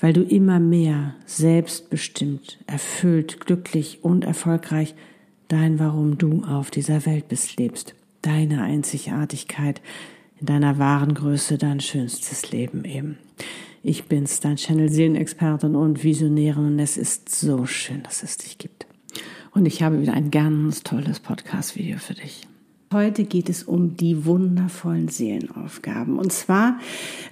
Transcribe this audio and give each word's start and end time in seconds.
weil 0.00 0.12
du 0.12 0.22
immer 0.22 0.60
mehr 0.60 1.14
selbstbestimmt, 1.26 2.58
erfüllt, 2.66 3.40
glücklich 3.40 4.00
und 4.02 4.24
erfolgreich 4.24 4.94
dein 5.48 5.78
Warum 5.78 6.18
du 6.18 6.44
auf 6.44 6.70
dieser 6.70 7.06
Welt 7.06 7.28
bist 7.28 7.58
lebst, 7.58 7.94
deine 8.22 8.62
Einzigartigkeit 8.62 9.80
in 10.40 10.46
deiner 10.46 10.78
wahren 10.78 11.14
Größe, 11.14 11.58
dein 11.58 11.80
schönstes 11.80 12.50
Leben 12.50 12.84
eben. 12.84 13.18
Ich 13.82 14.04
bin's, 14.04 14.40
dein 14.40 14.56
Channel 14.56 14.88
Seelenexpertin 14.88 15.74
und 15.74 16.02
Visionärin 16.02 16.66
und 16.66 16.78
es 16.78 16.96
ist 16.96 17.28
so 17.28 17.66
schön, 17.66 18.02
dass 18.02 18.22
es 18.22 18.38
dich 18.38 18.58
gibt. 18.58 18.86
Und 19.52 19.66
ich 19.66 19.82
habe 19.82 20.00
wieder 20.00 20.14
ein 20.14 20.30
ganz 20.30 20.82
tolles 20.82 21.20
Podcast-Video 21.20 21.98
für 21.98 22.14
dich. 22.14 22.46
Heute 22.92 23.24
geht 23.24 23.48
es 23.48 23.62
um 23.62 23.96
die 23.96 24.24
wundervollen 24.24 25.08
Seelenaufgaben. 25.08 26.18
Und 26.18 26.32
zwar, 26.32 26.78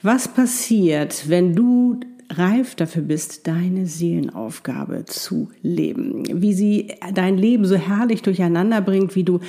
was 0.03 0.29
passiert, 0.29 1.29
wenn 1.29 1.55
du 1.55 2.01
reif 2.39 2.75
dafür 2.75 3.03
bist, 3.03 3.47
deine 3.47 3.87
Seelenaufgabe 3.87 5.05
zu 5.05 5.49
leben. 5.63 6.25
Wie 6.43 6.53
sie 6.53 6.89
dein 7.15 7.37
Leben 7.37 7.65
so 7.65 7.77
herrlich 7.77 8.23
durcheinander 8.23 8.81
bringt, 8.81 9.15
wie 9.17 9.25
du 9.25 9.41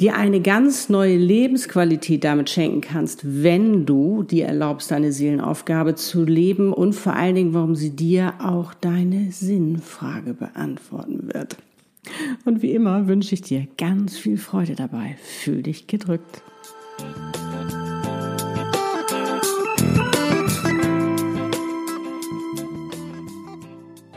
dir 0.00 0.16
eine 0.16 0.40
ganz 0.40 0.88
neue 0.88 1.16
Lebensqualität 1.16 2.24
damit 2.24 2.50
schenken 2.50 2.80
kannst, 2.80 3.20
wenn 3.42 3.86
du 3.86 4.22
dir 4.22 4.46
erlaubst, 4.46 4.90
deine 4.90 5.12
Seelenaufgabe 5.12 5.94
zu 5.94 6.24
leben 6.24 6.72
und 6.72 6.94
vor 6.94 7.14
allen 7.14 7.34
Dingen, 7.34 7.54
warum 7.54 7.74
sie 7.74 7.90
dir 7.90 8.34
auch 8.40 8.74
deine 8.74 9.30
Sinnfrage 9.30 10.34
beantworten 10.34 11.28
wird. 11.32 11.56
Und 12.44 12.62
wie 12.62 12.72
immer 12.72 13.06
wünsche 13.06 13.34
ich 13.34 13.42
dir 13.42 13.66
ganz 13.78 14.18
viel 14.18 14.36
Freude 14.36 14.74
dabei. 14.74 15.16
Fühl 15.22 15.62
dich 15.62 15.86
gedrückt. 15.86 16.42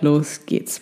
Los 0.01 0.41
geht's. 0.45 0.81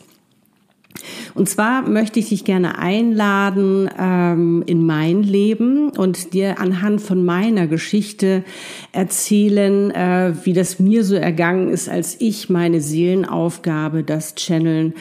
Und 1.34 1.50
zwar 1.50 1.88
möchte 1.88 2.20
ich 2.20 2.30
dich 2.30 2.46
gerne 2.46 2.78
einladen 2.78 3.90
ähm, 3.98 4.64
in 4.68 4.86
mein 4.86 5.24
Leben 5.24 5.90
und 5.90 6.34
dir 6.34 6.60
anhand 6.60 7.02
von 7.02 7.26
meiner 7.26 7.68
Geschichte 7.68 8.44
erzählen, 8.92 9.92
äh, 9.92 10.34
wie 10.44 10.54
das 10.54 10.80
mir 10.80 11.04
so 11.04 11.16
ergangen 11.16 11.70
ist, 11.70 11.90
als 11.90 12.20
ich 12.20 12.50
meine 12.50 12.80
Seelenaufgabe, 12.80 14.04
das 14.04 14.36
Channeln, 14.36 14.94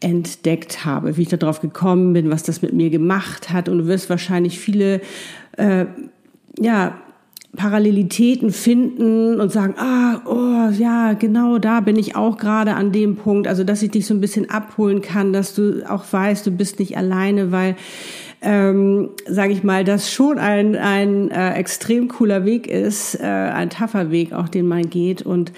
entdeckt 0.00 0.84
habe, 0.84 1.16
wie 1.16 1.22
ich 1.22 1.28
darauf 1.28 1.60
gekommen 1.60 2.12
bin, 2.12 2.30
was 2.30 2.44
das 2.44 2.62
mit 2.62 2.72
mir 2.72 2.90
gemacht 2.90 3.50
hat. 3.50 3.68
Und 3.68 3.78
du 3.78 3.86
wirst 3.86 4.10
wahrscheinlich 4.10 4.58
viele 4.60 5.00
äh, 5.56 5.86
ja, 6.60 7.00
Parallelitäten 7.58 8.52
finden 8.52 9.40
und 9.40 9.50
sagen, 9.50 9.74
ah, 9.78 10.22
oh, 10.24 10.70
ja, 10.70 11.14
genau 11.14 11.58
da 11.58 11.80
bin 11.80 11.96
ich 11.96 12.14
auch 12.14 12.38
gerade 12.38 12.74
an 12.74 12.92
dem 12.92 13.16
Punkt. 13.16 13.48
Also, 13.48 13.64
dass 13.64 13.82
ich 13.82 13.90
dich 13.90 14.06
so 14.06 14.14
ein 14.14 14.20
bisschen 14.20 14.48
abholen 14.48 15.02
kann, 15.02 15.32
dass 15.32 15.54
du 15.54 15.82
auch 15.90 16.04
weißt, 16.10 16.46
du 16.46 16.52
bist 16.52 16.78
nicht 16.78 16.96
alleine, 16.96 17.50
weil 17.50 17.74
ähm, 18.40 19.10
sage 19.26 19.52
ich 19.52 19.64
mal, 19.64 19.84
das 19.84 20.12
schon 20.12 20.38
ein, 20.38 20.76
ein 20.76 21.30
äh, 21.30 21.54
extrem 21.54 22.08
cooler 22.08 22.44
Weg 22.44 22.68
ist, 22.68 23.16
äh, 23.16 23.24
ein 23.24 23.68
taffer 23.68 24.10
Weg 24.10 24.32
auch, 24.32 24.48
den 24.48 24.68
man 24.68 24.88
geht 24.90 25.22
und 25.22 25.52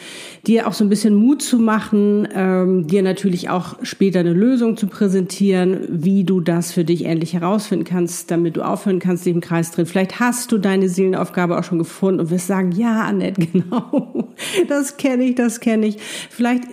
dir 0.47 0.67
auch 0.67 0.73
so 0.73 0.85
ein 0.85 0.89
bisschen 0.89 1.15
Mut 1.15 1.43
zu 1.43 1.59
machen, 1.59 2.27
ähm, 2.35 2.87
dir 2.87 3.03
natürlich 3.03 3.51
auch 3.51 3.77
später 3.83 4.21
eine 4.21 4.33
Lösung 4.33 4.79
zu 4.79 4.87
präsentieren, 4.87 5.81
wie 5.89 6.25
du 6.25 6.41
das 6.41 6.73
für 6.73 6.85
dich 6.85 7.05
endlich 7.05 7.35
herausfinden 7.35 7.85
kannst, 7.85 8.31
damit 8.31 8.57
du 8.57 8.63
aufhören 8.63 8.99
kannst, 8.99 9.27
dich 9.27 9.35
im 9.35 9.43
Kreis 9.43 9.71
drin. 9.73 9.85
Vielleicht 9.85 10.19
hast 10.19 10.51
du 10.51 10.59
deine 10.59 10.89
Seelenaufgabe 10.89 11.59
auch 11.59 11.65
schon 11.65 11.79
gefunden 11.79 12.21
und 12.21 12.31
wirst 12.31 12.47
sagen, 12.47 12.73
ja, 12.73 13.03
Annette, 13.03 13.47
genau, 13.53 14.29
das 14.69 14.97
kenne 14.97 15.25
ich, 15.25 15.35
das 15.35 15.61
kenne 15.61 15.87
ich. 15.87 15.99
Vielleicht 16.31 16.65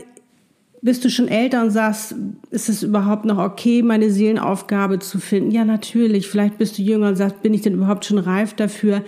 bist 0.82 1.04
du 1.04 1.10
schon 1.10 1.28
älter 1.28 1.64
und 1.64 1.72
sagst, 1.72 2.16
ist 2.52 2.70
es 2.70 2.84
überhaupt 2.84 3.26
noch 3.26 3.38
okay, 3.38 3.82
meine 3.82 4.12
Seelenaufgabe 4.12 5.00
zu 5.00 5.20
finden? 5.20 5.52
Ja, 5.52 5.66
natürlich. 5.66 6.28
Vielleicht 6.28 6.58
bist 6.58 6.78
du 6.78 6.84
jünger 6.84 7.10
und 7.10 7.16
sagst, 7.16 7.42
bin 7.42 7.54
ich 7.54 7.62
denn 7.62 7.74
überhaupt 7.74 8.06
schon 8.06 8.20
reif 8.20 8.54
dafür? 8.54 9.04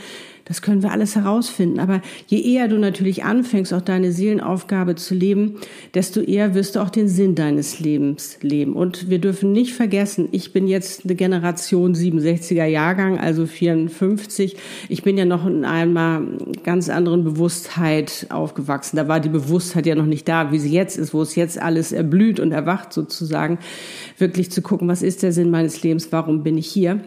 Das 0.49 0.63
können 0.63 0.81
wir 0.81 0.91
alles 0.91 1.15
herausfinden. 1.15 1.79
Aber 1.79 2.01
je 2.25 2.41
eher 2.41 2.67
du 2.67 2.79
natürlich 2.79 3.23
anfängst, 3.23 3.71
auch 3.71 3.81
deine 3.81 4.11
Seelenaufgabe 4.11 4.95
zu 4.95 5.13
leben, 5.13 5.59
desto 5.93 6.21
eher 6.21 6.55
wirst 6.55 6.75
du 6.75 6.81
auch 6.81 6.89
den 6.89 7.07
Sinn 7.07 7.35
deines 7.35 7.79
Lebens 7.79 8.39
leben. 8.41 8.73
Und 8.73 9.11
wir 9.11 9.19
dürfen 9.19 9.51
nicht 9.51 9.73
vergessen, 9.73 10.27
ich 10.31 10.51
bin 10.51 10.67
jetzt 10.67 11.05
eine 11.05 11.13
Generation 11.13 11.93
67er 11.93 12.65
Jahrgang, 12.65 13.19
also 13.19 13.45
54. 13.45 14.57
Ich 14.89 15.03
bin 15.03 15.19
ja 15.19 15.25
noch 15.25 15.45
in 15.45 15.65
einer 15.65 16.23
ganz 16.63 16.89
anderen 16.89 17.23
Bewusstheit 17.23 18.25
aufgewachsen. 18.29 18.97
Da 18.97 19.07
war 19.07 19.19
die 19.19 19.29
Bewusstheit 19.29 19.85
ja 19.85 19.93
noch 19.93 20.07
nicht 20.07 20.27
da, 20.27 20.51
wie 20.51 20.57
sie 20.57 20.71
jetzt 20.71 20.97
ist, 20.97 21.13
wo 21.13 21.21
es 21.21 21.35
jetzt 21.35 21.61
alles 21.61 21.91
erblüht 21.91 22.39
und 22.39 22.51
erwacht 22.51 22.91
sozusagen. 22.91 23.59
Wirklich 24.17 24.51
zu 24.51 24.63
gucken, 24.63 24.87
was 24.87 25.03
ist 25.03 25.21
der 25.21 25.31
Sinn 25.31 25.51
meines 25.51 25.83
Lebens? 25.83 26.11
Warum 26.11 26.41
bin 26.41 26.57
ich 26.57 26.65
hier? 26.65 27.01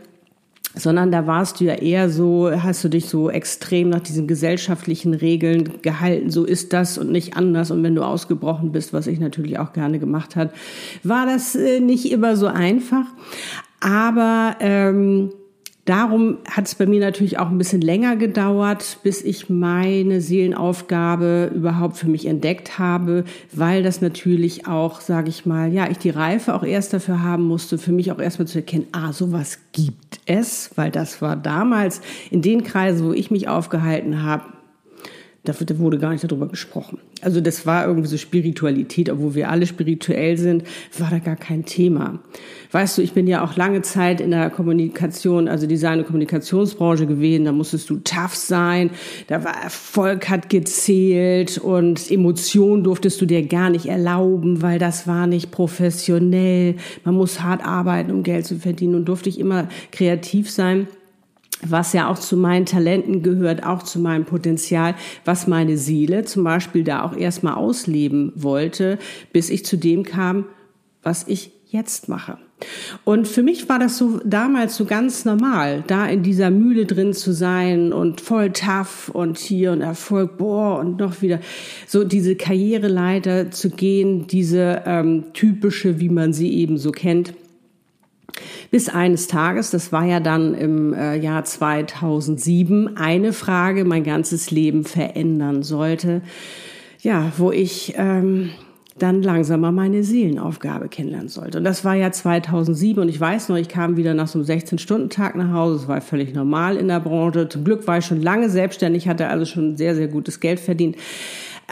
Sondern 0.74 1.10
da 1.10 1.26
warst 1.26 1.60
du 1.60 1.64
ja 1.64 1.74
eher 1.74 2.08
so, 2.08 2.50
hast 2.50 2.82
du 2.84 2.88
dich 2.88 3.06
so 3.06 3.30
extrem 3.30 3.90
nach 3.90 4.00
diesen 4.00 4.26
gesellschaftlichen 4.26 5.14
Regeln 5.14 5.82
gehalten, 5.82 6.30
so 6.30 6.44
ist 6.44 6.72
das 6.72 6.98
und 6.98 7.10
nicht 7.10 7.36
anders. 7.36 7.70
Und 7.70 7.82
wenn 7.82 7.94
du 7.94 8.02
ausgebrochen 8.02 8.72
bist, 8.72 8.92
was 8.92 9.06
ich 9.06 9.20
natürlich 9.20 9.58
auch 9.58 9.72
gerne 9.72 9.98
gemacht 9.98 10.36
hat, 10.36 10.52
war 11.02 11.26
das 11.26 11.54
äh, 11.54 11.80
nicht 11.80 12.10
immer 12.10 12.36
so 12.36 12.46
einfach. 12.46 13.04
Aber 13.80 14.56
ähm, 14.60 15.32
Darum 15.84 16.38
hat 16.48 16.68
es 16.68 16.76
bei 16.76 16.86
mir 16.86 17.00
natürlich 17.00 17.40
auch 17.40 17.48
ein 17.48 17.58
bisschen 17.58 17.80
länger 17.80 18.14
gedauert, 18.14 18.98
bis 19.02 19.20
ich 19.20 19.50
meine 19.50 20.20
Seelenaufgabe 20.20 21.50
überhaupt 21.52 21.96
für 21.96 22.08
mich 22.08 22.26
entdeckt 22.26 22.78
habe, 22.78 23.24
weil 23.52 23.82
das 23.82 24.00
natürlich 24.00 24.68
auch, 24.68 25.00
sage 25.00 25.28
ich 25.28 25.44
mal, 25.44 25.72
ja, 25.72 25.90
ich 25.90 25.98
die 25.98 26.10
Reife 26.10 26.54
auch 26.54 26.62
erst 26.62 26.92
dafür 26.92 27.24
haben 27.24 27.42
musste, 27.42 27.78
für 27.78 27.90
mich 27.90 28.12
auch 28.12 28.20
erstmal 28.20 28.46
zu 28.46 28.58
erkennen, 28.58 28.86
ah, 28.92 29.12
sowas 29.12 29.58
gibt 29.72 30.20
es, 30.26 30.70
weil 30.76 30.92
das 30.92 31.20
war 31.20 31.34
damals 31.34 32.00
in 32.30 32.42
den 32.42 32.62
Kreisen, 32.62 33.04
wo 33.04 33.12
ich 33.12 33.32
mich 33.32 33.48
aufgehalten 33.48 34.22
habe, 34.22 34.44
da 35.44 35.54
wurde 35.78 35.98
gar 35.98 36.12
nicht 36.12 36.22
darüber 36.22 36.46
gesprochen. 36.46 36.98
Also 37.20 37.40
das 37.40 37.66
war 37.66 37.86
irgendwie 37.86 38.06
so 38.06 38.16
Spiritualität, 38.16 39.10
obwohl 39.10 39.34
wir 39.34 39.50
alle 39.50 39.66
spirituell 39.66 40.36
sind, 40.38 40.62
war 40.98 41.10
da 41.10 41.18
gar 41.18 41.34
kein 41.34 41.64
Thema. 41.64 42.20
Weißt 42.70 42.96
du, 42.96 43.02
ich 43.02 43.12
bin 43.12 43.26
ja 43.26 43.44
auch 43.44 43.56
lange 43.56 43.82
Zeit 43.82 44.20
in 44.20 44.30
der 44.30 44.50
Kommunikation, 44.50 45.48
also 45.48 45.66
Design- 45.66 45.98
und 45.98 46.06
Kommunikationsbranche 46.06 47.06
gewesen. 47.06 47.44
Da 47.44 47.52
musstest 47.52 47.90
du 47.90 47.96
tough 47.96 48.36
sein, 48.36 48.90
da 49.26 49.42
war 49.42 49.60
Erfolg 49.62 50.28
hat 50.28 50.48
gezählt 50.48 51.58
und 51.58 52.08
Emotionen 52.08 52.84
durftest 52.84 53.20
du 53.20 53.26
dir 53.26 53.44
gar 53.44 53.68
nicht 53.68 53.86
erlauben, 53.86 54.62
weil 54.62 54.78
das 54.78 55.08
war 55.08 55.26
nicht 55.26 55.50
professionell. 55.50 56.76
Man 57.04 57.16
muss 57.16 57.42
hart 57.42 57.64
arbeiten, 57.64 58.12
um 58.12 58.22
Geld 58.22 58.46
zu 58.46 58.56
verdienen 58.56 58.94
und 58.94 59.06
durfte 59.06 59.28
ich 59.28 59.40
immer 59.40 59.68
kreativ 59.90 60.50
sein 60.50 60.86
was 61.66 61.92
ja 61.92 62.08
auch 62.08 62.18
zu 62.18 62.36
meinen 62.36 62.66
Talenten 62.66 63.22
gehört, 63.22 63.64
auch 63.64 63.82
zu 63.82 63.98
meinem 64.00 64.24
Potenzial, 64.24 64.94
was 65.24 65.46
meine 65.46 65.76
Seele 65.76 66.24
zum 66.24 66.44
Beispiel 66.44 66.84
da 66.84 67.02
auch 67.02 67.16
erstmal 67.16 67.54
ausleben 67.54 68.32
wollte, 68.34 68.98
bis 69.32 69.50
ich 69.50 69.64
zu 69.64 69.76
dem 69.76 70.02
kam, 70.02 70.46
was 71.02 71.26
ich 71.26 71.52
jetzt 71.68 72.08
mache. 72.08 72.38
Und 73.04 73.26
für 73.26 73.42
mich 73.42 73.68
war 73.68 73.78
das 73.78 73.98
so 73.98 74.20
damals 74.24 74.76
so 74.76 74.84
ganz 74.84 75.24
normal, 75.24 75.82
da 75.86 76.06
in 76.06 76.22
dieser 76.22 76.50
Mühle 76.50 76.86
drin 76.86 77.12
zu 77.12 77.32
sein 77.32 77.92
und 77.92 78.20
voll 78.20 78.50
tough 78.50 79.10
und 79.12 79.38
hier 79.38 79.72
und 79.72 79.80
Erfolg, 79.80 80.38
boah, 80.38 80.78
und 80.78 81.00
noch 81.00 81.22
wieder 81.22 81.40
so 81.88 82.04
diese 82.04 82.36
Karriereleiter 82.36 83.50
zu 83.50 83.70
gehen, 83.70 84.26
diese 84.28 84.82
ähm, 84.86 85.32
typische, 85.32 85.98
wie 85.98 86.08
man 86.08 86.32
sie 86.32 86.52
eben 86.52 86.78
so 86.78 86.92
kennt. 86.92 87.34
Bis 88.70 88.88
eines 88.88 89.26
Tages, 89.26 89.70
das 89.70 89.92
war 89.92 90.04
ja 90.04 90.20
dann 90.20 90.54
im 90.54 90.94
äh, 90.94 91.16
Jahr 91.16 91.44
2007, 91.44 92.96
eine 92.96 93.32
Frage 93.32 93.84
mein 93.84 94.04
ganzes 94.04 94.50
Leben 94.50 94.84
verändern 94.84 95.62
sollte. 95.62 96.22
Ja, 97.00 97.32
wo 97.36 97.50
ich 97.50 97.94
ähm, 97.96 98.50
dann 98.98 99.22
langsam 99.22 99.60
mal 99.60 99.72
meine 99.72 100.04
Seelenaufgabe 100.04 100.88
kennenlernen 100.88 101.28
sollte. 101.28 101.58
Und 101.58 101.64
das 101.64 101.84
war 101.84 101.94
ja 101.94 102.12
2007 102.12 103.02
und 103.02 103.08
ich 103.08 103.18
weiß 103.18 103.48
noch, 103.48 103.56
ich 103.56 103.68
kam 103.68 103.96
wieder 103.96 104.14
nach 104.14 104.28
so 104.28 104.38
einem 104.38 104.46
16-Stunden-Tag 104.46 105.34
nach 105.34 105.52
Hause. 105.52 105.78
Das 105.78 105.88
war 105.88 106.00
völlig 106.00 106.34
normal 106.34 106.76
in 106.76 106.88
der 106.88 107.00
Branche. 107.00 107.48
Zum 107.48 107.64
Glück 107.64 107.86
war 107.86 107.98
ich 107.98 108.04
schon 108.04 108.20
lange 108.20 108.50
selbstständig, 108.50 109.08
hatte 109.08 109.28
also 109.28 109.44
schon 109.46 109.76
sehr, 109.76 109.94
sehr 109.94 110.08
gutes 110.08 110.40
Geld 110.40 110.60
verdient 110.60 110.96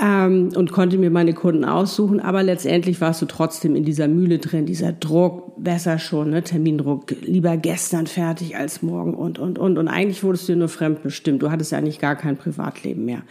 ähm, 0.00 0.50
und 0.54 0.72
konnte 0.72 0.98
mir 0.98 1.10
meine 1.10 1.32
Kunden 1.32 1.64
aussuchen. 1.64 2.20
Aber 2.20 2.42
letztendlich 2.42 3.00
warst 3.00 3.22
du 3.22 3.26
trotzdem 3.26 3.74
in 3.76 3.84
dieser 3.84 4.08
Mühle 4.08 4.38
drin, 4.38 4.66
dieser 4.66 4.92
Druck, 4.92 5.54
besser 5.62 5.98
schon, 5.98 6.30
ne? 6.30 6.42
Termindruck, 6.42 7.10
lieber 7.22 7.56
gestern 7.56 8.06
fertig 8.06 8.56
als 8.56 8.82
morgen 8.82 9.14
und, 9.14 9.38
und, 9.38 9.58
und. 9.58 9.78
Und 9.78 9.88
eigentlich 9.88 10.22
wurdest 10.22 10.48
du 10.48 10.56
nur 10.56 10.68
fremdbestimmt. 10.68 11.42
Du 11.42 11.50
hattest 11.50 11.72
ja 11.72 11.78
eigentlich 11.78 11.98
gar 11.98 12.16
kein 12.16 12.36
Privatleben 12.36 13.04
mehr. 13.04 13.22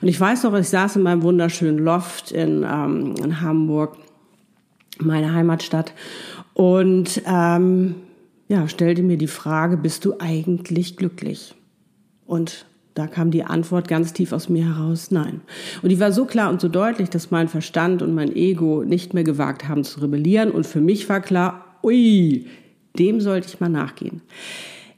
Und 0.00 0.08
ich 0.08 0.20
weiß 0.20 0.44
noch, 0.44 0.54
ich 0.54 0.68
saß 0.68 0.96
in 0.96 1.02
meinem 1.02 1.22
wunderschönen 1.22 1.78
Loft 1.78 2.32
in, 2.32 2.64
ähm, 2.64 3.14
in 3.22 3.40
Hamburg, 3.40 3.96
meine 5.00 5.32
Heimatstadt, 5.32 5.92
und 6.54 7.22
ähm, 7.24 7.94
ja, 8.48 8.66
stellte 8.66 9.04
mir 9.04 9.16
die 9.16 9.28
Frage, 9.28 9.76
bist 9.76 10.04
du 10.04 10.14
eigentlich 10.18 10.96
glücklich? 10.96 11.54
Und 12.26 12.66
da 12.98 13.06
kam 13.06 13.30
die 13.30 13.44
Antwort 13.44 13.86
ganz 13.86 14.12
tief 14.12 14.32
aus 14.32 14.48
mir 14.48 14.74
heraus, 14.74 15.12
nein. 15.12 15.40
Und 15.82 15.90
die 15.90 16.00
war 16.00 16.10
so 16.10 16.24
klar 16.24 16.50
und 16.50 16.60
so 16.60 16.66
deutlich, 16.66 17.08
dass 17.08 17.30
mein 17.30 17.46
Verstand 17.46 18.02
und 18.02 18.12
mein 18.12 18.34
Ego 18.34 18.82
nicht 18.82 19.14
mehr 19.14 19.22
gewagt 19.22 19.68
haben 19.68 19.84
zu 19.84 20.00
rebellieren. 20.00 20.50
Und 20.50 20.66
für 20.66 20.80
mich 20.80 21.08
war 21.08 21.20
klar, 21.20 21.76
ui, 21.84 22.46
dem 22.98 23.20
sollte 23.20 23.46
ich 23.46 23.60
mal 23.60 23.68
nachgehen. 23.68 24.20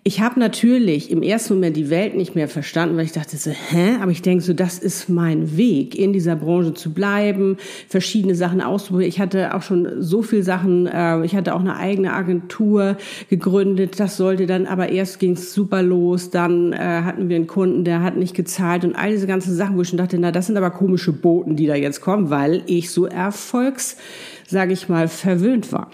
Ich 0.03 0.23
habe 0.23 0.41
natürlich 0.41 1.11
im 1.11 1.23
ersten 1.23 1.53
Moment 1.53 1.77
die 1.77 1.91
Welt 1.91 2.17
nicht 2.17 2.35
mehr 2.35 2.49
verstanden, 2.49 2.97
weil 2.97 3.05
ich 3.05 3.13
dachte 3.13 3.37
so, 3.37 3.51
hä? 3.51 3.97
Aber 4.01 4.11
ich 4.11 4.23
denke 4.23 4.43
so, 4.43 4.55
das 4.55 4.79
ist 4.79 5.11
mein 5.11 5.59
Weg, 5.59 5.95
in 5.95 6.15
dieser 6.15 6.37
Branche 6.37 6.73
zu 6.73 6.95
bleiben, 6.95 7.59
verschiedene 7.87 8.35
Sachen 8.35 8.63
auszuprobieren. 8.63 9.11
Ich 9.11 9.21
hatte 9.21 9.55
auch 9.55 9.61
schon 9.61 10.03
so 10.03 10.23
viel 10.23 10.43
Sachen, 10.43 10.87
äh, 10.87 11.23
ich 11.27 11.37
hatte 11.37 11.55
auch 11.55 11.61
eine 11.61 11.77
eigene 11.77 12.15
Agentur 12.15 12.97
gegründet. 13.29 14.01
Das 14.01 14.17
sollte 14.17 14.47
dann, 14.47 14.65
aber 14.65 14.89
erst 14.89 15.19
ging 15.19 15.33
es 15.33 15.53
super 15.53 15.83
los. 15.83 16.31
Dann 16.31 16.73
äh, 16.73 16.79
hatten 16.79 17.29
wir 17.29 17.37
einen 17.37 17.47
Kunden, 17.47 17.85
der 17.85 18.03
hat 18.03 18.17
nicht 18.17 18.35
gezahlt 18.35 18.87
und 18.87 18.95
all 18.95 19.11
diese 19.11 19.27
ganzen 19.27 19.55
Sachen, 19.55 19.77
wo 19.77 19.83
ich 19.83 19.89
schon 19.89 19.99
dachte, 19.99 20.19
na, 20.19 20.33
das 20.33 20.47
sind 20.47 20.57
aber 20.57 20.71
komische 20.71 21.13
Boten, 21.13 21.57
die 21.57 21.67
da 21.67 21.75
jetzt 21.75 22.01
kommen, 22.01 22.31
weil 22.31 22.63
ich 22.65 22.91
so 22.91 23.05
erfolgs, 23.05 23.99
sage 24.47 24.73
ich 24.73 24.89
mal, 24.89 25.09
verwöhnt 25.09 25.73
war. 25.73 25.91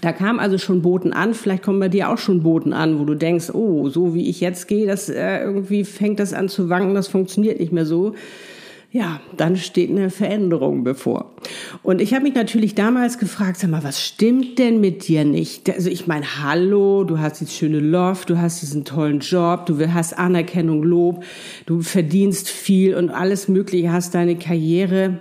Da 0.00 0.12
kam 0.12 0.38
also 0.38 0.58
schon 0.58 0.82
Boten 0.82 1.12
an, 1.12 1.34
vielleicht 1.34 1.62
kommen 1.62 1.80
bei 1.80 1.88
dir 1.88 2.10
auch 2.10 2.18
schon 2.18 2.42
Boten 2.42 2.72
an, 2.72 2.98
wo 2.98 3.04
du 3.04 3.14
denkst, 3.14 3.50
oh, 3.52 3.88
so 3.88 4.14
wie 4.14 4.28
ich 4.28 4.40
jetzt 4.40 4.68
gehe, 4.68 4.86
das 4.86 5.08
äh, 5.08 5.40
irgendwie 5.40 5.84
fängt 5.84 6.20
das 6.20 6.32
an 6.32 6.48
zu 6.48 6.68
wanken, 6.68 6.94
das 6.94 7.08
funktioniert 7.08 7.60
nicht 7.60 7.72
mehr 7.72 7.86
so. 7.86 8.14
Ja, 8.92 9.20
dann 9.36 9.56
steht 9.56 9.90
eine 9.90 10.08
Veränderung 10.08 10.82
bevor. 10.82 11.34
Und 11.82 12.00
ich 12.00 12.14
habe 12.14 12.22
mich 12.22 12.34
natürlich 12.34 12.74
damals 12.74 13.18
gefragt, 13.18 13.58
sag 13.58 13.68
mal, 13.68 13.84
was 13.84 14.02
stimmt 14.02 14.58
denn 14.58 14.80
mit 14.80 15.06
dir 15.06 15.24
nicht? 15.26 15.68
Also 15.68 15.90
ich 15.90 16.06
meine, 16.06 16.42
hallo, 16.42 17.04
du 17.04 17.18
hast 17.18 17.40
dieses 17.40 17.54
schöne 17.54 17.80
Loft, 17.80 18.30
du 18.30 18.38
hast 18.38 18.62
diesen 18.62 18.86
tollen 18.86 19.20
Job, 19.20 19.66
du 19.66 19.92
hast 19.92 20.16
Anerkennung, 20.16 20.82
Lob, 20.82 21.24
du 21.66 21.82
verdienst 21.82 22.48
viel 22.48 22.94
und 22.94 23.10
alles 23.10 23.48
Mögliche, 23.48 23.92
hast 23.92 24.14
deine 24.14 24.36
Karriere 24.36 25.18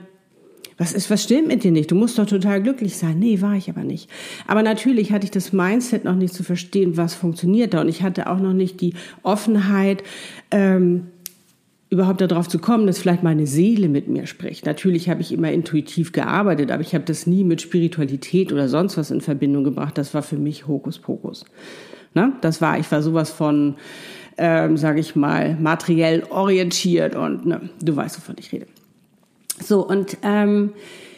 was 0.77 0.91
ist, 0.91 1.09
was 1.09 1.23
stimmt 1.23 1.47
mit 1.47 1.63
dir 1.63 1.71
nicht? 1.71 1.91
Du 1.91 1.95
musst 1.95 2.19
doch 2.19 2.25
total 2.25 2.61
glücklich 2.61 2.97
sein. 2.97 3.17
Nee, 3.19 3.41
war 3.41 3.55
ich 3.55 3.69
aber 3.69 3.83
nicht. 3.83 4.09
Aber 4.45 4.61
natürlich 4.61 5.11
hatte 5.11 5.25
ich 5.25 5.31
das 5.31 5.53
Mindset 5.53 6.03
noch 6.03 6.15
nicht 6.15 6.33
zu 6.33 6.43
verstehen, 6.43 6.97
was 6.97 7.15
funktioniert 7.15 7.73
da. 7.73 7.81
Und 7.81 7.87
ich 7.87 8.03
hatte 8.03 8.29
auch 8.29 8.39
noch 8.39 8.53
nicht 8.53 8.81
die 8.81 8.93
Offenheit, 9.23 10.03
ähm, 10.51 11.07
überhaupt 11.89 12.19
darauf 12.19 12.49
zu 12.49 12.59
kommen, 12.59 12.87
dass 12.87 12.97
vielleicht 12.97 13.23
meine 13.23 13.47
Seele 13.47 13.87
mit 13.87 14.07
mir 14.09 14.27
spricht. 14.27 14.65
Natürlich 14.65 15.09
habe 15.09 15.21
ich 15.21 15.31
immer 15.31 15.51
intuitiv 15.51 16.11
gearbeitet, 16.11 16.71
aber 16.71 16.81
ich 16.81 16.93
habe 16.93 17.05
das 17.05 17.27
nie 17.27 17.43
mit 17.43 17.61
Spiritualität 17.61 18.51
oder 18.51 18.67
sonst 18.67 18.97
was 18.97 19.11
in 19.11 19.21
Verbindung 19.21 19.63
gebracht. 19.63 19.97
Das 19.97 20.13
war 20.13 20.23
für 20.23 20.37
mich 20.37 20.67
Hokuspokus. 20.67 21.45
Ne? 22.13 22.33
Das 22.41 22.59
war, 22.59 22.79
ich 22.79 22.91
war 22.91 23.01
sowas 23.01 23.29
von, 23.29 23.75
ähm, 24.37 24.77
sage 24.77 24.99
ich 24.99 25.15
mal, 25.15 25.55
materiell 25.55 26.23
orientiert 26.29 27.15
und 27.15 27.45
ne, 27.45 27.69
du 27.81 27.95
weißt, 27.95 28.17
wovon 28.17 28.35
ich 28.39 28.51
rede. 28.51 28.65
So, 29.63 29.85
und 29.87 30.17
ähm, 30.23 30.73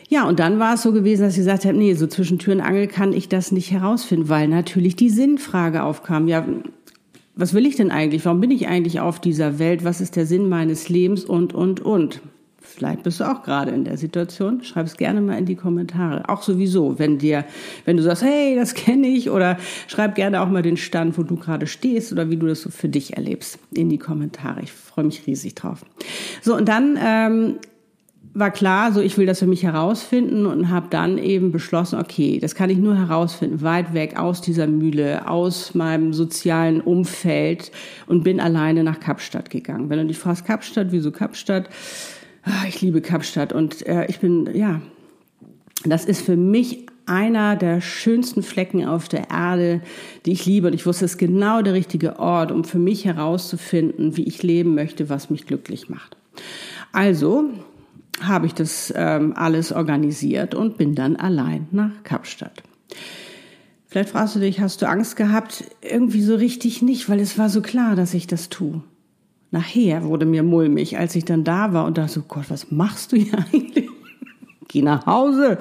ja, 0.09 0.27
und 0.27 0.39
dann 0.39 0.59
war 0.59 0.75
es 0.75 0.83
so 0.83 0.93
gewesen, 0.93 1.23
dass 1.23 1.33
ich 1.33 1.39
gesagt 1.39 1.65
habe, 1.65 1.77
nee, 1.77 1.93
so 1.93 2.07
zwischen 2.07 2.39
Tür 2.39 2.53
und 2.53 2.61
Angel 2.61 2.87
kann 2.87 3.11
ich 3.11 3.27
das 3.27 3.51
nicht 3.51 3.71
herausfinden, 3.71 4.29
weil 4.29 4.47
natürlich 4.47 4.95
die 4.95 5.09
Sinnfrage 5.09 5.83
aufkam. 5.83 6.27
Ja, 6.27 6.45
was 7.35 7.53
will 7.53 7.65
ich 7.65 7.75
denn 7.75 7.91
eigentlich? 7.91 8.25
Warum 8.25 8.39
bin 8.39 8.51
ich 8.51 8.67
eigentlich 8.67 8.99
auf 8.99 9.19
dieser 9.19 9.59
Welt? 9.59 9.83
Was 9.83 10.01
ist 10.01 10.15
der 10.15 10.25
Sinn 10.25 10.47
meines 10.47 10.87
Lebens? 10.89 11.25
Und, 11.25 11.53
und, 11.53 11.81
und. 11.81 12.21
Vielleicht 12.61 13.03
bist 13.03 13.19
du 13.19 13.23
auch 13.23 13.43
gerade 13.43 13.71
in 13.71 13.85
der 13.85 13.97
Situation. 13.97 14.63
Schreib 14.63 14.85
es 14.85 14.97
gerne 14.97 15.21
mal 15.21 15.37
in 15.37 15.45
die 15.45 15.55
Kommentare. 15.55 16.29
Auch 16.29 16.41
sowieso, 16.41 16.99
wenn 16.99 17.17
dir, 17.17 17.45
wenn 17.85 17.97
du 17.97 18.03
sagst, 18.03 18.23
hey, 18.23 18.55
das 18.55 18.73
kenne 18.75 19.07
ich, 19.07 19.29
oder 19.29 19.57
schreib 19.87 20.15
gerne 20.15 20.41
auch 20.41 20.49
mal 20.49 20.61
den 20.61 20.77
Stand, 20.77 21.17
wo 21.17 21.23
du 21.23 21.37
gerade 21.37 21.65
stehst 21.65 22.11
oder 22.11 22.29
wie 22.29 22.37
du 22.37 22.45
das 22.45 22.61
so 22.61 22.69
für 22.69 22.89
dich 22.89 23.15
erlebst, 23.15 23.59
in 23.73 23.89
die 23.89 23.97
Kommentare. 23.97 24.61
Ich 24.61 24.71
freue 24.71 25.05
mich 25.05 25.25
riesig 25.27 25.55
drauf. 25.55 25.85
So, 26.41 26.55
und 26.55 26.67
dann 26.67 26.99
ähm, 27.01 27.55
war 28.39 28.51
klar, 28.51 28.91
so 28.91 29.01
ich 29.01 29.17
will 29.17 29.25
das 29.25 29.39
für 29.39 29.47
mich 29.47 29.63
herausfinden 29.63 30.45
und 30.45 30.69
habe 30.69 30.87
dann 30.89 31.17
eben 31.17 31.51
beschlossen, 31.51 31.99
okay, 31.99 32.39
das 32.39 32.53
kann 32.53 32.69
ich 32.69 32.77
nur 32.77 32.95
herausfinden, 32.95 33.61
weit 33.61 33.93
weg 33.93 34.17
aus 34.19 34.41
dieser 34.41 34.67
Mühle, 34.67 35.27
aus 35.27 35.73
meinem 35.73 36.13
sozialen 36.13 36.81
Umfeld 36.81 37.71
und 38.05 38.23
bin 38.23 38.39
alleine 38.39 38.83
nach 38.83 38.99
Kapstadt 38.99 39.49
gegangen. 39.49 39.89
Wenn 39.89 39.99
du 39.99 40.05
dich 40.05 40.19
fragst, 40.19 40.45
Kapstadt, 40.45 40.87
wieso 40.91 41.11
Kapstadt? 41.11 41.69
Ah, 42.43 42.65
ich 42.67 42.81
liebe 42.81 43.01
Kapstadt 43.01 43.53
und 43.53 43.85
äh, 43.87 44.05
ich 44.07 44.19
bin, 44.19 44.49
ja, 44.53 44.81
das 45.83 46.05
ist 46.05 46.21
für 46.21 46.37
mich 46.37 46.85
einer 47.07 47.55
der 47.55 47.81
schönsten 47.81 48.43
Flecken 48.43 48.85
auf 48.85 49.07
der 49.07 49.29
Erde, 49.29 49.81
die 50.25 50.33
ich 50.33 50.45
liebe. 50.45 50.67
Und 50.67 50.73
ich 50.73 50.85
wusste, 50.85 51.05
es 51.05 51.13
ist 51.13 51.17
genau 51.17 51.61
der 51.61 51.73
richtige 51.73 52.19
Ort, 52.19 52.51
um 52.51 52.65
für 52.65 52.79
mich 52.79 53.05
herauszufinden, 53.05 54.17
wie 54.17 54.23
ich 54.23 54.43
leben 54.43 54.75
möchte, 54.75 55.09
was 55.09 55.29
mich 55.29 55.45
glücklich 55.45 55.89
macht. 55.89 56.17
Also 56.91 57.49
habe 58.21 58.45
ich 58.45 58.53
das 58.53 58.93
ähm, 58.95 59.33
alles 59.35 59.71
organisiert 59.71 60.55
und 60.55 60.77
bin 60.77 60.95
dann 60.95 61.15
allein 61.15 61.67
nach 61.71 62.03
Kapstadt. 62.03 62.63
Vielleicht 63.87 64.09
fragst 64.09 64.35
du 64.35 64.39
dich, 64.39 64.59
hast 64.59 64.81
du 64.81 64.87
Angst 64.87 65.15
gehabt? 65.15 65.63
Irgendwie 65.81 66.21
so 66.21 66.35
richtig 66.35 66.81
nicht, 66.81 67.09
weil 67.09 67.19
es 67.19 67.37
war 67.37 67.49
so 67.49 67.61
klar, 67.61 67.95
dass 67.95 68.13
ich 68.13 68.27
das 68.27 68.49
tue. 68.49 68.81
Nachher 69.51 70.03
wurde 70.03 70.25
mir 70.25 70.43
mulmig, 70.43 70.97
als 70.97 71.15
ich 71.15 71.23
dann 71.23 71.45
da 71.45 71.71
war 71.71 71.85
und 71.85 71.97
dachte 71.97 72.13
so, 72.13 72.21
Gott, 72.21 72.49
was 72.49 72.69
machst 72.69 73.11
du 73.11 73.15
hier 73.15 73.39
eigentlich? 73.53 73.89
Geh 74.67 74.81
nach 74.81 75.05
Hause. 75.05 75.57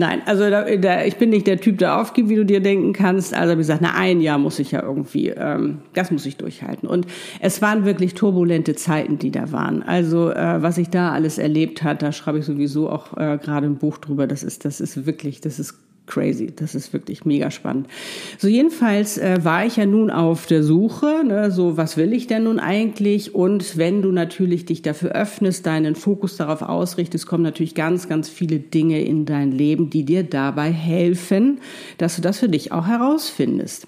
Nein, 0.00 0.22
also 0.26 0.48
da, 0.48 0.64
da, 0.76 1.04
ich 1.04 1.16
bin 1.16 1.30
nicht 1.30 1.48
der 1.48 1.60
Typ, 1.60 1.78
der 1.78 2.00
aufgibt, 2.00 2.28
wie 2.28 2.36
du 2.36 2.44
dir 2.44 2.60
denken 2.60 2.92
kannst. 2.92 3.34
Also 3.34 3.54
ich 3.54 3.58
gesagt, 3.58 3.82
na 3.82 3.94
ein 3.96 4.20
Jahr 4.20 4.38
muss 4.38 4.60
ich 4.60 4.70
ja 4.70 4.80
irgendwie, 4.80 5.30
ähm, 5.30 5.78
das 5.92 6.12
muss 6.12 6.24
ich 6.24 6.36
durchhalten. 6.36 6.88
Und 6.88 7.08
es 7.40 7.60
waren 7.62 7.84
wirklich 7.84 8.14
turbulente 8.14 8.76
Zeiten, 8.76 9.18
die 9.18 9.32
da 9.32 9.50
waren. 9.50 9.82
Also 9.82 10.30
äh, 10.30 10.62
was 10.62 10.78
ich 10.78 10.88
da 10.88 11.10
alles 11.10 11.36
erlebt 11.38 11.82
hat, 11.82 12.00
da 12.02 12.12
schreibe 12.12 12.38
ich 12.38 12.44
sowieso 12.44 12.88
auch 12.88 13.16
äh, 13.16 13.38
gerade 13.38 13.66
ein 13.66 13.78
Buch 13.78 13.98
drüber. 13.98 14.28
Das 14.28 14.44
ist, 14.44 14.64
das 14.64 14.80
ist 14.80 15.04
wirklich, 15.04 15.40
das 15.40 15.58
ist 15.58 15.74
crazy. 16.08 16.52
Das 16.54 16.74
ist 16.74 16.92
wirklich 16.92 17.24
mega 17.24 17.50
spannend. 17.50 17.86
So 18.38 18.48
jedenfalls 18.48 19.18
äh, 19.18 19.38
war 19.44 19.64
ich 19.64 19.76
ja 19.76 19.86
nun 19.86 20.10
auf 20.10 20.46
der 20.46 20.64
Suche, 20.64 21.22
ne, 21.24 21.50
so 21.52 21.76
was 21.76 21.96
will 21.96 22.12
ich 22.12 22.26
denn 22.26 22.44
nun 22.44 22.58
eigentlich? 22.58 23.34
Und 23.34 23.76
wenn 23.76 24.02
du 24.02 24.10
natürlich 24.10 24.66
dich 24.66 24.82
dafür 24.82 25.12
öffnest, 25.12 25.66
deinen 25.66 25.94
Fokus 25.94 26.36
darauf 26.36 26.62
ausrichtest, 26.62 27.26
kommen 27.26 27.44
natürlich 27.44 27.74
ganz, 27.74 28.08
ganz 28.08 28.28
viele 28.28 28.58
Dinge 28.58 29.02
in 29.02 29.26
dein 29.26 29.52
Leben, 29.52 29.90
die 29.90 30.04
dir 30.04 30.24
dabei 30.24 30.72
helfen, 30.72 31.60
dass 31.98 32.16
du 32.16 32.22
das 32.22 32.38
für 32.38 32.48
dich 32.48 32.72
auch 32.72 32.86
herausfindest 32.86 33.86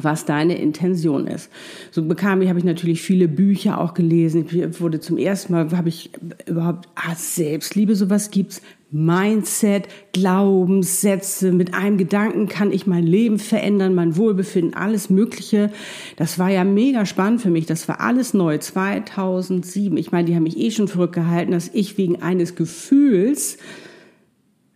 was 0.00 0.24
deine 0.24 0.58
Intention 0.58 1.26
ist. 1.26 1.50
So 1.90 2.04
bekam 2.04 2.42
ich, 2.42 2.48
habe 2.48 2.58
ich 2.58 2.64
natürlich 2.64 3.02
viele 3.02 3.28
Bücher 3.28 3.80
auch 3.80 3.94
gelesen. 3.94 4.46
Ich 4.50 4.80
wurde 4.80 5.00
zum 5.00 5.18
ersten 5.18 5.52
Mal, 5.52 5.70
habe 5.76 5.88
ich 5.88 6.10
überhaupt, 6.46 6.88
ah, 6.94 7.14
Selbstliebe, 7.14 7.94
sowas 7.94 8.30
gibt's. 8.30 8.60
Mindset, 8.96 9.88
Glaubenssätze, 10.12 11.50
mit 11.50 11.74
einem 11.74 11.98
Gedanken 11.98 12.48
kann 12.48 12.70
ich 12.70 12.86
mein 12.86 13.02
Leben 13.02 13.40
verändern, 13.40 13.92
mein 13.92 14.16
Wohlbefinden, 14.16 14.74
alles 14.74 15.10
Mögliche. 15.10 15.72
Das 16.16 16.38
war 16.38 16.48
ja 16.48 16.62
mega 16.62 17.04
spannend 17.04 17.42
für 17.42 17.50
mich. 17.50 17.66
Das 17.66 17.88
war 17.88 18.00
alles 18.00 18.34
neu. 18.34 18.56
2007. 18.56 19.96
Ich 19.96 20.12
meine, 20.12 20.26
die 20.26 20.36
haben 20.36 20.44
mich 20.44 20.56
eh 20.56 20.70
schon 20.70 20.86
verrückt 20.86 21.14
gehalten, 21.14 21.50
dass 21.50 21.70
ich 21.72 21.98
wegen 21.98 22.22
eines 22.22 22.54
Gefühls 22.54 23.58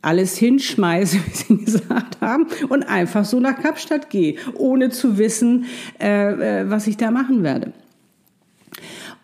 alles 0.02 0.36
hinschmeiße, 0.36 1.16
wie 1.26 1.34
sie 1.34 1.64
gesagt 1.64 2.20
haben, 2.20 2.48
und 2.68 2.82
einfach 2.82 3.24
so 3.24 3.38
nach 3.38 3.62
Kapstadt 3.62 4.10
gehe, 4.10 4.34
ohne 4.54 4.90
zu 4.90 5.16
wissen, 5.16 5.66
äh, 6.00 6.62
äh, 6.62 6.70
was 6.70 6.88
ich 6.88 6.96
da 6.96 7.12
machen 7.12 7.44
werde. 7.44 7.72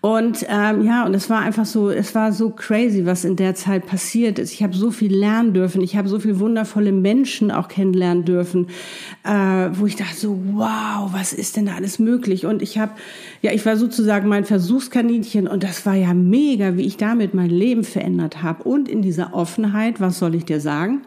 Und 0.04 0.44
ähm, 0.50 0.84
ja, 0.84 1.06
und 1.06 1.14
es 1.14 1.30
war 1.30 1.40
einfach 1.40 1.64
so, 1.64 1.88
es 1.88 2.14
war 2.14 2.30
so 2.30 2.50
crazy, 2.50 3.06
was 3.06 3.24
in 3.24 3.36
der 3.36 3.54
Zeit 3.54 3.86
passiert 3.86 4.38
ist. 4.38 4.52
Ich 4.52 4.62
habe 4.62 4.76
so 4.76 4.90
viel 4.90 5.16
lernen 5.16 5.54
dürfen, 5.54 5.80
ich 5.80 5.96
habe 5.96 6.10
so 6.10 6.18
viele 6.18 6.38
wundervolle 6.40 6.92
Menschen 6.92 7.50
auch 7.50 7.68
kennenlernen 7.68 8.26
dürfen, 8.26 8.66
äh, 9.22 9.70
wo 9.72 9.86
ich 9.86 9.96
dachte 9.96 10.14
so, 10.14 10.38
wow, 10.52 11.10
was 11.10 11.32
ist 11.32 11.56
denn 11.56 11.64
da 11.64 11.76
alles 11.76 11.98
möglich? 11.98 12.44
Und 12.44 12.60
ich 12.60 12.76
habe, 12.76 12.92
ja, 13.40 13.52
ich 13.52 13.64
war 13.64 13.78
sozusagen 13.78 14.28
mein 14.28 14.44
Versuchskaninchen 14.44 15.48
und 15.48 15.62
das 15.62 15.86
war 15.86 15.94
ja 15.94 16.12
mega, 16.12 16.76
wie 16.76 16.84
ich 16.84 16.98
damit 16.98 17.32
mein 17.32 17.48
Leben 17.48 17.82
verändert 17.82 18.42
habe. 18.42 18.62
Und 18.64 18.90
in 18.90 19.00
dieser 19.00 19.32
Offenheit, 19.32 20.02
was 20.02 20.18
soll 20.18 20.34
ich 20.34 20.44
dir 20.44 20.60
sagen? 20.60 21.00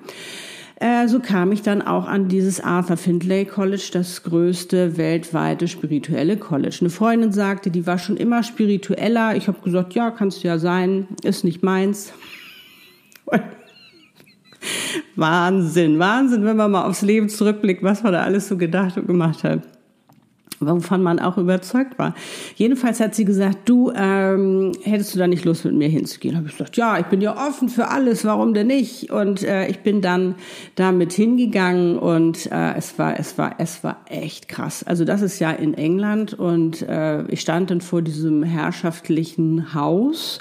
Äh, 0.80 1.08
so 1.08 1.20
kam 1.20 1.52
ich 1.52 1.64
dann 1.64 1.82
auch 1.82 2.08
an 2.08 2.28
dieses 2.28 2.60
Arthur 2.60 2.98
Findlay 2.98 3.46
College, 3.46 3.90
das 3.94 4.22
größte 4.24 4.98
weltweite 4.98 5.68
spirituelle 5.68 6.38
College. 6.38 6.78
Eine 6.82 6.92
Freundin 6.92 7.32
sagte, 7.32 7.72
die 7.72 7.88
war 7.88 7.98
schon 7.98 8.16
immer 8.16 8.44
spiritueller. 8.44 9.36
Ich 9.36 9.48
habe 9.48 9.60
gesagt, 9.62 9.96
ja, 9.96 10.12
kannst 10.12 10.44
du 10.44 10.48
ja 10.48 10.60
sein, 10.60 11.08
ist 11.24 11.44
nicht 11.44 11.64
meins. 11.64 12.14
Wahnsinn, 15.16 15.98
Wahnsinn, 15.98 16.46
wenn 16.46 16.58
man 16.58 16.70
mal 16.70 16.86
aufs 16.86 17.02
Leben 17.02 17.30
zurückblickt, 17.30 17.82
was 17.82 18.04
man 18.04 18.14
da 18.14 18.22
alles 18.22 18.48
so 18.48 18.56
gedacht 18.58 18.98
und 18.98 19.08
gemacht 19.08 19.44
hat 19.44 19.62
wovon 20.60 21.04
man 21.04 21.20
auch 21.20 21.38
überzeugt 21.38 21.98
war. 22.00 22.16
Jedenfalls 22.56 23.00
hat 23.00 23.16
sie 23.16 23.26
gesagt, 23.26 23.70
du, 23.70 23.92
ähm, 23.96 24.72
hättest 24.84 25.14
du 25.14 25.20
da 25.20 25.28
nicht 25.28 25.46
Lust 25.46 25.66
mit 25.66 25.76
mir 25.76 25.88
hinzugehen? 25.88 26.36
Habe 26.36 26.48
ich 26.48 26.54
gesagt, 26.54 26.78
ja, 26.78 27.00
ich 27.00 27.06
bin 27.06 27.22
ja 27.22 27.36
offen 27.48 27.70
für 27.70 27.90
alles, 27.90 28.26
warum 28.26 28.54
denn 28.54 28.68
nicht? 28.68 29.12
Und 29.12 29.44
äh, 29.44 29.68
ich 29.68 29.80
bin 29.80 30.02
dann 30.02 30.36
damit 30.76 31.14
hingegangen 31.14 31.98
und 31.98 32.52
äh, 32.52 32.74
es 32.76 32.98
war, 32.98 33.20
es 33.20 33.38
war, 33.38 33.56
es 33.60 33.84
war 33.84 34.02
echt 34.08 34.48
krass. 34.48 34.84
Also 34.84 35.06
das 35.06 35.22
ist 35.22 35.40
ja 35.40 35.52
in 35.52 35.74
England 35.74 36.34
und 36.34 36.82
äh, 36.82 37.24
ich 37.28 37.42
stand 37.42 37.72
dann 37.72 37.82
vor 37.82 38.02
diesem 38.02 38.44
herrschaftlichen 38.44 39.74
Haus 39.74 40.40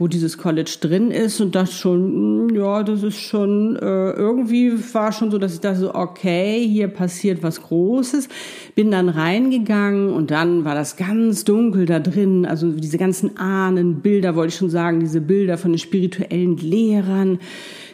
wo 0.00 0.08
dieses 0.08 0.38
College 0.38 0.78
drin 0.80 1.10
ist 1.10 1.42
und 1.42 1.54
das 1.54 1.74
schon, 1.74 2.48
hm, 2.48 2.56
ja, 2.56 2.82
das 2.82 3.02
ist 3.02 3.18
schon, 3.18 3.76
äh, 3.76 4.12
irgendwie 4.12 4.72
war 4.94 5.12
schon 5.12 5.30
so, 5.30 5.36
dass 5.36 5.52
ich 5.52 5.60
dachte 5.60 5.80
so, 5.80 5.94
okay, 5.94 6.66
hier 6.66 6.88
passiert 6.88 7.42
was 7.42 7.60
Großes. 7.60 8.30
Bin 8.74 8.90
dann 8.90 9.10
reingegangen 9.10 10.08
und 10.08 10.30
dann 10.30 10.64
war 10.64 10.74
das 10.74 10.96
ganz 10.96 11.44
dunkel 11.44 11.84
da 11.84 12.00
drin, 12.00 12.46
also 12.46 12.72
diese 12.72 12.96
ganzen 12.96 13.36
Ahnenbilder, 13.36 14.34
wollte 14.36 14.48
ich 14.48 14.58
schon 14.58 14.70
sagen, 14.70 15.00
diese 15.00 15.20
Bilder 15.20 15.58
von 15.58 15.72
den 15.72 15.78
spirituellen 15.78 16.56
Lehrern, 16.56 17.38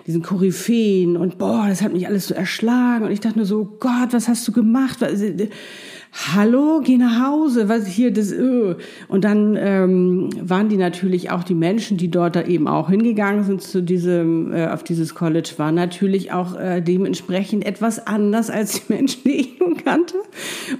diesen 0.07 0.23
Koryphäen 0.23 1.17
und 1.17 1.39
boah, 1.39 1.67
das 1.69 1.83
hat 1.83 1.93
mich 1.93 2.07
alles 2.07 2.29
so 2.29 2.35
erschlagen 2.35 3.05
und 3.05 3.11
ich 3.11 3.19
dachte 3.19 3.39
nur 3.39 3.47
so, 3.47 3.65
Gott, 3.81 4.13
was 4.13 4.29
hast 4.29 4.47
du 4.47 4.53
gemacht? 4.53 5.01
Was, 5.01 5.21
hallo, 6.17 6.81
geh 6.83 6.97
nach 6.97 7.27
Hause, 7.27 7.69
was 7.69 7.87
hier 7.87 8.11
das 8.11 8.33
öh. 8.33 8.77
und 9.09 9.25
dann 9.25 9.55
ähm, 9.59 10.31
waren 10.41 10.69
die 10.69 10.79
natürlich 10.79 11.31
auch 11.31 11.45
die 11.45 11.55
Menschen, 11.55 11.99
die 11.99 12.11
dort 12.11 12.37
da 12.37 12.43
eben 12.43 12.69
auch 12.69 12.89
hingegangen 12.89 13.45
sind 13.45 13.61
zu 13.61 13.83
diesem 13.83 14.53
äh, 14.53 14.69
auf 14.69 14.83
dieses 14.83 15.15
College, 15.15 15.53
waren 15.59 15.75
natürlich 15.75 16.33
auch 16.33 16.59
äh, 16.59 16.81
dementsprechend 16.81 17.67
etwas 17.67 18.07
anders 18.07 18.49
als 18.49 18.81
die 18.81 18.93
Menschen, 18.93 19.23
die 19.25 19.37
ich 19.41 19.61
nun 19.61 19.77
kannte 19.77 20.15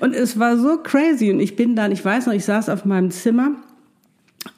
und 0.01 0.15
es 0.15 0.39
war 0.39 0.57
so 0.57 0.79
crazy 0.79 1.31
und 1.31 1.41
ich 1.41 1.55
bin 1.55 1.77
dann, 1.77 1.93
ich 1.93 2.05
weiß 2.05 2.27
noch, 2.27 2.35
ich 2.35 2.45
saß 2.45 2.71
auf 2.71 2.87
meinem 2.87 3.11
Zimmer 3.11 3.53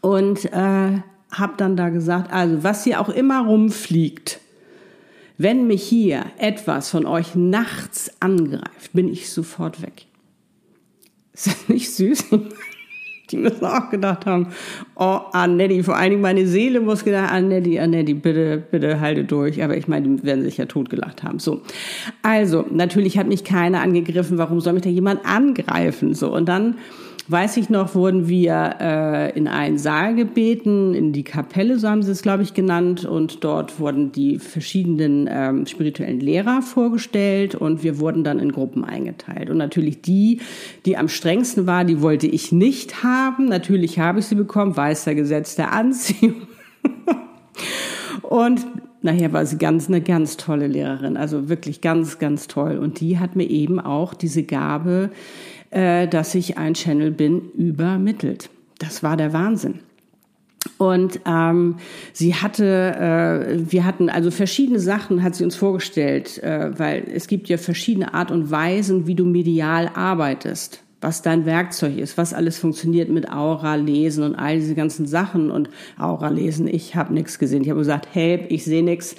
und 0.01 0.45
äh, 0.47 1.01
habe 1.33 1.53
dann 1.57 1.77
da 1.77 1.89
gesagt, 1.89 2.33
also 2.33 2.63
was 2.63 2.85
hier 2.85 3.01
auch 3.01 3.09
immer 3.09 3.45
rumfliegt, 3.45 4.41
wenn 5.37 5.67
mich 5.67 5.83
hier 5.83 6.25
etwas 6.39 6.91
von 6.91 7.07
euch 7.07 7.35
nachts 7.35 8.11
angreift, 8.21 8.93
bin 8.93 9.09
ich 9.09 9.31
sofort 9.31 9.83
weg. 9.83 10.08
Ist 11.39 11.47
das 11.47 11.69
nicht 11.69 11.89
süß? 11.93 12.25
Die 13.31 13.37
müssen 13.37 13.65
auch 13.65 13.91
gedacht 13.91 14.27
haben, 14.27 14.49
oh, 14.97 15.21
Annette, 15.33 15.85
vor 15.85 15.97
allen 15.97 16.11
Dingen 16.11 16.23
meine 16.23 16.49
Seele 16.49 16.81
muss 16.81 17.05
gedacht, 17.05 17.31
Annette, 17.31 17.81
Annette, 17.81 18.15
bitte, 18.17 18.61
bitte 18.71 19.01
halte 19.01 19.23
durch. 19.23 19.63
Aber 19.63 19.77
ich 19.77 19.87
meine, 19.87 20.09
die 20.09 20.25
werden 20.25 20.43
sich 20.43 20.57
ja 20.57 20.67
totgelacht 20.67 21.23
haben. 21.23 21.39
So. 21.39 21.63
Also, 22.23 22.65
natürlich 22.73 23.19
hat 23.19 23.29
mich 23.29 23.45
keiner 23.45 23.83
angegriffen. 23.83 24.37
Warum 24.37 24.61
soll 24.61 24.73
mich 24.73 24.83
da 24.83 24.91
jemand 24.91 25.25
angreifen? 25.25 26.15
So. 26.15 26.35
Und 26.35 26.49
dann 26.49 26.75
weiß 27.31 27.59
ich 27.59 27.69
noch, 27.69 27.95
wurden 27.95 28.27
wir 28.27 28.77
äh, 28.81 29.37
in 29.37 29.49
einen 29.49 29.77
Saal 29.79 30.15
gebeten, 30.15 30.95
in 30.95 31.13
die 31.13 31.25
Kapelle, 31.25 31.79
so 31.79 31.89
haben 31.89 32.03
sie 32.03 32.11
es, 32.11 32.23
glaube 32.23 32.43
ich, 32.43 32.55
genannt. 32.55 33.05
Und 33.05 33.45
dort 33.45 33.79
wurden 33.79 34.13
die 34.13 34.39
verschiedenen 34.39 35.29
ähm, 35.31 35.67
spirituellen 35.67 36.21
Lehrer 36.21 36.63
vorgestellt 36.63 37.55
und 37.55 37.83
wir 37.83 37.99
wurden 37.99 38.25
dann 38.25 38.39
in 38.39 38.53
Gruppen 38.53 38.85
eingeteilt. 38.85 39.51
Und 39.51 39.59
natürlich 39.59 40.01
die, 40.01 40.41
die 40.87 40.97
am 40.97 41.09
strengsten 41.09 41.67
war, 41.67 41.85
die 41.85 42.01
wollte 42.01 42.27
ich 42.27 42.51
nicht 42.51 43.03
haben. 43.03 43.47
Natürlich 43.47 43.99
habe 43.99 44.21
ich 44.21 44.27
sie 44.27 44.35
bekommen, 44.35 44.77
weiß 44.77 45.05
der 45.05 45.15
Gesetz 45.15 45.55
der 45.55 45.73
Anziehung. 45.73 46.49
und 48.23 48.67
nachher 49.03 49.33
war 49.33 49.45
sie 49.45 49.59
ganz 49.59 49.89
eine 49.89 50.01
ganz 50.01 50.39
tolle 50.39 50.67
Lehrerin, 50.67 51.17
also 51.17 51.49
wirklich 51.49 51.81
ganz, 51.83 52.19
ganz 52.19 52.49
toll. 52.49 52.79
Und 52.79 53.01
die 53.01 53.19
hat 53.19 53.37
mir 53.37 53.49
eben 53.49 53.79
auch 53.81 54.15
diese 54.15 54.43
Gabe 54.45 55.11
äh, 55.71 56.09
dass 56.09 56.35
ich 56.35 56.59
ein 56.59 56.75
Channel 56.75 57.11
bin, 57.11 57.51
übermittelt. 57.53 58.51
Das 58.79 59.03
war 59.03 59.17
der 59.17 59.33
Wahnsinn. 59.33 59.81
Und 60.77 61.21
ähm, 61.25 61.77
sie 62.13 62.35
hatte, 62.35 62.65
äh, 62.65 63.71
wir 63.71 63.85
hatten 63.85 64.11
also 64.11 64.31
verschiedene 64.31 64.81
Sachen, 64.81 65.23
hat 65.23 65.35
sie 65.35 65.45
uns 65.45 65.57
vorgestellt, 65.57 66.43
äh, 66.43 66.79
weil 66.79 67.05
es 67.13 67.27
gibt 67.29 67.49
ja 67.49 67.57
verschiedene 67.59 68.13
Art 68.15 68.31
und 68.31 68.51
Weisen, 68.51 69.07
wie 69.07 69.15
du 69.15 69.25
medial 69.25 69.91
arbeitest 69.95 70.83
was 71.01 71.23
dein 71.23 71.47
Werkzeug 71.47 71.97
ist, 71.97 72.19
was 72.19 72.35
alles 72.35 72.59
funktioniert 72.59 73.09
mit 73.09 73.31
Aura 73.31 73.77
lesen 73.77 74.25
und 74.25 74.35
all 74.35 74.57
diese 74.57 74.75
ganzen 74.75 75.07
Sachen 75.07 75.51
und 75.51 75.71
Aura 75.97 76.29
lesen. 76.29 76.67
Ich 76.67 76.97
habe 76.97 77.15
nichts 77.15 77.39
gesehen. 77.39 77.63
Ich 77.63 77.71
habe 77.71 77.79
gesagt, 77.79 78.09
help, 78.13 78.51
ich 78.51 78.65
sehe 78.65 78.83
nichts 78.83 79.15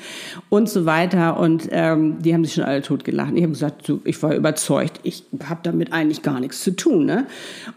und 0.50 0.68
so 0.68 0.86
weiter. 0.86 1.40
Und 1.40 1.70
ähm, 1.72 2.22
die 2.22 2.34
haben 2.34 2.44
sich 2.44 2.56
schon 2.56 2.66
alle 2.66 2.82
totgelacht. 2.82 3.32
Ich 3.34 3.44
habe 3.44 3.54
gesagt, 3.54 3.88
so, 3.88 4.02
ich 4.04 4.22
war 4.22 4.36
überzeugt, 4.36 5.00
ich 5.04 5.24
habe 5.46 5.62
damit 5.64 5.94
eigentlich 5.94 6.22
gar 6.22 6.42
nichts 6.42 6.62
zu 6.62 6.76
tun. 6.76 7.06
Ne? 7.06 7.28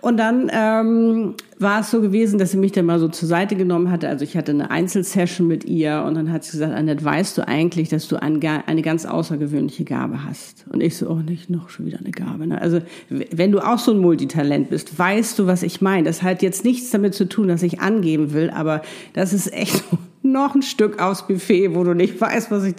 Und 0.00 0.16
dann 0.16 0.50
ähm, 0.52 1.34
war 1.62 1.80
es 1.80 1.90
so 1.90 2.00
gewesen, 2.00 2.38
dass 2.38 2.50
sie 2.50 2.56
mich 2.56 2.72
dann 2.72 2.86
mal 2.86 2.98
so 2.98 3.08
zur 3.08 3.28
Seite 3.28 3.56
genommen 3.56 3.90
hatte. 3.90 4.08
Also 4.08 4.24
ich 4.24 4.36
hatte 4.36 4.52
eine 4.52 4.70
Einzelsession 4.70 5.46
mit 5.46 5.64
ihr 5.64 6.04
und 6.06 6.14
dann 6.14 6.32
hat 6.32 6.44
sie 6.44 6.52
gesagt, 6.52 6.74
Annette, 6.74 7.04
weißt 7.04 7.38
du 7.38 7.46
eigentlich, 7.46 7.88
dass 7.88 8.08
du 8.08 8.16
eine 8.20 8.82
ganz 8.82 9.06
außergewöhnliche 9.06 9.84
Gabe 9.84 10.24
hast? 10.24 10.64
Und 10.70 10.82
ich 10.82 10.96
so, 10.96 11.08
oh, 11.08 11.16
nicht 11.16 11.50
noch 11.50 11.70
schon 11.70 11.86
wieder 11.86 11.98
eine 11.98 12.10
Gabe. 12.10 12.46
Ne? 12.46 12.60
Also 12.60 12.80
wenn 13.08 13.52
du 13.52 13.60
auch 13.60 13.78
so 13.78 13.92
ein 13.92 13.98
Multitalent 13.98 14.70
bist, 14.70 14.98
weißt 14.98 15.38
du, 15.38 15.46
was 15.46 15.62
ich 15.62 15.80
meine. 15.80 16.04
Das 16.04 16.22
hat 16.22 16.42
jetzt 16.42 16.64
nichts 16.64 16.90
damit 16.90 17.14
zu 17.14 17.28
tun, 17.28 17.48
dass 17.48 17.62
ich 17.62 17.80
angeben 17.80 18.32
will, 18.32 18.50
aber 18.50 18.82
das 19.12 19.32
ist 19.32 19.52
echt 19.52 19.84
noch 20.22 20.54
ein 20.54 20.62
Stück 20.62 21.00
aufs 21.00 21.26
Buffet, 21.26 21.74
wo 21.74 21.84
du 21.84 21.94
nicht 21.94 22.20
weißt, 22.20 22.50
was 22.50 22.64
ich... 22.64 22.74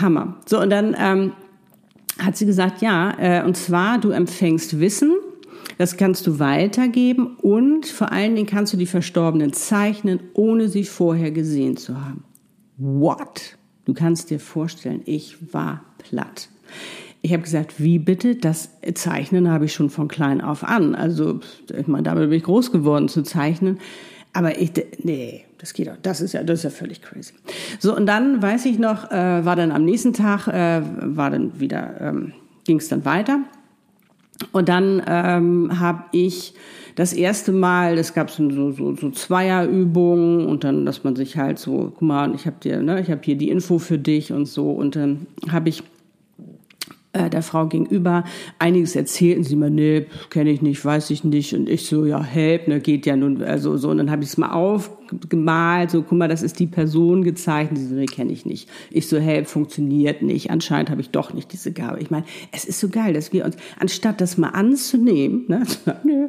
Hammer. 0.00 0.36
So, 0.46 0.60
und 0.60 0.70
dann 0.70 0.96
ähm, 0.98 1.32
hat 2.18 2.36
sie 2.36 2.46
gesagt, 2.46 2.82
ja, 2.82 3.14
äh, 3.18 3.44
und 3.44 3.56
zwar, 3.56 3.98
du 3.98 4.10
empfängst 4.10 4.80
Wissen 4.80 5.12
das 5.78 5.96
kannst 5.96 6.26
du 6.26 6.38
weitergeben 6.40 7.36
und 7.36 7.86
vor 7.86 8.12
allen 8.12 8.34
Dingen 8.34 8.48
kannst 8.48 8.72
du 8.72 8.76
die 8.76 8.86
Verstorbenen 8.86 9.52
zeichnen, 9.52 10.20
ohne 10.34 10.68
sie 10.68 10.84
vorher 10.84 11.30
gesehen 11.30 11.76
zu 11.76 12.00
haben. 12.04 12.24
What? 12.76 13.56
Du 13.84 13.94
kannst 13.94 14.30
dir 14.30 14.40
vorstellen, 14.40 15.02
ich 15.06 15.54
war 15.54 15.82
platt. 15.98 16.48
Ich 17.22 17.32
habe 17.32 17.42
gesagt, 17.42 17.80
wie 17.82 17.98
bitte? 17.98 18.36
Das 18.36 18.70
Zeichnen 18.94 19.50
habe 19.50 19.64
ich 19.64 19.72
schon 19.72 19.88
von 19.88 20.08
klein 20.08 20.40
auf 20.40 20.62
an. 20.62 20.94
Also, 20.94 21.40
ich 21.76 21.86
meine, 21.86 22.02
damit 22.02 22.28
bin 22.28 22.38
ich 22.38 22.44
groß 22.44 22.70
geworden 22.70 23.08
zu 23.08 23.22
zeichnen. 23.22 23.78
Aber 24.32 24.60
ich, 24.60 24.72
nee, 25.02 25.44
das 25.58 25.72
geht 25.72 25.88
auch. 25.88 25.96
Das 26.02 26.20
ist 26.20 26.34
ja, 26.34 26.42
das 26.42 26.60
ist 26.60 26.64
ja 26.64 26.70
völlig 26.70 27.02
crazy. 27.02 27.34
So, 27.78 27.96
und 27.96 28.06
dann 28.06 28.42
weiß 28.42 28.66
ich 28.66 28.78
noch, 28.78 29.10
äh, 29.10 29.44
war 29.44 29.56
dann 29.56 29.72
am 29.72 29.84
nächsten 29.84 30.12
Tag, 30.12 30.48
äh, 30.48 30.82
war 31.00 31.30
dann 31.30 31.58
wieder, 31.58 32.00
ähm, 32.00 32.32
ging 32.64 32.76
es 32.78 32.88
dann 32.88 33.04
weiter. 33.04 33.40
Und 34.52 34.68
dann 34.68 35.02
ähm, 35.06 35.80
habe 35.80 36.04
ich 36.12 36.54
das 36.94 37.12
erste 37.12 37.52
Mal, 37.52 37.96
das 37.96 38.12
gab 38.12 38.30
so, 38.30 38.50
so, 38.50 38.94
so 38.96 39.10
Zweierübungen 39.10 40.46
und 40.46 40.64
dann, 40.64 40.84
dass 40.84 41.04
man 41.04 41.14
sich 41.16 41.36
halt 41.36 41.58
so, 41.58 41.92
guck 41.94 42.02
mal, 42.02 42.34
ich 42.34 42.46
habe 42.46 42.56
dir, 42.60 42.82
ne, 42.82 43.00
ich 43.00 43.10
habe 43.10 43.20
hier 43.22 43.36
die 43.36 43.50
Info 43.50 43.78
für 43.78 43.98
dich 43.98 44.32
und 44.32 44.46
so. 44.46 44.70
Und 44.70 44.96
dann 44.96 45.26
habe 45.48 45.68
ich 45.68 45.84
äh, 47.12 47.30
der 47.30 47.42
Frau 47.42 47.66
gegenüber 47.66 48.24
einiges 48.58 48.96
erzählten 48.96 49.44
sie 49.44 49.56
mir, 49.56 49.70
nee, 49.70 50.06
kenne 50.30 50.50
ich 50.50 50.60
nicht, 50.60 50.84
weiß 50.84 51.10
ich 51.10 51.24
nicht. 51.24 51.54
Und 51.54 51.68
ich 51.68 51.86
so, 51.86 52.04
ja, 52.04 52.22
help, 52.22 52.68
ne, 52.68 52.80
geht 52.80 53.06
ja 53.06 53.16
nun, 53.16 53.42
also 53.42 53.76
so. 53.76 53.90
Und 53.90 53.98
dann 53.98 54.10
habe 54.10 54.22
ich 54.22 54.30
es 54.30 54.36
mal 54.36 54.52
auf 54.52 54.90
gemalt, 55.28 55.90
so, 55.90 56.02
guck 56.02 56.18
mal, 56.18 56.28
das 56.28 56.42
ist 56.42 56.58
die 56.58 56.66
Person 56.66 57.22
gezeichnet, 57.22 57.78
diese, 57.78 57.94
nee, 57.94 58.06
kenne 58.06 58.32
ich 58.32 58.46
nicht. 58.46 58.68
Ich 58.90 59.08
so, 59.08 59.18
hey, 59.18 59.44
funktioniert 59.44 60.22
nicht, 60.22 60.50
anscheinend 60.50 60.90
habe 60.90 61.00
ich 61.00 61.10
doch 61.10 61.32
nicht 61.32 61.52
diese 61.52 61.72
Gabe. 61.72 62.00
Ich 62.00 62.10
meine, 62.10 62.24
es 62.52 62.64
ist 62.64 62.80
so 62.80 62.88
geil, 62.88 63.12
dass 63.12 63.32
wir 63.32 63.44
uns, 63.44 63.56
anstatt 63.78 64.20
das 64.20 64.38
mal 64.38 64.50
anzunehmen, 64.50 65.44
ne, 65.48 65.62
nö, 66.04 66.28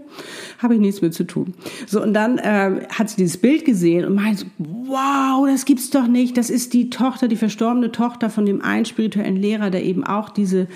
habe 0.60 0.76
ich 0.76 0.80
nichts 0.80 1.02
mehr 1.02 1.12
zu 1.12 1.26
tun. 1.26 1.54
So, 1.88 2.02
und 2.02 2.14
dann 2.14 2.38
äh, 2.38 2.88
hat 2.90 3.10
sie 3.10 3.18
dieses 3.18 3.38
Bild 3.38 3.66
gesehen 3.66 4.06
und 4.06 4.16
meinte, 4.16 4.46
wow, 4.58 5.46
das 5.48 5.66
gibt's 5.66 5.90
doch 5.90 6.08
nicht, 6.08 6.38
das 6.38 6.50
ist 6.50 6.74
die 6.74 6.90
Tochter, 6.90 7.28
die 7.28 7.36
verstorbene 7.36 7.92
Tochter 7.92 8.30
von 8.30 8.46
dem 8.46 8.62
einen 8.62 8.86
spirituellen 8.86 9.36
Lehrer, 9.36 9.70
der 9.70 9.84
eben 9.84 10.04
auch 10.04 10.30
diese, 10.30 10.68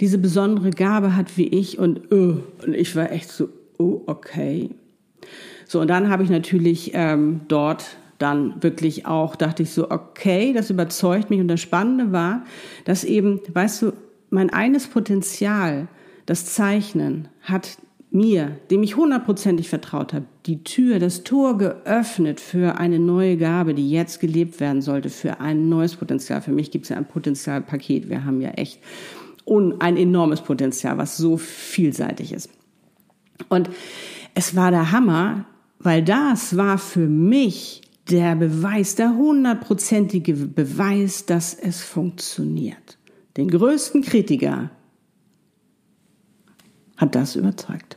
diese 0.00 0.18
besondere 0.18 0.70
Gabe 0.70 1.16
hat 1.16 1.36
wie 1.36 1.46
ich 1.46 1.78
und, 1.78 2.12
uh, 2.12 2.38
und 2.64 2.74
ich 2.74 2.94
war 2.96 3.10
echt 3.12 3.30
so, 3.30 3.48
oh, 3.78 4.02
okay. 4.06 4.70
So, 5.68 5.80
und 5.80 5.88
dann 5.88 6.08
habe 6.08 6.24
ich 6.24 6.30
natürlich 6.30 6.92
ähm, 6.94 7.42
dort 7.46 7.84
dann 8.16 8.62
wirklich 8.62 9.06
auch, 9.06 9.36
dachte 9.36 9.62
ich 9.62 9.70
so, 9.70 9.90
okay, 9.90 10.52
das 10.52 10.70
überzeugt 10.70 11.30
mich. 11.30 11.40
Und 11.40 11.48
das 11.48 11.60
Spannende 11.60 12.10
war, 12.10 12.42
dass 12.84 13.04
eben, 13.04 13.40
weißt 13.52 13.82
du, 13.82 13.92
mein 14.30 14.50
eines 14.50 14.88
Potenzial, 14.88 15.86
das 16.26 16.46
Zeichnen, 16.46 17.28
hat 17.42 17.78
mir, 18.10 18.56
dem 18.70 18.82
ich 18.82 18.96
hundertprozentig 18.96 19.68
vertraut 19.68 20.14
habe, 20.14 20.24
die 20.46 20.64
Tür, 20.64 20.98
das 20.98 21.22
Tor 21.22 21.58
geöffnet 21.58 22.40
für 22.40 22.78
eine 22.78 22.98
neue 22.98 23.36
Gabe, 23.36 23.74
die 23.74 23.90
jetzt 23.90 24.20
gelebt 24.20 24.60
werden 24.60 24.80
sollte, 24.80 25.10
für 25.10 25.40
ein 25.40 25.68
neues 25.68 25.96
Potenzial. 25.96 26.40
Für 26.40 26.52
mich 26.52 26.70
gibt 26.70 26.86
es 26.86 26.88
ja 26.88 26.96
ein 26.96 27.06
Potenzialpaket. 27.06 28.08
Wir 28.08 28.24
haben 28.24 28.40
ja 28.40 28.50
echt 28.52 28.80
ein 29.46 29.96
enormes 29.98 30.40
Potenzial, 30.40 30.96
was 30.96 31.18
so 31.18 31.36
vielseitig 31.36 32.32
ist. 32.32 32.48
Und 33.50 33.68
es 34.34 34.56
war 34.56 34.70
der 34.70 34.92
Hammer, 34.92 35.44
weil 35.78 36.02
das 36.02 36.56
war 36.56 36.78
für 36.78 37.06
mich 37.06 37.82
der 38.10 38.36
Beweis, 38.36 38.94
der 38.94 39.14
hundertprozentige 39.14 40.34
Beweis, 40.34 41.26
dass 41.26 41.54
es 41.54 41.82
funktioniert. 41.82 42.98
Den 43.36 43.48
größten 43.50 44.02
Kritiker 44.02 44.70
hat 46.96 47.14
das 47.14 47.36
überzeugt. 47.36 47.96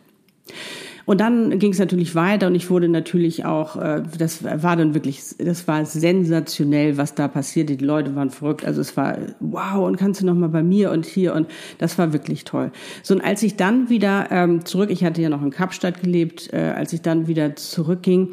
Und 1.05 1.20
dann 1.20 1.60
ging 1.60 1.72
es 1.72 1.79
natürlich 1.79 2.15
weiter 2.15 2.48
und 2.48 2.55
ich 2.55 2.70
wurde 2.70 2.88
natürlich 2.88 3.46
auch, 3.46 3.75
äh, 3.75 4.03
das 4.17 4.43
war 4.43 4.75
dann 4.75 4.93
wirklich, 4.93 5.22
das 5.38 5.67
war 5.67 5.86
sensationell, 5.86 6.98
was 6.98 7.15
da 7.15 7.27
passierte. 7.27 7.75
Die 7.75 7.86
Leute 7.86 8.15
waren 8.15 8.29
verrückt. 8.29 8.65
Also 8.65 8.81
es 8.81 8.96
war 8.98 9.17
wow 9.39 9.86
und 9.86 9.98
kannst 9.98 10.22
du 10.22 10.25
noch 10.25 10.36
mal 10.36 10.50
bei 10.50 10.63
mir 10.63 10.91
und 10.91 11.05
hier 11.05 11.34
und 11.34 11.48
das 11.77 11.98
war 11.98 12.13
wirklich 12.13 12.43
toll. 12.43 12.72
So 13.03 13.15
und 13.15 13.22
als 13.22 13.43
ich 13.43 13.55
dann 13.55 13.89
wieder 13.89 14.27
ähm, 14.31 14.65
zurück, 14.65 14.89
ich 14.91 15.03
hatte 15.03 15.22
ja 15.22 15.29
noch 15.29 15.41
in 15.41 15.51
Kapstadt 15.51 16.01
gelebt, 16.01 16.51
äh, 16.53 16.74
als 16.75 16.93
ich 16.93 17.01
dann 17.01 17.27
wieder 17.27 17.55
zurückging, 17.55 18.29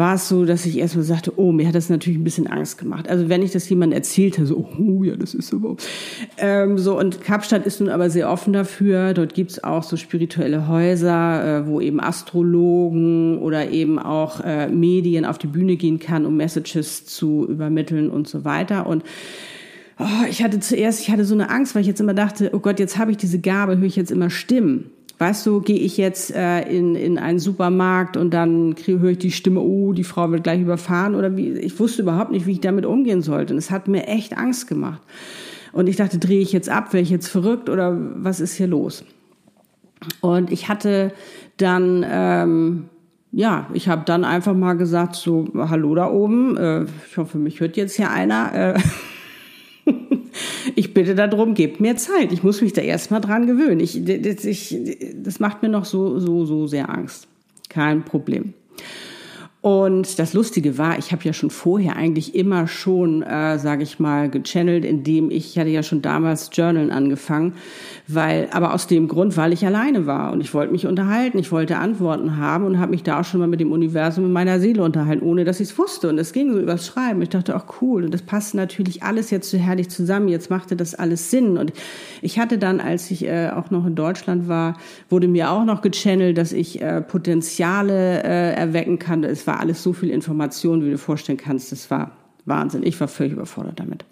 war 0.00 0.14
es 0.14 0.28
so, 0.28 0.44
dass 0.44 0.66
ich 0.66 0.78
erstmal 0.78 1.04
sagte, 1.04 1.38
oh, 1.38 1.52
mir 1.52 1.68
hat 1.68 1.76
das 1.76 1.90
natürlich 1.90 2.18
ein 2.18 2.24
bisschen 2.24 2.48
Angst 2.48 2.78
gemacht. 2.78 3.08
Also 3.08 3.28
wenn 3.28 3.42
ich 3.42 3.52
das 3.52 3.68
jemandem 3.68 3.98
erzählt 3.98 4.38
habe, 4.38 4.46
so, 4.46 4.66
oh 4.78 5.04
ja, 5.04 5.14
das 5.14 5.34
ist 5.34 5.54
aber. 5.54 5.76
Ähm, 6.38 6.78
so, 6.78 6.98
und 6.98 7.22
Kapstadt 7.22 7.66
ist 7.66 7.80
nun 7.80 7.90
aber 7.90 8.10
sehr 8.10 8.28
offen 8.28 8.52
dafür. 8.52 9.14
Dort 9.14 9.34
gibt's 9.34 9.62
auch 9.62 9.84
so 9.84 9.96
spirituelle 9.96 10.66
Häuser, 10.66 11.60
äh, 11.60 11.66
wo 11.68 11.80
eben 11.80 12.00
Astrologen 12.00 13.38
oder 13.38 13.70
eben 13.70 14.00
auch 14.00 14.40
äh, 14.40 14.68
Medien 14.68 15.24
auf 15.24 15.38
die 15.38 15.46
Bühne 15.46 15.76
gehen 15.76 16.00
kann, 16.00 16.26
um 16.26 16.36
Messages 16.36 17.04
zu 17.04 17.46
übermitteln 17.46 18.10
und 18.10 18.26
so 18.26 18.44
weiter. 18.44 18.86
Und 18.86 19.04
oh, 19.98 20.24
ich 20.28 20.42
hatte 20.42 20.58
zuerst, 20.60 21.02
ich 21.02 21.10
hatte 21.10 21.26
so 21.26 21.34
eine 21.34 21.50
Angst, 21.50 21.74
weil 21.74 21.82
ich 21.82 21.88
jetzt 21.88 22.00
immer 22.00 22.14
dachte, 22.14 22.50
oh 22.54 22.58
Gott, 22.58 22.80
jetzt 22.80 22.96
habe 22.96 23.10
ich 23.10 23.18
diese 23.18 23.38
Gabe, 23.38 23.76
höre 23.76 23.84
ich 23.84 23.96
jetzt 23.96 24.10
immer 24.10 24.30
Stimmen. 24.30 24.90
Weißt 25.20 25.44
du, 25.44 25.60
gehe 25.60 25.76
ich 25.76 25.98
jetzt 25.98 26.34
äh, 26.34 26.62
in, 26.62 26.94
in 26.94 27.18
einen 27.18 27.40
Supermarkt 27.40 28.16
und 28.16 28.30
dann 28.32 28.74
höre 28.86 29.10
ich 29.10 29.18
die 29.18 29.32
Stimme, 29.32 29.60
oh, 29.60 29.92
die 29.92 30.02
Frau 30.02 30.30
wird 30.30 30.44
gleich 30.44 30.62
überfahren 30.62 31.14
oder 31.14 31.36
wie. 31.36 31.50
Ich 31.58 31.78
wusste 31.78 32.00
überhaupt 32.00 32.30
nicht, 32.30 32.46
wie 32.46 32.52
ich 32.52 32.62
damit 32.62 32.86
umgehen 32.86 33.20
sollte. 33.20 33.52
Und 33.52 33.58
es 33.58 33.70
hat 33.70 33.86
mir 33.86 34.06
echt 34.06 34.38
Angst 34.38 34.66
gemacht. 34.66 35.02
Und 35.72 35.90
ich 35.90 35.96
dachte, 35.96 36.18
drehe 36.18 36.40
ich 36.40 36.52
jetzt 36.52 36.70
ab, 36.70 36.94
wäre 36.94 37.02
ich 37.02 37.10
jetzt 37.10 37.28
verrückt 37.28 37.68
oder 37.68 37.98
was 38.14 38.40
ist 38.40 38.54
hier 38.54 38.66
los? 38.66 39.04
Und 40.22 40.50
ich 40.50 40.70
hatte 40.70 41.12
dann, 41.58 42.02
ähm, 42.10 42.88
ja, 43.30 43.66
ich 43.74 43.90
habe 43.90 44.04
dann 44.06 44.24
einfach 44.24 44.54
mal 44.54 44.72
gesagt, 44.72 45.16
so, 45.16 45.48
hallo 45.54 45.94
da 45.96 46.10
oben, 46.10 46.56
äh, 46.56 46.86
ich 47.10 47.18
hoffe, 47.18 47.36
mich 47.36 47.60
hört 47.60 47.76
jetzt 47.76 47.96
hier 47.96 48.10
einer. 48.10 48.54
Äh, 48.54 48.80
ich 50.80 50.94
bitte 50.94 51.14
darum, 51.14 51.52
gebt 51.52 51.78
mir 51.78 51.96
Zeit. 51.96 52.32
Ich 52.32 52.42
muss 52.42 52.62
mich 52.62 52.72
da 52.72 52.80
erstmal 52.80 53.20
dran 53.20 53.46
gewöhnen. 53.46 53.80
Ich, 53.80 54.02
das, 54.02 54.44
ich, 54.46 54.76
das 55.14 55.38
macht 55.38 55.62
mir 55.62 55.68
noch 55.68 55.84
so, 55.84 56.18
so, 56.18 56.46
so 56.46 56.66
sehr 56.66 56.88
Angst. 56.88 57.28
Kein 57.68 58.02
Problem. 58.02 58.54
Und 59.62 60.18
das 60.18 60.32
Lustige 60.32 60.78
war, 60.78 60.98
ich 60.98 61.12
habe 61.12 61.22
ja 61.24 61.34
schon 61.34 61.50
vorher 61.50 61.94
eigentlich 61.96 62.34
immer 62.34 62.66
schon, 62.66 63.22
äh, 63.22 63.58
sage 63.58 63.82
ich 63.82 63.98
mal, 63.98 64.30
gechannelt, 64.30 64.86
indem 64.86 65.30
ich, 65.30 65.50
ich 65.50 65.58
hatte 65.58 65.68
ja 65.68 65.82
schon 65.82 66.00
damals 66.00 66.48
Journalen 66.50 66.90
angefangen, 66.90 67.52
weil, 68.06 68.48
aber 68.52 68.72
aus 68.72 68.86
dem 68.86 69.06
Grund, 69.06 69.36
weil 69.36 69.52
ich 69.52 69.66
alleine 69.66 70.06
war 70.06 70.32
und 70.32 70.40
ich 70.40 70.54
wollte 70.54 70.72
mich 70.72 70.86
unterhalten, 70.86 71.38
ich 71.38 71.52
wollte 71.52 71.76
Antworten 71.76 72.38
haben 72.38 72.64
und 72.64 72.78
habe 72.78 72.92
mich 72.92 73.02
da 73.02 73.20
auch 73.20 73.24
schon 73.24 73.40
mal 73.40 73.48
mit 73.48 73.60
dem 73.60 73.70
Universum 73.70 74.24
in 74.24 74.32
meiner 74.32 74.60
Seele 74.60 74.82
unterhalten, 74.82 75.22
ohne 75.26 75.44
dass 75.44 75.60
ich 75.60 75.68
es 75.68 75.78
wusste. 75.78 76.08
Und 76.08 76.16
es 76.16 76.32
ging 76.32 76.54
so 76.54 76.58
übers 76.58 76.86
Schreiben. 76.86 77.20
Ich 77.20 77.28
dachte, 77.28 77.54
auch 77.54 77.82
cool. 77.82 78.04
Und 78.04 78.14
das 78.14 78.22
passt 78.22 78.54
natürlich 78.54 79.02
alles 79.02 79.30
jetzt 79.30 79.50
so 79.50 79.58
herrlich 79.58 79.90
zusammen. 79.90 80.28
Jetzt 80.28 80.48
machte 80.48 80.74
das 80.74 80.94
alles 80.94 81.30
Sinn. 81.30 81.58
Und 81.58 81.74
ich 82.22 82.38
hatte 82.38 82.56
dann, 82.56 82.80
als 82.80 83.10
ich 83.10 83.26
äh, 83.26 83.50
auch 83.50 83.70
noch 83.70 83.84
in 83.84 83.94
Deutschland 83.94 84.48
war, 84.48 84.78
wurde 85.10 85.28
mir 85.28 85.50
auch 85.50 85.66
noch 85.66 85.82
gechannelt, 85.82 86.38
dass 86.38 86.52
ich 86.52 86.80
äh, 86.80 87.02
Potenziale 87.02 88.22
äh, 88.22 88.54
erwecken 88.54 88.98
kann. 88.98 89.22
Es 89.22 89.49
war 89.50 89.58
alles 89.58 89.82
so 89.82 89.92
viel 89.92 90.10
Information, 90.10 90.80
wie 90.80 90.84
du 90.84 90.90
dir 90.92 90.98
vorstellen 90.98 91.36
kannst. 91.36 91.72
Das 91.72 91.90
war 91.90 92.12
Wahnsinn. 92.44 92.84
Ich 92.84 93.00
war 93.00 93.08
völlig 93.08 93.32
überfordert 93.32 93.80
damit. 93.80 94.04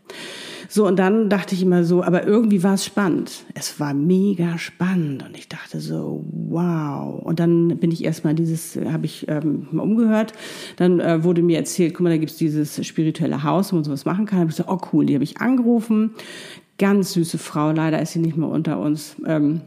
So, 0.68 0.84
und 0.84 0.98
dann 0.98 1.30
dachte 1.30 1.54
ich 1.54 1.62
immer 1.62 1.84
so, 1.84 2.02
aber 2.02 2.26
irgendwie 2.26 2.64
war 2.64 2.74
es 2.74 2.84
spannend. 2.84 3.44
Es 3.54 3.78
war 3.78 3.94
mega 3.94 4.58
spannend. 4.58 5.24
Und 5.24 5.38
ich 5.38 5.48
dachte 5.48 5.78
so, 5.78 6.24
wow. 6.32 7.22
Und 7.22 7.38
dann 7.38 7.78
bin 7.78 7.92
ich 7.92 8.04
erstmal 8.04 8.34
dieses, 8.34 8.76
habe 8.90 9.06
ich 9.06 9.28
ähm, 9.28 9.68
mal 9.70 9.84
umgehört. 9.84 10.32
Dann 10.74 10.98
äh, 10.98 11.22
wurde 11.22 11.42
mir 11.42 11.56
erzählt, 11.56 11.94
guck 11.94 12.02
mal, 12.02 12.10
da 12.10 12.16
gibt's 12.16 12.36
dieses 12.36 12.84
spirituelle 12.84 13.44
Haus, 13.44 13.70
wo 13.70 13.76
man 13.76 13.84
sowas 13.84 14.04
machen 14.04 14.26
kann. 14.26 14.38
Da 14.38 14.40
habe 14.40 14.50
ich 14.50 14.56
gesagt, 14.56 14.70
oh 14.70 14.88
cool, 14.92 15.06
die 15.06 15.14
habe 15.14 15.24
ich 15.24 15.38
angerufen. 15.40 16.14
Ganz 16.78 17.12
süße 17.12 17.38
Frau, 17.38 17.70
leider 17.70 18.02
ist 18.02 18.12
sie 18.12 18.18
nicht 18.18 18.36
mehr 18.36 18.48
unter 18.48 18.80
uns. 18.80 19.14
Ähm, 19.24 19.60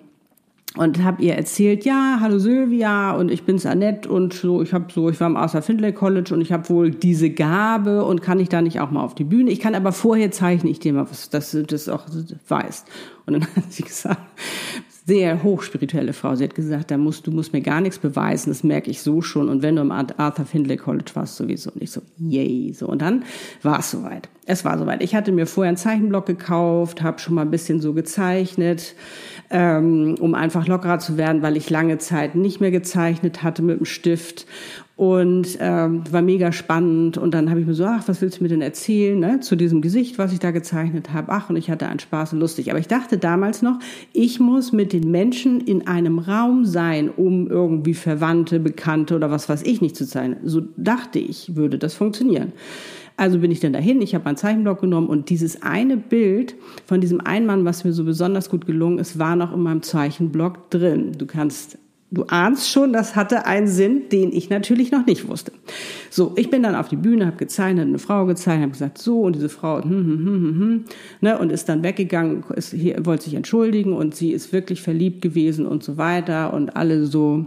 und 0.78 1.04
habe 1.04 1.22
ihr 1.22 1.36
erzählt, 1.36 1.84
ja, 1.84 2.18
hallo 2.22 2.40
Sylvia 2.40 3.12
und 3.12 3.30
ich 3.30 3.44
bin's 3.44 3.66
Annette 3.66 4.10
und 4.10 4.34
so, 4.34 4.62
ich 4.62 4.74
habe 4.74 4.86
so, 4.94 5.10
ich 5.10 5.20
war 5.20 5.28
am 5.28 5.36
Arthur 5.36 5.62
Findlay 5.62 5.92
College 5.92 6.34
und 6.34 6.40
ich 6.40 6.54
habe 6.54 6.70
wohl 6.70 6.92
diese 6.92 7.30
Gabe 7.30 8.06
und 8.06 8.22
kann 8.22 8.40
ich 8.40 8.48
da 8.48 8.62
nicht 8.62 8.80
auch 8.80 8.90
mal 8.90 9.04
auf 9.04 9.14
die 9.14 9.26
Bühne? 9.26 9.52
Ich 9.52 9.60
kann 9.60 9.76
aber 9.76 9.92
vorher 9.92 10.32
zeichne 10.32 10.70
ich 10.70 10.80
dir 10.80 10.94
mal 10.94 11.10
was, 11.10 11.30
dass 11.30 11.52
du 11.52 11.64
das 11.64 11.90
auch 11.90 12.06
weißt. 12.48 12.88
Und 13.26 13.34
dann 13.34 13.42
hat 13.56 13.72
sie 13.72 13.84
gesagt, 13.84 14.22
sehr 15.06 15.44
hochspirituelle 15.44 16.14
Frau, 16.14 16.36
sie 16.36 16.44
hat 16.44 16.56
gesagt, 16.56 16.92
da 16.92 16.98
musst 16.98 17.26
du 17.26 17.32
musst 17.32 17.54
mir 17.54 17.62
gar 17.62 17.82
nichts 17.82 17.98
beweisen, 17.98 18.50
das 18.50 18.64
merke 18.64 18.92
ich 18.92 19.02
so 19.02 19.22
schon 19.22 19.50
und 19.50 19.62
wenn 19.62 19.76
du 19.76 19.82
am 19.82 19.92
Arthur 19.92 20.46
Findlay 20.46 20.78
College 20.78 21.12
warst 21.14 21.38
sowieso 21.38 21.72
und 21.72 21.82
ich 21.82 21.92
so, 21.92 22.02
yay, 22.18 22.74
so 22.74 22.88
und 22.88 23.02
dann 23.02 23.24
war 23.64 23.80
es 23.80 23.92
soweit. 23.92 24.30
Es 24.46 24.66
war 24.66 24.78
soweit. 24.78 25.02
Ich 25.02 25.16
hatte 25.16 25.32
mir 25.32 25.48
vorher 25.48 25.70
einen 25.70 25.78
Zeichenblock 25.78 26.26
gekauft, 26.26 27.02
habe 27.02 27.20
schon 27.20 27.36
mal 27.36 27.44
ein 27.44 27.52
bisschen 27.52 27.80
so 27.80 27.94
gezeichnet 27.94 28.96
ähm, 29.52 30.16
um 30.20 30.34
einfach 30.34 30.66
lockerer 30.66 31.00
zu 31.00 31.18
werden, 31.18 31.42
weil 31.42 31.58
ich 31.58 31.70
lange 31.70 31.98
Zeit 31.98 32.36
nicht 32.36 32.62
mehr 32.62 32.72
gezeichnet 32.72 33.44
hatte 33.44 33.62
mit 33.62 33.80
dem 33.80 33.86
Stift 33.86 34.46
und 35.02 35.58
ähm, 35.60 36.04
war 36.12 36.22
mega 36.22 36.52
spannend. 36.52 37.18
Und 37.18 37.34
dann 37.34 37.50
habe 37.50 37.60
ich 37.60 37.66
mir 37.66 37.74
so, 37.74 37.86
ach, 37.86 38.08
was 38.08 38.22
willst 38.22 38.38
du 38.38 38.44
mir 38.44 38.50
denn 38.50 38.62
erzählen 38.62 39.20
ne, 39.20 39.40
zu 39.40 39.56
diesem 39.56 39.82
Gesicht, 39.82 40.20
was 40.20 40.32
ich 40.32 40.38
da 40.38 40.52
gezeichnet 40.52 41.12
habe? 41.12 41.32
Ach, 41.32 41.50
und 41.50 41.56
ich 41.56 41.72
hatte 41.72 41.88
einen 41.88 41.98
Spaß 41.98 42.34
und 42.34 42.40
lustig. 42.40 42.70
Aber 42.70 42.78
ich 42.78 42.88
dachte 42.88 43.18
damals 43.18 43.64
noch, 43.64 43.80
ich 44.14 44.40
muss 44.40 44.74
mit 44.74 44.94
den 44.94 45.10
Menschen 45.10 45.60
in 45.60 45.88
einem 45.88 46.20
Raum 46.20 46.66
sein, 46.66 47.10
um 47.10 47.48
irgendwie 47.48 47.96
Verwandte, 47.96 48.60
Bekannte 48.60 49.16
oder 49.16 49.32
was 49.32 49.50
weiß 49.50 49.64
ich 49.64 49.82
nicht 49.82 49.96
zu 49.96 50.06
zeichnen. 50.06 50.38
So 50.44 50.62
dachte 50.78 51.18
ich, 51.18 51.56
würde 51.56 51.80
das 51.80 51.96
funktionieren. 51.96 52.52
Also 53.18 53.40
bin 53.40 53.50
ich 53.50 53.60
dann 53.60 53.74
dahin, 53.74 54.04
ich 54.04 54.14
habe 54.14 54.26
meinen 54.26 54.38
Zeichenblock 54.38 54.82
genommen 54.82 55.08
und 55.08 55.32
dieses 55.32 55.64
eine 55.64 55.98
Bild 55.98 56.54
von 56.86 57.02
diesem 57.02 57.22
Einmann, 57.22 57.66
was 57.66 57.84
mir 57.84 57.94
so 57.94 58.04
besonders 58.04 58.52
gut 58.52 58.68
gelungen 58.68 59.00
ist, 59.00 59.18
war 59.18 59.36
noch 59.36 59.52
in 59.52 59.62
meinem 59.62 59.82
Zeichenblock 59.82 60.70
drin. 60.70 61.14
Du 61.18 61.26
kannst 61.26 61.80
Du 62.14 62.24
ahnst 62.24 62.70
schon, 62.70 62.92
das 62.92 63.16
hatte 63.16 63.46
einen 63.46 63.68
Sinn, 63.68 64.10
den 64.12 64.34
ich 64.34 64.50
natürlich 64.50 64.92
noch 64.92 65.06
nicht 65.06 65.30
wusste. 65.30 65.54
So, 66.10 66.34
ich 66.36 66.50
bin 66.50 66.62
dann 66.62 66.76
auf 66.76 66.90
die 66.90 66.98
Bühne, 66.98 67.26
habe 67.26 67.38
gezeichnet, 67.38 67.88
eine 67.88 68.00
Frau 68.00 68.26
gezeichnet, 68.26 68.64
habe 68.64 68.72
gesagt, 68.74 68.98
so, 68.98 69.22
und 69.22 69.38
diese 69.38 69.48
Frau, 69.48 69.82
hm, 69.82 69.90
hm, 69.90 70.06
hm, 70.06 70.26
hm, 70.26 70.60
hm, 70.60 70.86
ne, 71.22 71.40
und 71.40 71.54
ist 71.54 71.70
dann 71.70 71.84
weggegangen, 71.84 72.44
ist 72.54 72.74
hier, 72.74 73.06
wollte 73.06 73.24
sich 73.24 73.36
entschuldigen 73.36 73.94
und 73.94 74.14
sie 74.14 74.32
ist 74.34 74.52
wirklich 74.52 74.82
verliebt 74.82 75.22
gewesen 75.22 75.66
und 75.66 75.84
so 75.84 75.96
weiter 75.96 76.54
und 76.54 76.76
alle 76.76 77.06
so, 77.06 77.46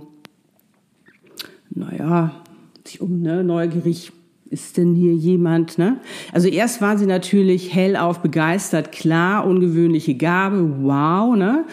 naja, 1.68 2.42
sich 2.86 3.02
um, 3.02 3.20
ne, 3.20 3.44
neugierig, 3.44 4.12
ist 4.48 4.76
denn 4.78 4.94
hier 4.94 5.12
jemand, 5.12 5.78
ne? 5.78 6.00
Also 6.32 6.48
erst 6.48 6.80
war 6.80 6.96
sie 6.96 7.06
natürlich 7.06 7.74
hellauf 7.74 8.20
begeistert, 8.20 8.92
klar, 8.92 9.46
ungewöhnliche 9.46 10.14
Gabe, 10.14 10.76
wow, 10.82 11.34
ne? 11.36 11.64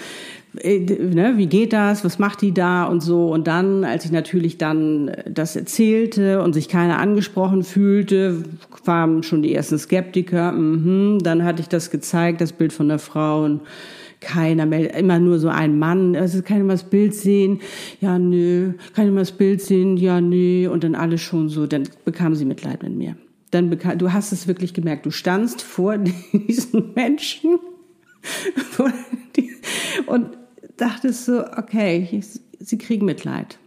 Äh, 0.59 0.79
ne, 0.79 1.33
wie 1.37 1.47
geht 1.47 1.73
das, 1.73 2.03
was 2.03 2.19
macht 2.19 2.41
die 2.41 2.53
da 2.53 2.85
und 2.85 3.01
so. 3.01 3.31
Und 3.31 3.47
dann, 3.47 3.83
als 3.83 4.05
ich 4.05 4.11
natürlich 4.11 4.57
dann 4.57 5.11
das 5.29 5.55
erzählte 5.55 6.41
und 6.41 6.53
sich 6.53 6.67
keiner 6.67 6.99
angesprochen 6.99 7.63
fühlte, 7.63 8.43
kamen 8.85 9.23
schon 9.23 9.41
die 9.41 9.53
ersten 9.53 9.77
Skeptiker. 9.77 10.51
Mhm. 10.51 11.19
Dann 11.23 11.43
hatte 11.43 11.61
ich 11.61 11.69
das 11.69 11.89
gezeigt, 11.89 12.41
das 12.41 12.51
Bild 12.51 12.73
von 12.73 12.89
der 12.89 12.99
Frau 12.99 13.43
und 13.45 13.61
keiner 14.19 14.67
meldet, 14.67 14.95
immer 14.95 15.19
nur 15.19 15.39
so 15.39 15.49
ein 15.49 15.79
Mann, 15.79 16.15
also 16.15 16.43
kann 16.43 16.57
ich 16.57 16.63
mal 16.63 16.73
das 16.73 16.83
Bild 16.83 17.15
sehen? 17.15 17.59
Ja, 18.01 18.19
nö. 18.19 18.73
Kann 18.93 19.07
ich 19.07 19.11
mal 19.11 19.21
das 19.21 19.31
Bild 19.31 19.61
sehen? 19.61 19.97
Ja, 19.97 20.21
nö. 20.21 20.69
Und 20.69 20.83
dann 20.83 20.93
alles 20.93 21.21
schon 21.21 21.49
so, 21.49 21.65
dann 21.65 21.83
bekam 22.05 22.35
sie 22.35 22.45
Mitleid 22.45 22.83
mit 22.83 22.93
mir. 22.93 23.17
Dann 23.49 23.69
bekam, 23.69 23.97
du 23.97 24.13
hast 24.13 24.31
es 24.31 24.47
wirklich 24.47 24.73
gemerkt, 24.73 25.07
du 25.07 25.11
standst 25.11 25.63
vor 25.63 25.97
diesen 26.33 26.93
Menschen 26.93 27.57
und 30.05 30.27
dachtest 30.81 31.25
so, 31.25 31.45
okay, 31.45 32.21
sie 32.59 32.77
kriegen 32.77 33.05
Mitleid. 33.05 33.57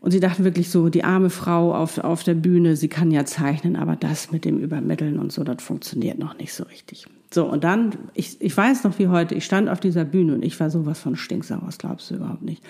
Und 0.00 0.10
sie 0.10 0.20
dachten 0.20 0.42
wirklich 0.42 0.68
so, 0.68 0.88
die 0.88 1.04
arme 1.04 1.30
Frau 1.30 1.72
auf, 1.72 1.98
auf 1.98 2.24
der 2.24 2.34
Bühne, 2.34 2.74
sie 2.74 2.88
kann 2.88 3.12
ja 3.12 3.24
zeichnen, 3.24 3.76
aber 3.76 3.94
das 3.94 4.32
mit 4.32 4.44
dem 4.44 4.58
Übermitteln 4.58 5.18
und 5.18 5.30
so, 5.30 5.44
das 5.44 5.62
funktioniert 5.62 6.18
noch 6.18 6.36
nicht 6.38 6.52
so 6.52 6.64
richtig. 6.64 7.06
So, 7.32 7.46
und 7.46 7.62
dann, 7.62 7.92
ich, 8.12 8.40
ich 8.40 8.54
weiß 8.54 8.82
noch 8.82 8.98
wie 8.98 9.06
heute, 9.06 9.36
ich 9.36 9.44
stand 9.44 9.68
auf 9.68 9.78
dieser 9.78 10.04
Bühne 10.04 10.34
und 10.34 10.44
ich 10.44 10.58
war 10.58 10.70
sowas 10.70 10.98
von 10.98 11.14
stinksauer, 11.14 11.62
das 11.64 11.78
glaubst 11.78 12.10
du 12.10 12.16
überhaupt 12.16 12.42
nicht. 12.42 12.62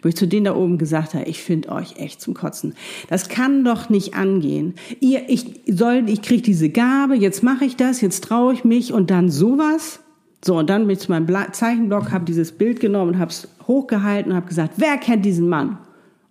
Wo 0.00 0.08
ich 0.08 0.16
zu 0.16 0.26
denen 0.26 0.46
da 0.46 0.56
oben 0.56 0.78
gesagt 0.78 1.12
habe, 1.12 1.26
ich 1.26 1.42
finde 1.42 1.68
euch 1.72 1.96
echt 1.96 2.22
zum 2.22 2.32
Kotzen. 2.32 2.74
Das 3.08 3.28
kann 3.28 3.64
doch 3.64 3.90
nicht 3.90 4.14
angehen. 4.14 4.74
Ihr, 5.00 5.28
ich 5.28 5.60
soll, 5.66 6.04
ich 6.08 6.22
kriege 6.22 6.42
diese 6.42 6.70
Gabe, 6.70 7.16
jetzt 7.16 7.42
mache 7.42 7.66
ich 7.66 7.76
das, 7.76 8.00
jetzt 8.00 8.24
traue 8.24 8.54
ich 8.54 8.64
mich 8.64 8.94
und 8.94 9.10
dann 9.10 9.28
sowas. 9.28 10.00
So, 10.44 10.56
und 10.58 10.70
dann 10.70 10.86
bin 10.86 10.90
ich 10.90 11.00
zu 11.00 11.10
meinem 11.10 11.26
Zeichenblock, 11.52 12.12
habe 12.12 12.24
dieses 12.24 12.52
Bild 12.52 12.80
genommen 12.80 13.14
und 13.14 13.18
habe 13.18 13.30
es 13.30 13.48
hochgehalten 13.66 14.32
und 14.32 14.36
habe 14.36 14.46
gesagt, 14.46 14.74
wer 14.76 14.96
kennt 14.96 15.24
diesen 15.24 15.48
Mann? 15.48 15.78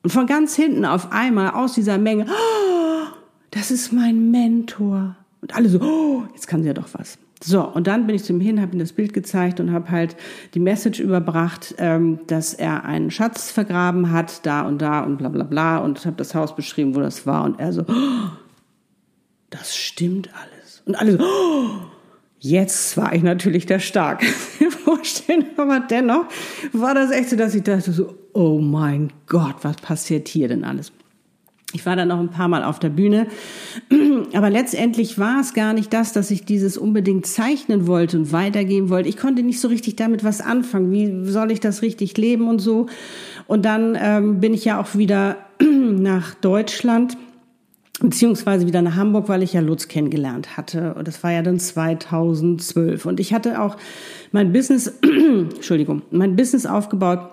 Und 0.03 0.11
von 0.11 0.25
ganz 0.25 0.55
hinten 0.55 0.85
auf 0.85 1.11
einmal 1.11 1.51
aus 1.51 1.73
dieser 1.73 1.97
Menge, 1.97 2.25
oh, 2.25 3.07
das 3.51 3.71
ist 3.71 3.91
mein 3.91 4.31
Mentor. 4.31 5.15
Und 5.41 5.55
alle 5.55 5.69
so, 5.69 5.81
oh, 5.81 6.23
jetzt 6.33 6.47
kann 6.47 6.61
sie 6.61 6.67
ja 6.67 6.73
doch 6.73 6.87
was. 6.93 7.17
So, 7.43 7.63
und 7.63 7.85
dann 7.85 8.07
bin 8.07 8.15
ich 8.15 8.23
zu 8.23 8.33
ihm 8.33 8.39
hin, 8.39 8.61
habe 8.61 8.75
ihm 8.75 8.79
das 8.79 8.93
Bild 8.93 9.13
gezeigt 9.13 9.59
und 9.59 9.71
habe 9.71 9.91
halt 9.91 10.15
die 10.55 10.59
Message 10.59 10.99
überbracht, 10.99 11.75
ähm, 11.77 12.19
dass 12.27 12.53
er 12.53 12.85
einen 12.85 13.11
Schatz 13.11 13.51
vergraben 13.51 14.11
hat, 14.11 14.45
da 14.45 14.61
und 14.61 14.81
da 14.81 15.01
und 15.01 15.17
bla 15.17 15.29
bla 15.29 15.43
bla 15.43 15.77
und 15.77 16.03
habe 16.05 16.15
das 16.15 16.33
Haus 16.33 16.55
beschrieben, 16.55 16.95
wo 16.95 16.99
das 16.99 17.27
war. 17.27 17.43
Und 17.43 17.59
er 17.59 17.73
so, 17.73 17.83
oh, 17.87 18.29
das 19.51 19.75
stimmt 19.75 20.29
alles. 20.33 20.81
Und 20.85 20.95
alle 20.95 21.11
so, 21.11 21.23
oh, 21.23 21.96
jetzt 22.39 22.97
war 22.97 23.13
ich 23.13 23.23
natürlich 23.23 23.65
der 23.65 23.79
Stark. 23.79 24.23
vorstellen, 24.87 25.45
aber 25.57 25.81
dennoch 25.81 26.25
war 26.71 26.95
das 26.95 27.11
echt 27.11 27.29
so, 27.29 27.35
dass 27.35 27.53
ich 27.53 27.63
dachte 27.63 27.91
so, 27.91 28.15
oh 28.33 28.59
mein 28.59 29.11
Gott, 29.27 29.55
was 29.63 29.75
passiert 29.77 30.29
hier 30.29 30.47
denn 30.47 30.63
alles? 30.63 30.93
Ich 31.73 31.85
war 31.85 31.97
dann 31.97 32.07
noch 32.07 32.19
ein 32.19 32.29
paar 32.29 32.47
Mal 32.47 32.63
auf 32.63 32.79
der 32.79 32.87
Bühne, 32.87 33.27
aber 34.33 34.49
letztendlich 34.49 35.19
war 35.19 35.41
es 35.41 35.53
gar 35.53 35.73
nicht 35.73 35.91
das, 35.91 36.13
dass 36.13 36.31
ich 36.31 36.45
dieses 36.45 36.77
unbedingt 36.77 37.25
zeichnen 37.25 37.85
wollte 37.85 38.17
und 38.17 38.31
weitergeben 38.31 38.89
wollte. 38.89 39.09
Ich 39.09 39.17
konnte 39.17 39.43
nicht 39.43 39.59
so 39.59 39.67
richtig 39.67 39.97
damit 39.97 40.23
was 40.23 40.39
anfangen. 40.39 40.93
Wie 40.93 41.29
soll 41.29 41.51
ich 41.51 41.59
das 41.59 41.81
richtig 41.81 42.15
leben 42.15 42.47
und 42.47 42.59
so? 42.59 42.85
Und 43.47 43.65
dann 43.65 43.97
ähm, 43.99 44.39
bin 44.39 44.53
ich 44.53 44.63
ja 44.63 44.79
auch 44.79 44.95
wieder 44.95 45.35
nach 45.61 46.33
Deutschland 46.35 47.17
beziehungsweise 47.99 48.67
wieder 48.67 48.81
nach 48.81 48.95
Hamburg, 48.95 49.27
weil 49.29 49.43
ich 49.43 49.53
ja 49.53 49.61
Lutz 49.61 49.87
kennengelernt 49.87 50.57
hatte. 50.57 50.93
Und 50.93 51.07
das 51.07 51.23
war 51.23 51.31
ja 51.31 51.41
dann 51.41 51.59
2012. 51.59 53.05
Und 53.05 53.19
ich 53.19 53.33
hatte 53.33 53.61
auch 53.61 53.77
mein 54.31 54.51
Business, 54.51 54.87
Entschuldigung, 55.01 56.03
mein 56.11 56.35
Business 56.35 56.65
aufgebaut. 56.65 57.31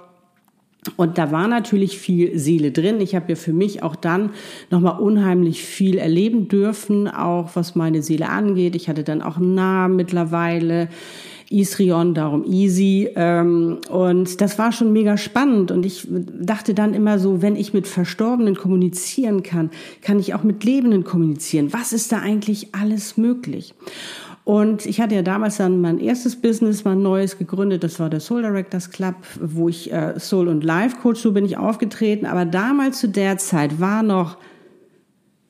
Und 0.96 1.16
da 1.16 1.32
war 1.32 1.48
natürlich 1.48 1.98
viel 1.98 2.38
Seele 2.38 2.70
drin. 2.70 3.00
Ich 3.00 3.14
habe 3.14 3.30
ja 3.30 3.36
für 3.36 3.54
mich 3.54 3.82
auch 3.82 3.96
dann 3.96 4.30
nochmal 4.70 5.00
unheimlich 5.00 5.62
viel 5.62 5.96
erleben 5.96 6.48
dürfen, 6.48 7.08
auch 7.08 7.50
was 7.54 7.74
meine 7.74 8.02
Seele 8.02 8.28
angeht. 8.28 8.76
Ich 8.76 8.88
hatte 8.88 9.02
dann 9.02 9.22
auch 9.22 9.38
einen 9.38 9.54
Namen 9.54 9.96
mittlerweile. 9.96 10.88
Isrion, 11.50 12.14
darum 12.14 12.44
Easy. 12.44 13.08
Ähm, 13.14 13.78
und 13.90 14.40
das 14.40 14.58
war 14.58 14.72
schon 14.72 14.92
mega 14.92 15.16
spannend. 15.16 15.70
Und 15.70 15.84
ich 15.86 16.06
dachte 16.08 16.74
dann 16.74 16.94
immer 16.94 17.18
so, 17.18 17.42
wenn 17.42 17.56
ich 17.56 17.74
mit 17.74 17.86
Verstorbenen 17.86 18.56
kommunizieren 18.56 19.42
kann, 19.42 19.70
kann 20.02 20.18
ich 20.18 20.34
auch 20.34 20.42
mit 20.42 20.64
Lebenden 20.64 21.04
kommunizieren. 21.04 21.72
Was 21.72 21.92
ist 21.92 22.12
da 22.12 22.18
eigentlich 22.20 22.74
alles 22.74 23.16
möglich? 23.16 23.74
Und 24.44 24.84
ich 24.84 25.00
hatte 25.00 25.14
ja 25.14 25.22
damals 25.22 25.56
dann 25.56 25.80
mein 25.80 25.98
erstes 25.98 26.36
Business, 26.36 26.84
mein 26.84 27.02
neues 27.02 27.38
gegründet. 27.38 27.82
Das 27.82 27.98
war 27.98 28.10
der 28.10 28.20
Soul 28.20 28.42
Directors 28.42 28.90
Club, 28.90 29.14
wo 29.40 29.70
ich 29.70 29.90
äh, 29.90 30.20
Soul 30.20 30.48
und 30.48 30.62
Life 30.62 30.96
Coach, 31.00 31.20
so 31.20 31.32
bin 31.32 31.46
ich 31.46 31.56
aufgetreten. 31.56 32.26
Aber 32.26 32.44
damals 32.44 33.00
zu 33.00 33.08
der 33.08 33.38
Zeit 33.38 33.80
war 33.80 34.02
noch 34.02 34.36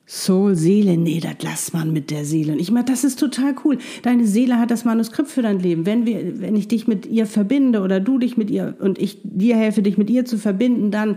Soul, 0.07 0.55
Seele, 0.55 0.99
nee, 0.99 1.21
das 1.21 1.37
lass 1.43 1.73
man 1.73 1.93
mit 1.93 2.11
der 2.11 2.27
Seele. 2.27 2.53
Und 2.53 2.59
ich 2.59 2.71
meine, 2.71 2.85
das 2.85 3.05
ist 3.05 3.19
total 3.19 3.55
cool. 3.64 3.79
Deine 4.03 4.27
Seele 4.27 4.59
hat 4.59 4.71
das 4.71 4.85
Manuskript 4.85 5.31
für 5.31 5.40
dein 5.40 5.61
Leben. 5.61 5.87
Wenn 5.87 6.05
wir, 6.05 6.40
wenn 6.40 6.57
ich 6.57 6.69
dich 6.69 6.87
mit 6.87 7.07
ihr 7.07 7.27
verbinde 7.27 7.81
oder 7.81 8.01
du 8.01 8.19
dich 8.19 8.37
mit 8.37 8.51
ihr 8.51 8.77
und 8.81 8.99
ich 8.99 9.19
dir 9.23 9.57
helfe, 9.57 9.81
dich 9.81 9.97
mit 9.97 10.11
ihr 10.11 10.27
zu 10.27 10.37
verbinden, 10.37 10.90
dann, 10.90 11.17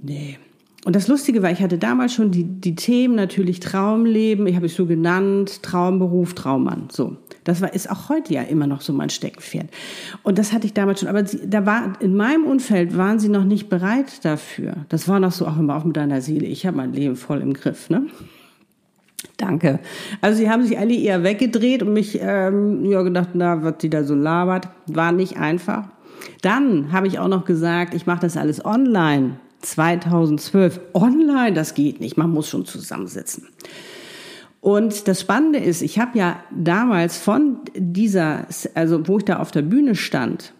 nee. 0.00 0.38
Und 0.84 0.96
das 0.96 1.08
Lustige 1.08 1.42
war, 1.42 1.50
ich 1.50 1.60
hatte 1.60 1.76
damals 1.76 2.14
schon 2.14 2.30
die, 2.30 2.44
die 2.44 2.74
Themen 2.74 3.14
natürlich 3.14 3.60
Traumleben, 3.60 4.46
ich 4.46 4.56
habe 4.56 4.66
es 4.66 4.74
so 4.74 4.86
genannt, 4.86 5.62
Traumberuf, 5.62 6.34
Traummann, 6.34 6.88
so. 6.90 7.16
Das 7.44 7.62
war, 7.62 7.72
ist 7.72 7.90
auch 7.90 8.08
heute 8.08 8.34
ja 8.34 8.42
immer 8.42 8.66
noch 8.66 8.80
so 8.80 8.92
mein 8.92 9.08
Steckenpferd. 9.10 9.68
Und 10.22 10.38
das 10.38 10.52
hatte 10.52 10.66
ich 10.66 10.74
damals 10.74 11.00
schon. 11.00 11.08
Aber 11.08 11.24
sie, 11.24 11.48
da 11.48 11.64
war, 11.64 11.94
in 12.00 12.14
meinem 12.14 12.44
Umfeld 12.44 12.96
waren 12.96 13.18
sie 13.18 13.30
noch 13.30 13.44
nicht 13.44 13.68
bereit 13.68 14.24
dafür. 14.24 14.74
Das 14.90 15.08
war 15.08 15.20
noch 15.20 15.32
so 15.32 15.46
auch 15.46 15.58
immer 15.58 15.76
auf 15.76 15.84
mit 15.84 15.96
deiner 15.96 16.20
Seele. 16.20 16.46
Ich 16.46 16.66
habe 16.66 16.76
mein 16.76 16.92
Leben 16.92 17.16
voll 17.16 17.40
im 17.40 17.54
Griff, 17.54 17.88
ne? 17.88 18.06
Danke. 19.38 19.80
Also 20.20 20.38
sie 20.38 20.50
haben 20.50 20.62
sich 20.62 20.78
alle 20.78 20.94
eher 20.94 21.22
weggedreht 21.22 21.82
und 21.82 21.94
mich 21.94 22.18
ähm, 22.20 22.84
ja 22.84 23.02
gedacht, 23.02 23.30
na, 23.32 23.62
was 23.62 23.78
die 23.78 23.90
da 23.90 24.04
so 24.04 24.14
labert, 24.14 24.68
war 24.86 25.12
nicht 25.12 25.38
einfach. 25.38 25.88
Dann 26.42 26.92
habe 26.92 27.06
ich 27.06 27.18
auch 27.18 27.28
noch 27.28 27.46
gesagt, 27.46 27.94
ich 27.94 28.06
mache 28.06 28.20
das 28.20 28.36
alles 28.36 28.64
online. 28.64 29.40
2012 29.60 30.80
online, 30.94 31.52
das 31.52 31.74
geht 31.74 32.00
nicht, 32.00 32.16
man 32.16 32.30
muss 32.30 32.48
schon 32.48 32.64
zusammensitzen. 32.64 33.48
Und 34.60 35.08
das 35.08 35.22
Spannende 35.22 35.58
ist, 35.58 35.80
ich 35.80 35.98
habe 35.98 36.18
ja 36.18 36.42
damals 36.50 37.16
von 37.16 37.60
dieser, 37.74 38.46
also 38.74 39.06
wo 39.08 39.18
ich 39.18 39.24
da 39.24 39.38
auf 39.38 39.50
der 39.50 39.62
Bühne 39.62 39.94
stand, 39.94 40.52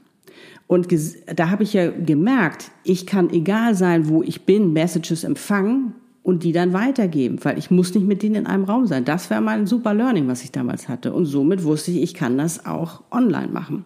und 0.67 0.87
da 1.35 1.51
habe 1.51 1.65
ich 1.65 1.73
ja 1.73 1.91
gemerkt, 1.91 2.71
ich 2.85 3.05
kann 3.05 3.29
egal 3.31 3.75
sein, 3.75 4.09
wo 4.09 4.23
ich 4.23 4.47
bin, 4.47 4.73
Messages 4.73 5.25
empfangen 5.25 5.95
und 6.23 6.45
die 6.45 6.53
dann 6.53 6.73
weitergeben, 6.73 7.41
weil 7.43 7.59
ich 7.59 7.73
muss 7.73 7.93
nicht 7.93 8.07
mit 8.07 8.23
denen 8.23 8.37
in 8.37 8.47
einem 8.47 8.63
Raum 8.63 8.87
sein. 8.87 9.05
Das 9.05 9.31
wäre 9.31 9.41
mein 9.41 9.67
super 9.67 9.95
Learning, 9.95 10.29
was 10.29 10.45
ich 10.45 10.53
damals 10.53 10.89
hatte. 10.89 11.13
Und 11.13 11.27
somit 11.27 11.65
wusste 11.65 11.91
ich, 11.91 12.03
ich 12.03 12.15
kann 12.15 12.39
das 12.39 12.67
auch 12.67 13.03
online 13.11 13.49
machen. 13.49 13.85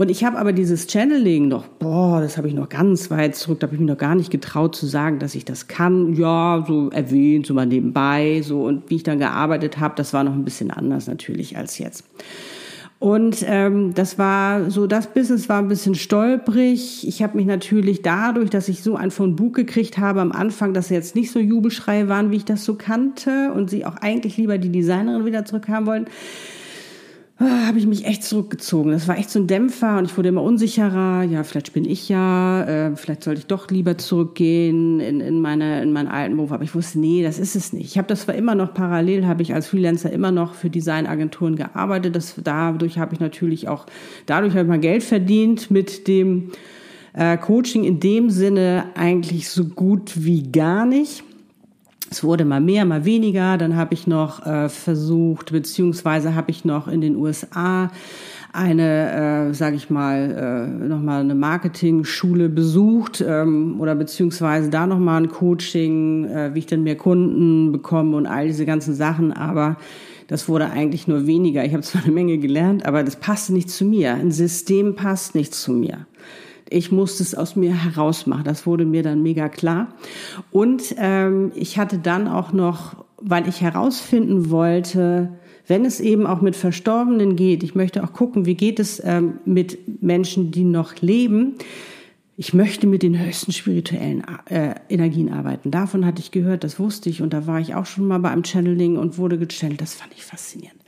Und 0.00 0.10
ich 0.10 0.24
habe 0.24 0.38
aber 0.38 0.54
dieses 0.54 0.90
Channeling 0.90 1.48
noch, 1.48 1.68
boah, 1.68 2.22
das 2.22 2.38
habe 2.38 2.48
ich 2.48 2.54
noch 2.54 2.70
ganz 2.70 3.10
weit 3.10 3.36
zurück, 3.36 3.60
da 3.60 3.66
habe 3.66 3.74
ich 3.74 3.80
mich 3.80 3.90
noch 3.90 3.98
gar 3.98 4.14
nicht 4.14 4.30
getraut 4.30 4.74
zu 4.74 4.86
sagen, 4.86 5.18
dass 5.18 5.34
ich 5.34 5.44
das 5.44 5.68
kann. 5.68 6.14
Ja, 6.14 6.64
so 6.66 6.88
erwähnt, 6.88 7.44
so 7.44 7.52
mal 7.52 7.66
nebenbei, 7.66 8.40
so 8.42 8.62
und 8.64 8.88
wie 8.88 8.96
ich 8.96 9.02
dann 9.02 9.18
gearbeitet 9.18 9.78
habe, 9.78 9.96
das 9.96 10.14
war 10.14 10.24
noch 10.24 10.32
ein 10.32 10.46
bisschen 10.46 10.70
anders 10.70 11.06
natürlich 11.06 11.58
als 11.58 11.76
jetzt. 11.76 12.04
Und 12.98 13.44
ähm, 13.46 13.92
das 13.92 14.18
war 14.18 14.70
so, 14.70 14.86
das 14.86 15.08
Business 15.08 15.50
war 15.50 15.58
ein 15.58 15.68
bisschen 15.68 15.94
stolprig. 15.94 17.06
Ich 17.06 17.22
habe 17.22 17.36
mich 17.36 17.44
natürlich 17.44 18.00
dadurch, 18.00 18.48
dass 18.48 18.70
ich 18.70 18.82
so 18.82 18.96
ein 18.96 19.10
von 19.10 19.36
Bug 19.36 19.54
gekriegt 19.54 19.98
habe 19.98 20.22
am 20.22 20.32
Anfang, 20.32 20.72
dass 20.72 20.88
sie 20.88 20.94
jetzt 20.94 21.14
nicht 21.14 21.30
so 21.30 21.38
Jubelschreie 21.38 22.08
waren, 22.08 22.30
wie 22.30 22.36
ich 22.36 22.46
das 22.46 22.64
so 22.64 22.74
kannte 22.74 23.52
und 23.52 23.68
sie 23.68 23.84
auch 23.84 23.96
eigentlich 23.96 24.38
lieber 24.38 24.56
die 24.56 24.70
Designerin 24.70 25.26
wieder 25.26 25.44
zurückhaben 25.44 25.86
wollen, 25.86 26.06
Ah, 27.42 27.68
habe 27.68 27.78
ich 27.78 27.86
mich 27.86 28.04
echt 28.04 28.22
zurückgezogen. 28.22 28.90
Das 28.92 29.08
war 29.08 29.16
echt 29.16 29.30
so 29.30 29.38
ein 29.38 29.46
Dämpfer 29.46 29.96
und 29.96 30.04
ich 30.04 30.14
wurde 30.14 30.28
immer 30.28 30.42
unsicherer. 30.42 31.22
Ja, 31.22 31.42
vielleicht 31.42 31.72
bin 31.72 31.86
ich 31.86 32.06
ja, 32.10 32.64
äh, 32.64 32.96
vielleicht 32.96 33.24
sollte 33.24 33.38
ich 33.40 33.46
doch 33.46 33.70
lieber 33.70 33.96
zurückgehen 33.96 35.00
in, 35.00 35.22
in, 35.22 35.40
meine, 35.40 35.82
in 35.82 35.90
meinen 35.90 36.08
alten 36.08 36.36
Beruf. 36.36 36.52
Aber 36.52 36.64
ich 36.64 36.74
wusste, 36.74 37.00
nee, 37.00 37.22
das 37.22 37.38
ist 37.38 37.56
es 37.56 37.72
nicht. 37.72 37.86
Ich 37.86 37.96
habe 37.96 38.08
das 38.08 38.22
zwar 38.22 38.34
immer 38.34 38.54
noch 38.54 38.74
parallel, 38.74 39.26
habe 39.26 39.40
ich 39.40 39.54
als 39.54 39.68
Freelancer 39.68 40.12
immer 40.12 40.30
noch 40.30 40.52
für 40.52 40.68
Designagenturen 40.68 41.56
gearbeitet. 41.56 42.14
Das, 42.14 42.34
dadurch 42.44 42.98
habe 42.98 43.14
ich 43.14 43.20
natürlich 43.20 43.68
auch, 43.68 43.86
dadurch 44.26 44.52
habe 44.52 44.64
ich 44.64 44.68
mal 44.68 44.78
Geld 44.78 45.02
verdient 45.02 45.70
mit 45.70 46.08
dem 46.08 46.50
äh, 47.14 47.38
Coaching 47.38 47.84
in 47.84 48.00
dem 48.00 48.28
Sinne 48.28 48.90
eigentlich 48.96 49.48
so 49.48 49.64
gut 49.64 50.12
wie 50.26 50.42
gar 50.42 50.84
nicht. 50.84 51.24
Es 52.12 52.24
wurde 52.24 52.44
mal 52.44 52.60
mehr, 52.60 52.84
mal 52.84 53.04
weniger. 53.04 53.56
Dann 53.56 53.76
habe 53.76 53.94
ich 53.94 54.08
noch 54.08 54.44
äh, 54.44 54.68
versucht, 54.68 55.52
beziehungsweise 55.52 56.34
habe 56.34 56.50
ich 56.50 56.64
noch 56.64 56.88
in 56.88 57.00
den 57.00 57.14
USA 57.14 57.92
eine, 58.52 59.50
äh, 59.50 59.54
sage 59.54 59.76
ich 59.76 59.90
mal, 59.90 60.66
äh, 60.82 60.88
nochmal 60.88 61.20
eine 61.20 61.36
Marketing-Schule 61.36 62.48
besucht 62.48 63.24
ähm, 63.24 63.80
oder 63.80 63.94
beziehungsweise 63.94 64.70
da 64.70 64.88
nochmal 64.88 65.22
ein 65.22 65.28
Coaching, 65.28 66.24
äh, 66.24 66.52
wie 66.52 66.58
ich 66.58 66.66
dann 66.66 66.82
mehr 66.82 66.96
Kunden 66.96 67.70
bekomme 67.70 68.16
und 68.16 68.26
all 68.26 68.48
diese 68.48 68.66
ganzen 68.66 68.92
Sachen. 68.92 69.32
Aber 69.32 69.76
das 70.26 70.48
wurde 70.48 70.68
eigentlich 70.68 71.06
nur 71.06 71.28
weniger. 71.28 71.64
Ich 71.64 71.72
habe 71.72 71.84
zwar 71.84 72.02
eine 72.02 72.12
Menge 72.12 72.38
gelernt, 72.38 72.86
aber 72.86 73.04
das 73.04 73.14
passte 73.14 73.52
nicht 73.52 73.70
zu 73.70 73.84
mir. 73.84 74.14
Ein 74.14 74.32
System 74.32 74.96
passt 74.96 75.36
nicht 75.36 75.54
zu 75.54 75.72
mir 75.72 76.06
ich 76.70 76.92
musste 76.92 77.22
es 77.22 77.34
aus 77.34 77.56
mir 77.56 77.74
herausmachen. 77.74 78.44
Das 78.44 78.64
wurde 78.64 78.84
mir 78.84 79.02
dann 79.02 79.22
mega 79.22 79.48
klar. 79.48 79.88
Und 80.50 80.94
ähm, 80.96 81.52
ich 81.54 81.78
hatte 81.78 81.98
dann 81.98 82.28
auch 82.28 82.52
noch, 82.52 83.04
weil 83.20 83.48
ich 83.48 83.60
herausfinden 83.60 84.50
wollte, 84.50 85.30
wenn 85.66 85.84
es 85.84 86.00
eben 86.00 86.26
auch 86.26 86.40
mit 86.40 86.56
Verstorbenen 86.56 87.36
geht, 87.36 87.62
ich 87.62 87.74
möchte 87.74 88.02
auch 88.02 88.12
gucken, 88.12 88.46
wie 88.46 88.54
geht 88.54 88.80
es 88.80 89.02
ähm, 89.04 89.38
mit 89.44 90.02
Menschen, 90.02 90.50
die 90.50 90.64
noch 90.64 90.96
leben. 91.00 91.56
Ich 92.36 92.54
möchte 92.54 92.86
mit 92.86 93.02
den 93.02 93.22
höchsten 93.22 93.52
spirituellen 93.52 94.24
äh, 94.46 94.74
Energien 94.88 95.30
arbeiten. 95.30 95.70
Davon 95.70 96.06
hatte 96.06 96.22
ich 96.22 96.30
gehört, 96.30 96.64
das 96.64 96.78
wusste 96.78 97.10
ich 97.10 97.20
und 97.20 97.34
da 97.34 97.46
war 97.46 97.60
ich 97.60 97.74
auch 97.74 97.84
schon 97.84 98.06
mal 98.06 98.18
bei 98.18 98.30
einem 98.30 98.44
Channeling 98.44 98.96
und 98.96 99.18
wurde 99.18 99.38
gechannelt. 99.38 99.80
Das 99.80 99.94
fand 99.94 100.12
ich 100.14 100.24
faszinierend. 100.24 100.80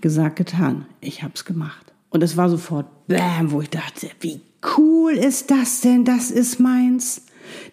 Gesagt, 0.00 0.36
getan. 0.36 0.86
Ich 1.00 1.22
habe 1.22 1.32
es 1.34 1.44
gemacht. 1.44 1.89
Und 2.10 2.22
es 2.22 2.36
war 2.36 2.50
sofort 2.50 2.86
Bam, 3.06 3.52
wo 3.52 3.62
ich 3.62 3.70
dachte, 3.70 4.10
wie 4.20 4.40
cool 4.76 5.12
ist 5.12 5.50
das 5.50 5.80
denn? 5.80 6.04
Das 6.04 6.30
ist 6.30 6.60
meins. 6.60 7.22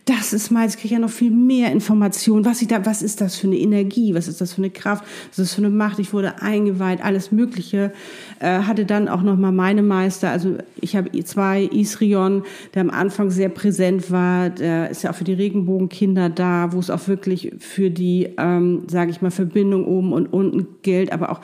Das 0.06 0.34
ist 0.34 0.52
meins, 0.52 0.76
ich 0.76 0.82
kriege 0.82 0.94
ja 0.94 1.00
noch 1.00 1.10
viel 1.10 1.32
mehr 1.32 1.72
Informationen. 1.72 2.46
Was, 2.46 2.62
ich 2.62 2.68
da, 2.68 2.86
was 2.86 3.02
ist 3.02 3.22
das 3.22 3.36
für 3.36 3.48
eine 3.48 3.58
Energie? 3.58 4.14
Was 4.14 4.28
ist 4.28 4.40
das 4.40 4.54
für 4.54 4.62
eine 4.62 4.70
Kraft? 4.70 5.04
Was 5.30 5.40
ist 5.40 5.52
das 5.52 5.54
für 5.56 5.66
eine 5.66 5.70
Macht? 5.70 6.00
Ich 6.00 6.14
wurde 6.14 6.42
eingeweiht, 6.42 7.04
alles 7.04 7.32
Mögliche. 7.32 7.92
Äh, 8.40 8.60
hatte 8.60 8.86
dann 8.86 9.08
auch 9.10 9.22
noch 9.22 9.38
mal 9.38 9.52
meine 9.52 9.84
Meister. 9.84 10.30
Also 10.30 10.58
ich 10.80 10.96
habe 10.96 11.12
zwei, 11.24 11.64
Isrion, 11.64 12.44
der 12.74 12.82
am 12.82 12.90
Anfang 12.90 13.30
sehr 13.30 13.50
präsent 13.50 14.12
war. 14.12 14.50
Der 14.50 14.90
ist 14.90 15.04
ja 15.04 15.12
auch 15.12 15.16
für 15.16 15.24
die 15.24 15.34
Regenbogenkinder 15.34 16.30
da, 16.30 16.72
wo 16.72 16.80
es 16.80 16.90
auch 16.90 17.08
wirklich 17.08 17.54
für 17.60 17.90
die, 17.90 18.30
ähm, 18.38 18.84
sage 18.88 19.12
ich 19.12 19.22
mal, 19.22 19.32
Verbindung 19.32 19.86
oben 19.86 20.14
und 20.14 20.28
unten 20.28 20.68
gilt, 20.82 21.12
aber 21.12 21.32
auch 21.32 21.42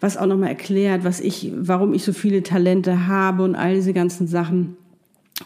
was 0.00 0.16
auch 0.16 0.26
noch 0.26 0.36
mal 0.36 0.48
erklärt, 0.48 1.04
was 1.04 1.20
ich, 1.20 1.52
warum 1.56 1.94
ich 1.94 2.04
so 2.04 2.12
viele 2.12 2.42
Talente 2.42 3.06
habe 3.06 3.42
und 3.42 3.54
all 3.54 3.74
diese 3.74 3.92
ganzen 3.92 4.26
Sachen 4.26 4.76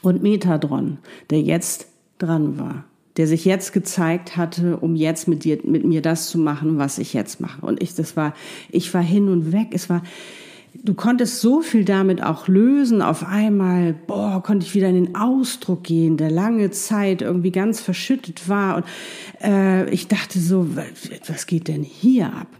und 0.02 0.22
Metadron, 0.22 0.98
der 1.30 1.40
jetzt 1.40 1.89
dran 2.22 2.58
war, 2.58 2.84
der 3.16 3.26
sich 3.26 3.44
jetzt 3.44 3.72
gezeigt 3.72 4.36
hatte, 4.36 4.76
um 4.76 4.94
jetzt 4.94 5.28
mit 5.28 5.44
dir, 5.44 5.58
mit 5.64 5.84
mir 5.84 6.02
das 6.02 6.30
zu 6.30 6.38
machen, 6.38 6.78
was 6.78 6.98
ich 6.98 7.12
jetzt 7.14 7.40
mache. 7.40 7.64
Und 7.64 7.82
ich, 7.82 7.94
das 7.94 8.16
war, 8.16 8.34
ich 8.70 8.92
war 8.94 9.02
hin 9.02 9.28
und 9.28 9.52
weg. 9.52 9.68
Es 9.72 9.90
war, 9.90 10.02
du 10.74 10.94
konntest 10.94 11.40
so 11.40 11.60
viel 11.60 11.84
damit 11.84 12.22
auch 12.22 12.48
lösen. 12.48 13.02
Auf 13.02 13.26
einmal, 13.26 13.94
boah, 14.06 14.42
konnte 14.42 14.66
ich 14.66 14.74
wieder 14.74 14.88
in 14.88 15.04
den 15.04 15.14
Ausdruck 15.16 15.84
gehen, 15.84 16.16
der 16.16 16.30
lange 16.30 16.70
Zeit 16.70 17.22
irgendwie 17.22 17.52
ganz 17.52 17.80
verschüttet 17.80 18.48
war. 18.48 18.76
Und 18.76 18.84
äh, 19.42 19.90
ich 19.90 20.08
dachte 20.08 20.38
so, 20.38 20.68
was 21.26 21.46
geht 21.46 21.68
denn 21.68 21.82
hier 21.82 22.26
ab? 22.32 22.59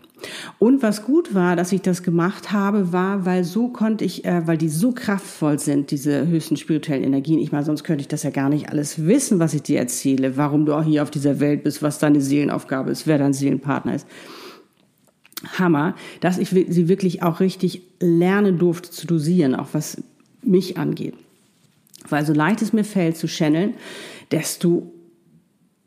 Und 0.59 0.83
was 0.83 1.05
gut 1.05 1.35
war, 1.35 1.57
dass 1.57 1.73
ich 1.73 1.83
das 1.83 2.03
gemacht 2.03 2.53
habe, 2.53 2.93
war, 2.93 3.25
weil 3.25 3.45
so 3.45 3.69
konnte 3.69 4.05
ich, 4.05 4.25
äh, 4.25 4.47
weil 4.47 4.59
die 4.59 4.69
so 4.69 4.93
kraftvoll 4.93 5.59
sind, 5.59 5.91
diese 5.91 6.27
höchsten 6.27 6.57
spirituellen 6.57 7.05
Energien. 7.05 7.39
Ich 7.39 7.53
meine, 7.53 7.65
sonst 7.65 7.85
könnte 7.85 8.03
ich 8.03 8.09
das 8.09 8.23
ja 8.23 8.31
gar 8.31 8.49
nicht 8.49 8.69
alles 8.69 9.07
wissen, 9.07 9.39
was 9.39 9.55
ich 9.55 9.63
dir 9.63 9.79
erzähle, 9.79 10.37
warum 10.37 10.67
du 10.67 10.75
auch 10.75 10.85
hier 10.85 11.03
auf 11.03 11.11
dieser 11.11 11.41
Welt 11.41 11.63
bist, 11.63 11.83
was 11.83 11.99
deine 11.99 12.21
Seelenaufgabe 12.21 12.91
ist, 12.91 13.07
wer 13.07 13.19
dein 13.19 13.33
Seelenpartner 13.33 13.95
ist. 13.95 14.07
Hammer, 15.59 15.95
dass 16.21 16.39
ich 16.39 16.51
sie 16.51 16.89
wirklich 16.89 17.23
auch 17.23 17.41
richtig 17.41 17.83
lernen 17.99 18.59
durfte 18.59 18.91
zu 18.91 19.07
dosieren, 19.07 19.55
auch 19.55 19.69
was 19.73 20.03
mich 20.43 20.77
angeht. 20.77 21.15
Weil 22.09 22.27
so 22.27 22.33
leicht 22.33 22.63
es 22.63 22.73
mir 22.73 22.85
fällt 22.85 23.17
zu 23.17 23.27
channeln, 23.27 23.75
desto 24.31 24.93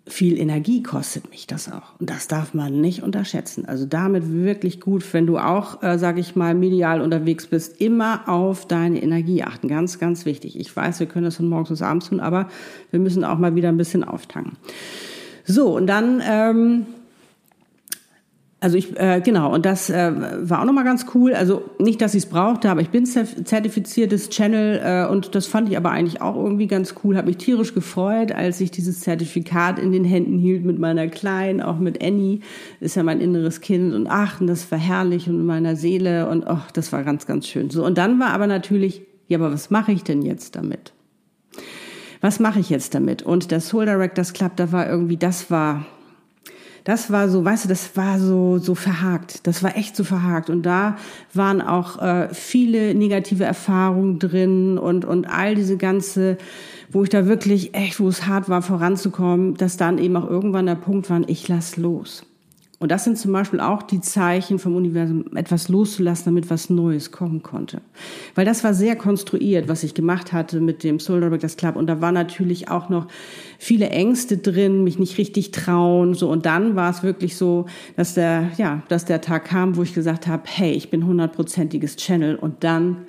viel 0.05 0.37
Energie 0.37 0.83
kostet 0.83 1.29
mich 1.29 1.47
das 1.47 1.71
auch. 1.71 1.97
Und 1.99 2.09
das 2.09 2.27
darf 2.27 2.53
man 2.53 2.81
nicht 2.81 3.03
unterschätzen. 3.03 3.65
Also 3.65 3.85
damit 3.85 4.31
wirklich 4.31 4.81
gut, 4.81 5.05
wenn 5.13 5.25
du 5.25 5.37
auch, 5.37 5.81
äh, 5.81 5.97
sage 5.97 6.19
ich 6.19 6.35
mal, 6.35 6.53
medial 6.55 6.99
unterwegs 6.99 7.47
bist, 7.47 7.79
immer 7.79 8.27
auf 8.27 8.67
deine 8.67 9.01
Energie 9.01 9.43
achten. 9.43 9.69
Ganz, 9.69 9.99
ganz 9.99 10.25
wichtig. 10.25 10.59
Ich 10.59 10.75
weiß, 10.75 10.99
wir 10.99 11.07
können 11.07 11.25
das 11.25 11.37
von 11.37 11.47
morgens 11.47 11.69
bis 11.69 11.81
abends 11.81 12.09
tun, 12.09 12.19
aber 12.19 12.49
wir 12.91 12.99
müssen 12.99 13.23
auch 13.23 13.37
mal 13.37 13.55
wieder 13.55 13.69
ein 13.69 13.77
bisschen 13.77 14.03
auftanken. 14.03 14.57
So, 15.45 15.75
und 15.75 15.87
dann 15.87 16.21
ähm, 16.25 16.85
also 18.63 18.78
ich, 18.78 18.97
äh, 18.97 19.19
genau, 19.19 19.54
und 19.54 19.65
das 19.65 19.89
äh, 19.89 20.13
war 20.49 20.62
auch 20.62 20.65
nochmal 20.65 20.86
ganz 20.86 21.06
cool. 21.13 21.34
Also 21.34 21.63
nicht, 21.80 21.99
dass 21.99 22.15
ich 22.15 22.23
es 22.23 22.30
brauchte, 22.30 22.69
aber 22.69 22.80
ich 22.80 22.91
bin 22.91 23.06
zertifiziertes 23.06 24.30
Channel 24.30 24.80
äh, 24.82 25.12
und 25.12 25.36
das 25.36 25.47
fand 25.47 25.67
ich 25.67 25.76
aber 25.76 25.91
eigentlich 25.91 26.21
auch 26.21 26.38
irgendwie 26.38 26.67
ganz 26.67 26.95
cool. 27.04 27.17
Habe 27.17 27.28
mich 27.28 27.38
tierisch 27.38 27.73
gefreut, 27.73 28.32
als 28.32 28.62
ich 28.62 28.71
dieses 28.71 29.02
Zertifikat 29.02 29.80
in 29.80 29.91
den 29.91 30.06
Händen 30.06 30.38
hielt 30.38 30.63
mit 30.63 30.80
meiner 30.80 31.10
Kleinen, 31.10 31.60
auch 31.60 31.78
mit 31.78 32.02
Annie, 32.02 32.39
ist 32.80 32.95
ja 32.95 33.04
mein 33.04 33.19
inneres 33.19 33.60
Kind 33.60 33.93
und 33.93 34.08
ach, 34.08 34.39
und 34.39 34.47
das 34.47 34.71
war 34.71 34.80
herrlich 34.80 35.28
und 35.28 35.41
in 35.41 35.45
meiner 35.45 35.76
Seele 35.76 36.30
und 36.30 36.47
ach, 36.47 36.71
das 36.71 36.93
war 36.93 37.04
ganz, 37.04 37.26
ganz 37.26 37.45
schön. 37.45 37.69
So, 37.69 37.86
und 37.86 37.97
dann 37.97 38.17
war 38.21 38.30
aber 38.30 38.47
natürlich, 38.47 39.02
ja, 39.28 39.39
aber 39.39 39.52
was 39.52 39.71
mache 39.71 39.91
ich 39.91 40.06
denn 40.06 40.21
jetzt 40.21 40.56
damit? 40.56 40.93
Was 42.21 42.39
mache 42.39 42.62
ich 42.62 42.69
jetzt 42.69 42.95
damit? 42.95 43.23
Und 43.23 43.52
der 43.52 43.60
Soul 43.60 43.86
Directors 43.86 44.32
Club, 44.32 44.54
da 44.56 44.71
war 44.71 44.89
irgendwie, 44.89 45.17
das 45.17 45.52
war, 45.52 45.86
das 46.84 47.12
war 47.12 47.30
so, 47.30 47.46
weißt 47.46 47.65
du, 47.65 47.69
das 47.69 47.96
war 47.96 48.19
so, 48.19 48.58
so 48.58 48.76
verhakt. 48.76 49.48
Das 49.48 49.63
war 49.63 49.78
echt 49.78 49.96
so 49.96 50.04
verhakt. 50.04 50.50
Und 50.50 50.63
da 50.63 50.98
waren 51.34 51.62
auch 51.62 52.02
äh, 52.02 52.34
viele 52.34 52.93
negative 52.93 53.46
Erfahrungen 53.46 54.19
drin 54.19 54.78
und, 54.78 55.06
und 55.06 55.26
all 55.26 55.56
diese 55.56 55.78
ganze, 55.78 56.38
wo 56.89 57.04
ich 57.04 57.10
da 57.10 57.26
wirklich 57.26 57.74
echt, 57.74 58.00
wo 58.00 58.08
es 58.10 58.28
hart 58.28 58.50
war, 58.50 58.62
voranzukommen, 58.62 59.56
dass 59.56 59.78
dann 59.78 59.98
eben 59.98 60.17
auch 60.17 60.30
irgendwann 60.30 60.65
der 60.65 60.76
Punkt 60.76 61.10
war, 61.10 61.22
ich 61.28 61.48
lass 61.48 61.78
los. 61.78 62.26
Und 62.84 62.89
das 62.89 63.06
sind 63.06 63.17
zum 63.17 63.32
Beispiel 63.32 63.62
auch 63.62 63.82
die 63.82 64.02
Zeichen 64.02 64.60
vom 64.60 64.76
Universum, 64.76 65.24
etwas 65.36 65.69
loszulassen, 65.69 66.26
damit 66.26 66.50
was 66.50 66.69
Neues 66.69 67.12
kommen 67.12 67.41
konnte. 67.41 67.80
Weil 68.36 68.43
das 68.43 68.65
war 68.65 68.74
sehr 68.74 68.98
konstruiert, 68.98 69.69
was 69.69 69.86
ich 69.86 69.93
gemacht 69.93 70.34
hatte 70.34 70.60
mit 70.60 70.84
dem 70.84 71.00
Soul 71.00 71.22
Directors 71.22 71.56
Club. 71.56 71.78
Und 71.78 71.88
da 71.88 72.02
war 72.02 72.12
natürlich 72.12 72.67
auch 72.67 72.89
noch 72.89 73.08
viele 73.58 73.88
Ängste 73.89 74.38
drin, 74.38 74.84
mich 74.84 75.00
nicht 75.00 75.17
richtig 75.17 75.52
trauen. 75.52 76.13
So 76.13 76.30
und 76.30 76.46
dann 76.46 76.76
war 76.76 76.89
es 76.89 77.04
wirklich 77.04 77.38
so, 77.38 77.67
dass 77.96 78.15
der, 78.15 78.52
ja, 78.58 78.84
dass 78.89 79.06
der 79.06 79.22
Tag 79.22 79.46
kam, 79.46 79.78
wo 79.78 79.84
ich 79.84 79.93
gesagt 79.93 80.28
habe, 80.28 80.43
hey, 80.48 80.74
ich 80.74 80.89
bin 80.89 81.06
hundertprozentiges 81.06 81.96
Channel. 81.96 82.36
Und 82.36 82.65
dann 82.65 83.08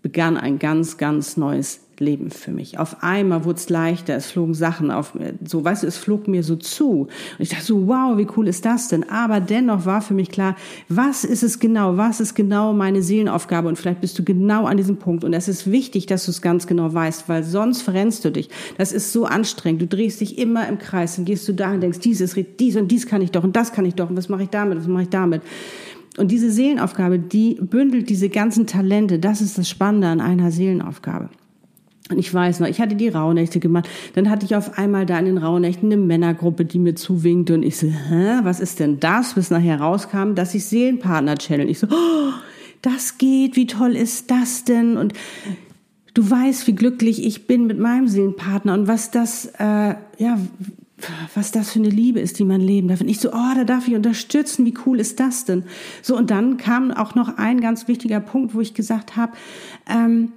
begann 0.00 0.36
ein 0.36 0.60
ganz, 0.60 0.96
ganz 0.96 1.36
neues 1.36 1.80
Leben 2.02 2.30
für 2.30 2.50
mich. 2.50 2.78
Auf 2.78 3.02
einmal 3.02 3.44
wurde 3.44 3.58
es 3.58 3.68
leichter, 3.70 4.14
es 4.14 4.26
flogen 4.26 4.54
Sachen 4.54 4.90
auf 4.90 5.14
mir, 5.14 5.34
so, 5.46 5.64
weißt 5.64 5.82
du, 5.82 5.86
es 5.86 5.96
flog 5.96 6.28
mir 6.28 6.42
so 6.42 6.56
zu. 6.56 7.02
Und 7.02 7.08
ich 7.38 7.48
dachte 7.48 7.64
so, 7.64 7.86
wow, 7.86 8.18
wie 8.18 8.26
cool 8.36 8.48
ist 8.48 8.64
das 8.64 8.88
denn? 8.88 9.08
Aber 9.08 9.40
dennoch 9.40 9.86
war 9.86 10.02
für 10.02 10.14
mich 10.14 10.30
klar, 10.30 10.56
was 10.88 11.24
ist 11.24 11.42
es 11.42 11.58
genau? 11.58 11.96
Was 11.96 12.20
ist 12.20 12.34
genau 12.34 12.72
meine 12.72 13.02
Seelenaufgabe? 13.02 13.68
Und 13.68 13.76
vielleicht 13.76 14.00
bist 14.00 14.18
du 14.18 14.24
genau 14.24 14.66
an 14.66 14.76
diesem 14.76 14.96
Punkt. 14.96 15.24
Und 15.24 15.32
es 15.32 15.48
ist 15.48 15.70
wichtig, 15.70 16.06
dass 16.06 16.26
du 16.26 16.30
es 16.30 16.42
ganz 16.42 16.66
genau 16.66 16.92
weißt, 16.92 17.28
weil 17.28 17.44
sonst 17.44 17.82
verrennst 17.82 18.24
du 18.24 18.30
dich. 18.30 18.50
Das 18.76 18.92
ist 18.92 19.12
so 19.12 19.24
anstrengend. 19.24 19.82
Du 19.82 19.86
drehst 19.86 20.20
dich 20.20 20.38
immer 20.38 20.68
im 20.68 20.78
Kreis 20.78 21.18
und 21.18 21.24
gehst 21.24 21.48
du 21.48 21.54
da 21.54 21.72
und 21.72 21.80
denkst, 21.80 22.00
dieses, 22.00 22.36
dies 22.58 22.76
und 22.76 22.88
dies 22.88 23.06
kann 23.06 23.22
ich 23.22 23.30
doch 23.30 23.44
und 23.44 23.56
das 23.56 23.72
kann 23.72 23.84
ich 23.84 23.94
doch 23.94 24.10
und 24.10 24.16
was 24.16 24.28
mache 24.28 24.42
ich 24.42 24.50
damit, 24.50 24.78
was 24.78 24.86
mache 24.86 25.04
ich 25.04 25.08
damit? 25.08 25.42
Und 26.18 26.30
diese 26.30 26.50
Seelenaufgabe, 26.50 27.18
die 27.18 27.54
bündelt 27.54 28.10
diese 28.10 28.28
ganzen 28.28 28.66
Talente. 28.66 29.18
Das 29.18 29.40
ist 29.40 29.56
das 29.56 29.68
Spannende 29.68 30.08
an 30.08 30.20
einer 30.20 30.50
Seelenaufgabe. 30.50 31.30
Und 32.12 32.18
ich 32.18 32.32
weiß 32.32 32.60
noch, 32.60 32.68
ich 32.68 32.80
hatte 32.80 32.94
die 32.94 33.08
Rauhnächte 33.08 33.60
gemacht. 33.60 33.88
Dann 34.14 34.30
hatte 34.30 34.46
ich 34.46 34.54
auf 34.56 34.78
einmal 34.78 35.06
da 35.06 35.18
in 35.18 35.26
den 35.26 35.38
Rauhnächten 35.38 35.92
eine 35.92 36.00
Männergruppe, 36.00 36.64
die 36.64 36.78
mir 36.78 36.94
zuwinkte. 36.94 37.54
Und 37.54 37.62
ich 37.62 37.76
so, 37.76 37.86
hä, 37.86 38.40
was 38.42 38.60
ist 38.60 38.80
denn 38.80 39.00
das? 39.00 39.34
Bis 39.34 39.50
nachher 39.50 39.80
rauskam, 39.80 40.34
dass 40.34 40.54
ich 40.54 40.64
Seelenpartner 40.64 41.36
channel. 41.36 41.68
Ich 41.68 41.78
so, 41.78 41.88
oh, 41.90 42.32
das 42.82 43.18
geht, 43.18 43.56
wie 43.56 43.66
toll 43.66 43.96
ist 43.96 44.30
das 44.30 44.64
denn? 44.64 44.96
Und 44.96 45.14
du 46.14 46.28
weißt, 46.28 46.66
wie 46.66 46.74
glücklich 46.74 47.24
ich 47.24 47.46
bin 47.46 47.66
mit 47.66 47.78
meinem 47.78 48.08
Seelenpartner 48.08 48.74
und 48.74 48.88
was 48.88 49.10
das, 49.10 49.46
äh, 49.58 49.94
ja, 50.18 50.38
was 51.34 51.50
das 51.50 51.72
für 51.72 51.78
eine 51.78 51.88
Liebe 51.88 52.20
ist, 52.20 52.38
die 52.38 52.44
man 52.44 52.60
leben 52.60 52.88
darf. 52.88 53.00
Und 53.00 53.08
ich 53.08 53.20
so, 53.20 53.30
oh, 53.30 53.54
da 53.54 53.64
darf 53.64 53.88
ich 53.88 53.94
unterstützen, 53.94 54.64
wie 54.66 54.74
cool 54.86 55.00
ist 55.00 55.18
das 55.20 55.44
denn? 55.44 55.64
So, 56.00 56.16
und 56.16 56.30
dann 56.30 56.56
kam 56.56 56.90
auch 56.90 57.14
noch 57.14 57.38
ein 57.38 57.60
ganz 57.60 57.88
wichtiger 57.88 58.20
Punkt, 58.20 58.54
wo 58.54 58.60
ich 58.60 58.74
gesagt 58.74 59.16
habe, 59.16 59.32
ähm, 59.88 60.32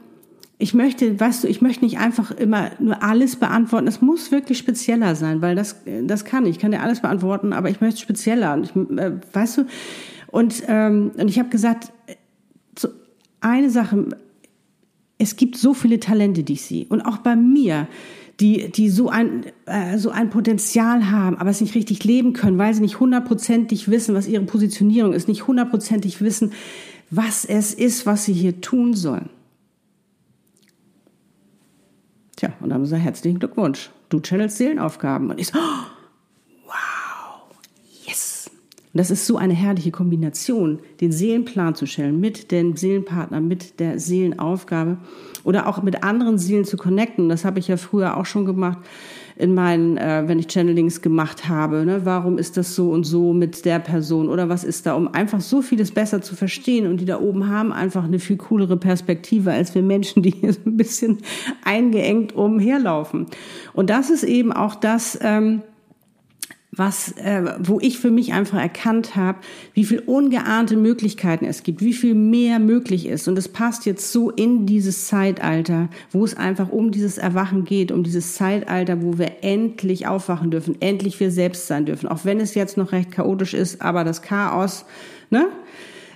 ich 0.58 0.74
möchte, 0.74 1.20
weißt 1.20 1.44
du, 1.44 1.48
ich 1.48 1.62
möchte 1.62 1.84
nicht 1.84 1.98
einfach 1.98 2.32
immer 2.32 2.72
nur 2.80 3.04
alles 3.04 3.36
beantworten. 3.36 3.88
Es 3.88 4.02
muss 4.02 4.32
wirklich 4.32 4.58
spezieller 4.58 5.16
sein, 5.16 5.42
weil 5.42 5.56
das, 5.56 5.82
das 6.04 6.24
kann 6.24 6.46
ich. 6.46 6.52
Ich 6.52 6.60
kann 6.60 6.72
dir 6.72 6.82
alles 6.82 7.02
beantworten, 7.02 7.52
aber 7.52 7.70
ich 7.70 7.82
möchte 7.82 8.00
spezieller. 8.00 8.54
Und 8.54 8.64
ich, 8.64 8.76
äh, 8.98 9.12
weißt 9.34 9.58
du, 9.58 9.66
und, 10.28 10.64
ähm, 10.68 11.12
und 11.18 11.28
ich 11.28 11.40
habe 11.40 11.50
gesagt, 11.50 11.92
so 12.78 12.90
eine 13.42 13.70
Sache, 13.70 14.18
es 15.18 15.36
gibt 15.36 15.58
so 15.58 15.74
viele 15.74 16.00
Talente, 16.00 16.44
die 16.44 16.54
ich 16.54 16.62
sehe. 16.64 16.86
Und 16.88 17.02
auch 17.02 17.18
bei 17.18 17.36
mir, 17.36 17.88
die, 18.40 18.72
die 18.72 18.90
so 18.90 19.10
ein, 19.10 19.46
äh, 19.66 19.98
so 19.98 20.10
ein 20.10 20.30
Potenzial 20.30 21.12
haben, 21.12 21.38
aber 21.38 21.50
es 21.50 21.62
nicht 21.62 21.76
richtig 21.76 22.04
leben 22.06 22.34
können, 22.34 22.58
weil 22.58 22.74
sie 22.74 22.82
nicht 22.82 23.00
hundertprozentig 23.00 23.90
wissen, 23.90 24.16
was 24.16 24.28
ihre 24.28 24.44
Positionierung 24.44 25.14
ist, 25.14 25.28
nicht 25.28 25.48
hundertprozentig 25.48 26.22
wissen, 26.22 26.52
was 27.10 27.46
es 27.46 27.74
ist, 27.74 28.06
was 28.06 28.26
sie 28.26 28.34
hier 28.34 28.62
tun 28.62 28.94
sollen. 28.94 29.30
Tja, 32.36 32.50
und 32.60 32.70
dann 32.70 32.80
haben 32.80 32.86
sie 32.86 32.98
herzlichen 32.98 33.40
Glückwunsch. 33.40 33.90
Du 34.10 34.20
channelst 34.20 34.58
Seelenaufgaben. 34.58 35.30
Und 35.30 35.40
ich 35.40 35.48
so, 35.48 35.58
oh, 35.58 36.66
wow, 36.66 37.56
yes. 38.06 38.52
Und 38.94 38.98
das 38.98 39.10
ist 39.12 39.26
so 39.26 39.38
eine 39.38 39.54
herrliche 39.54 39.92
Kombination, 39.92 40.80
den 41.02 41.12
Seelenplan 41.12 41.76
zu 41.76 41.86
stellen 41.86 42.20
mit 42.20 42.52
dem 42.52 42.76
Seelenpartner, 42.76 43.40
mit 43.40 43.80
der 43.80 44.00
Seelenaufgabe 44.00 44.98
oder 45.44 45.68
auch 45.68 45.82
mit 45.82 46.04
anderen 46.04 46.38
Seelen 46.38 46.66
zu 46.66 46.76
connecten. 46.76 47.30
Das 47.30 47.46
habe 47.46 47.60
ich 47.60 47.68
ja 47.68 47.78
früher 47.78 48.18
auch 48.18 48.26
schon 48.26 48.46
gemacht 48.46 48.80
in 49.38 49.54
meinen, 49.54 49.98
äh, 49.98 50.24
wenn 50.28 50.40
ich 50.40 50.48
Channelings 50.48 51.02
gemacht 51.02 51.50
habe, 51.50 51.86
ne, 51.86 52.02
warum 52.06 52.38
ist 52.38 52.56
das 52.58 52.74
so 52.76 52.92
und 52.92 53.04
so 53.04 53.34
mit 53.34 53.66
der 53.66 53.80
Person? 53.80 54.30
Oder 54.30 54.48
was 54.48 54.64
ist 54.64 54.86
da, 54.86 54.94
um 54.94 55.14
einfach 55.14 55.42
so 55.42 55.62
vieles 55.62 55.92
besser 55.92 56.22
zu 56.22 56.36
verstehen 56.36 56.88
und 56.88 57.02
die 57.02 57.06
da 57.06 57.20
oben 57.20 57.50
haben 57.50 57.74
einfach 57.74 58.06
eine 58.06 58.20
viel 58.20 58.38
coolere 58.38 58.78
Perspektive 58.78 59.52
als 59.52 59.76
wir 59.76 59.82
Menschen, 59.82 60.24
die 60.24 60.32
hier 60.42 60.54
so 60.54 60.62
ein 60.66 60.78
bisschen 60.78 61.18
eingeengt 61.64 62.34
umherlaufen. 62.34 63.26
Und 63.74 63.90
das 63.90 64.10
ist 64.10 64.24
eben 64.24 64.54
auch 64.54 64.76
das, 64.76 65.20
ähm, 65.22 65.62
was, 66.76 67.14
äh, 67.14 67.44
wo 67.60 67.80
ich 67.80 68.00
für 68.00 68.12
mich 68.12 68.34
einfach 68.34 68.60
erkannt 68.60 69.16
habe, 69.16 69.40
wie 69.74 69.86
viel 69.86 70.00
ungeahnte 70.00 70.76
Möglichkeiten 70.76 71.46
es 71.46 71.64
gibt, 71.64 71.82
wie 71.82 71.94
viel 71.94 72.16
mehr 72.16 72.60
möglich 72.60 73.06
ist. 73.08 73.28
Und 73.28 73.38
es 73.38 73.48
passt 73.48 73.86
jetzt 73.86 74.12
so 74.12 74.30
in 74.30 74.66
dieses 74.66 75.08
Zeitalter, 75.08 75.90
wo 76.12 76.24
es 76.24 76.36
einfach 76.36 76.70
um 76.70 76.92
dieses 76.92 77.18
Erwachen 77.18 77.66
geht, 77.66 77.92
um 77.92 78.04
dieses 78.04 78.36
Zeitalter, 78.36 79.02
wo 79.02 79.18
wir 79.18 79.44
endlich 79.44 80.08
aufwachen 80.08 80.52
dürfen, 80.52 80.76
endlich 80.82 81.20
wir 81.20 81.32
selbst 81.32 81.68
sein 81.68 81.86
dürfen, 81.86 82.08
auch 82.08 82.26
wenn 82.26 82.40
es 82.40 82.56
jetzt 82.56 82.78
noch 82.78 82.92
recht 82.92 83.12
chaotisch 83.12 83.54
ist, 83.54 83.82
aber 83.82 84.04
das 84.04 84.22
Chaos, 84.22 84.86
ne, 85.30 85.48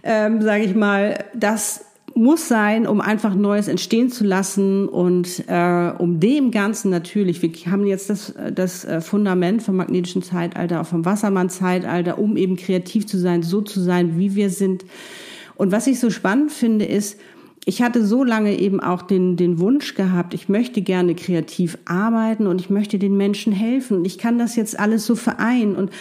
ähm, 0.03 0.41
sage 0.41 0.63
ich 0.63 0.75
mal, 0.75 1.25
das 1.33 1.85
muss 2.15 2.47
sein, 2.47 2.87
um 2.87 3.01
einfach 3.01 3.35
Neues 3.35 3.67
entstehen 3.67 4.09
zu 4.09 4.23
lassen 4.23 4.87
und 4.87 5.43
äh, 5.47 5.91
um 5.97 6.19
dem 6.19 6.51
Ganzen 6.51 6.89
natürlich, 6.89 7.41
wir 7.41 7.51
haben 7.71 7.85
jetzt 7.85 8.09
das, 8.09 8.33
das 8.53 8.85
äh, 8.85 9.01
Fundament 9.01 9.63
vom 9.63 9.75
magnetischen 9.75 10.21
Zeitalter, 10.21 10.81
auch 10.81 10.87
vom 10.87 11.05
Wassermann-Zeitalter, 11.05 12.17
um 12.17 12.37
eben 12.37 12.55
kreativ 12.55 13.05
zu 13.07 13.17
sein, 13.17 13.43
so 13.43 13.61
zu 13.61 13.79
sein, 13.79 14.17
wie 14.17 14.35
wir 14.35 14.49
sind. 14.49 14.85
Und 15.55 15.71
was 15.71 15.87
ich 15.87 15.99
so 15.99 16.09
spannend 16.09 16.51
finde, 16.51 16.85
ist, 16.85 17.19
ich 17.65 17.81
hatte 17.81 18.05
so 18.05 18.23
lange 18.23 18.57
eben 18.57 18.79
auch 18.79 19.01
den, 19.01 19.35
den 19.35 19.59
Wunsch 19.59 19.93
gehabt, 19.93 20.33
ich 20.33 20.49
möchte 20.49 20.81
gerne 20.81 21.15
kreativ 21.15 21.77
arbeiten 21.85 22.47
und 22.47 22.61
ich 22.61 22.69
möchte 22.69 22.97
den 22.97 23.17
Menschen 23.17 23.53
helfen 23.53 23.97
und 23.97 24.05
ich 24.05 24.17
kann 24.17 24.39
das 24.39 24.55
jetzt 24.55 24.79
alles 24.79 25.05
so 25.05 25.15
vereinen 25.15 25.75
und 25.75 25.91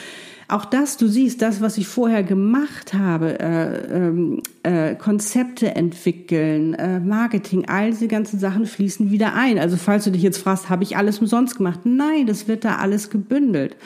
auch 0.48 0.64
das, 0.64 0.96
du 0.96 1.08
siehst, 1.08 1.42
das, 1.42 1.60
was 1.60 1.76
ich 1.76 1.86
vorher 1.86 2.22
gemacht 2.22 2.94
habe, 2.94 3.38
äh, 3.38 3.94
ähm, 3.94 4.42
äh, 4.62 4.94
Konzepte 4.94 5.74
entwickeln, 5.74 6.72
äh, 6.74 7.00
Marketing, 7.00 7.66
all 7.68 7.90
diese 7.90 8.08
ganzen 8.08 8.38
Sachen 8.38 8.64
fließen 8.64 9.10
wieder 9.10 9.34
ein. 9.34 9.58
Also 9.58 9.76
falls 9.76 10.04
du 10.04 10.10
dich 10.10 10.22
jetzt 10.22 10.38
fragst, 10.38 10.70
habe 10.70 10.84
ich 10.84 10.96
alles 10.96 11.18
umsonst 11.18 11.56
gemacht? 11.56 11.80
Nein, 11.84 12.26
das 12.26 12.48
wird 12.48 12.64
da 12.64 12.76
alles 12.76 13.10
gebündelt. 13.10 13.76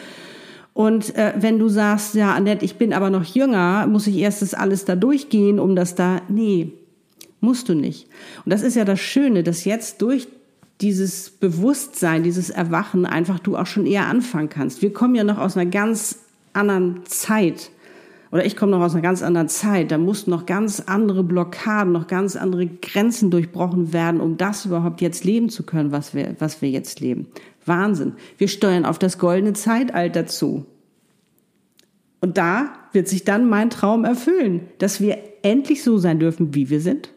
Und 0.72 1.16
äh, 1.16 1.34
wenn 1.36 1.58
du 1.58 1.68
sagst, 1.68 2.14
ja, 2.14 2.32
Annette, 2.32 2.64
ich 2.64 2.76
bin 2.76 2.92
aber 2.92 3.10
noch 3.10 3.24
jünger, 3.24 3.86
muss 3.88 4.06
ich 4.06 4.16
erst 4.18 4.40
das 4.40 4.54
alles 4.54 4.84
da 4.84 4.94
durchgehen, 4.94 5.58
um 5.58 5.74
das 5.74 5.96
da. 5.96 6.22
Nee, 6.28 6.72
musst 7.40 7.68
du 7.68 7.74
nicht. 7.74 8.06
Und 8.44 8.52
das 8.52 8.62
ist 8.62 8.76
ja 8.76 8.84
das 8.84 9.00
Schöne, 9.00 9.42
dass 9.42 9.64
jetzt 9.64 10.00
durch 10.00 10.28
dieses 10.80 11.30
Bewusstsein, 11.30 12.22
dieses 12.22 12.50
Erwachen 12.50 13.04
einfach 13.04 13.38
du 13.38 13.56
auch 13.56 13.66
schon 13.66 13.86
eher 13.86 14.06
anfangen 14.06 14.48
kannst. 14.48 14.80
Wir 14.80 14.92
kommen 14.92 15.14
ja 15.14 15.24
noch 15.24 15.38
aus 15.38 15.56
einer 15.56 15.70
ganz 15.70 16.18
anderen 16.52 17.04
Zeit. 17.04 17.70
Oder 18.30 18.46
ich 18.46 18.56
komme 18.56 18.72
noch 18.72 18.80
aus 18.80 18.94
einer 18.94 19.02
ganz 19.02 19.22
anderen 19.22 19.48
Zeit. 19.48 19.90
Da 19.90 19.98
mussten 19.98 20.30
noch 20.30 20.46
ganz 20.46 20.80
andere 20.80 21.22
Blockaden, 21.22 21.92
noch 21.92 22.06
ganz 22.06 22.34
andere 22.34 22.66
Grenzen 22.66 23.30
durchbrochen 23.30 23.92
werden, 23.92 24.20
um 24.20 24.38
das 24.38 24.64
überhaupt 24.64 25.02
jetzt 25.02 25.24
leben 25.24 25.50
zu 25.50 25.64
können, 25.64 25.92
was 25.92 26.14
wir, 26.14 26.36
was 26.38 26.62
wir 26.62 26.70
jetzt 26.70 27.00
leben. 27.00 27.26
Wahnsinn. 27.66 28.14
Wir 28.38 28.48
steuern 28.48 28.86
auf 28.86 28.98
das 28.98 29.18
goldene 29.18 29.52
Zeitalter 29.52 30.26
zu. 30.26 30.64
Und 32.20 32.38
da 32.38 32.72
wird 32.92 33.08
sich 33.08 33.24
dann 33.24 33.48
mein 33.48 33.68
Traum 33.68 34.04
erfüllen, 34.04 34.68
dass 34.78 35.00
wir 35.00 35.18
endlich 35.42 35.82
so 35.82 35.98
sein 35.98 36.18
dürfen, 36.18 36.54
wie 36.54 36.70
wir 36.70 36.80
sind. 36.80 37.12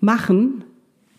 Machen, 0.00 0.64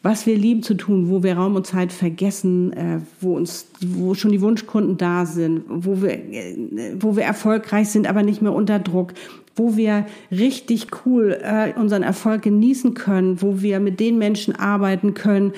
was 0.02 0.26
wir 0.26 0.38
lieben 0.38 0.64
zu 0.64 0.76
tun, 0.76 1.10
wo 1.10 1.24
wir 1.24 1.36
Raum 1.36 1.56
und 1.56 1.68
Zeit 1.68 1.92
vergessen, 1.92 2.72
äh, 2.74 3.00
wo 3.20 3.36
uns, 3.36 3.68
wo 3.82 4.14
schon 4.14 4.32
die 4.32 4.42
Wunschkunden 4.42 4.98
da 4.98 5.26
sind, 5.26 5.64
wo 5.68 6.02
wir, 6.02 6.14
äh, 6.14 6.56
wo 7.00 7.18
wir 7.18 7.24
erfolgreich 7.24 7.90
sind, 7.90 8.08
aber 8.08 8.24
nicht 8.24 8.42
mehr 8.42 8.54
unter 8.54 8.80
Druck, 8.80 9.14
wo 9.56 9.76
wir 9.76 10.06
richtig 10.32 10.88
cool 11.06 11.38
äh, 11.44 11.74
unseren 11.78 12.04
Erfolg 12.04 12.44
genießen 12.44 12.94
können, 12.94 13.42
wo 13.42 13.62
wir 13.62 13.82
mit 13.82 14.00
den 14.00 14.18
Menschen 14.18 14.56
arbeiten 14.56 15.14
können, 15.14 15.52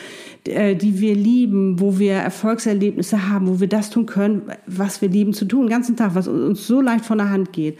äh, 0.46 0.76
die 0.76 1.00
wir 1.00 1.14
lieben, 1.14 1.80
wo 1.80 2.00
wir 2.00 2.14
Erfolgserlebnisse 2.14 3.30
haben, 3.30 3.48
wo 3.48 3.60
wir 3.60 3.70
das 3.70 3.92
tun 3.92 4.08
können, 4.08 4.42
was 4.66 5.04
wir 5.04 5.10
lieben 5.10 5.34
zu 5.34 5.46
tun, 5.46 5.68
den 5.68 5.70
ganzen 5.70 5.96
Tag, 5.96 6.16
was 6.16 6.28
uns 6.28 6.66
so 6.66 6.82
leicht 6.82 7.06
von 7.06 7.20
der 7.20 7.30
Hand 7.30 7.54
geht. 7.54 7.78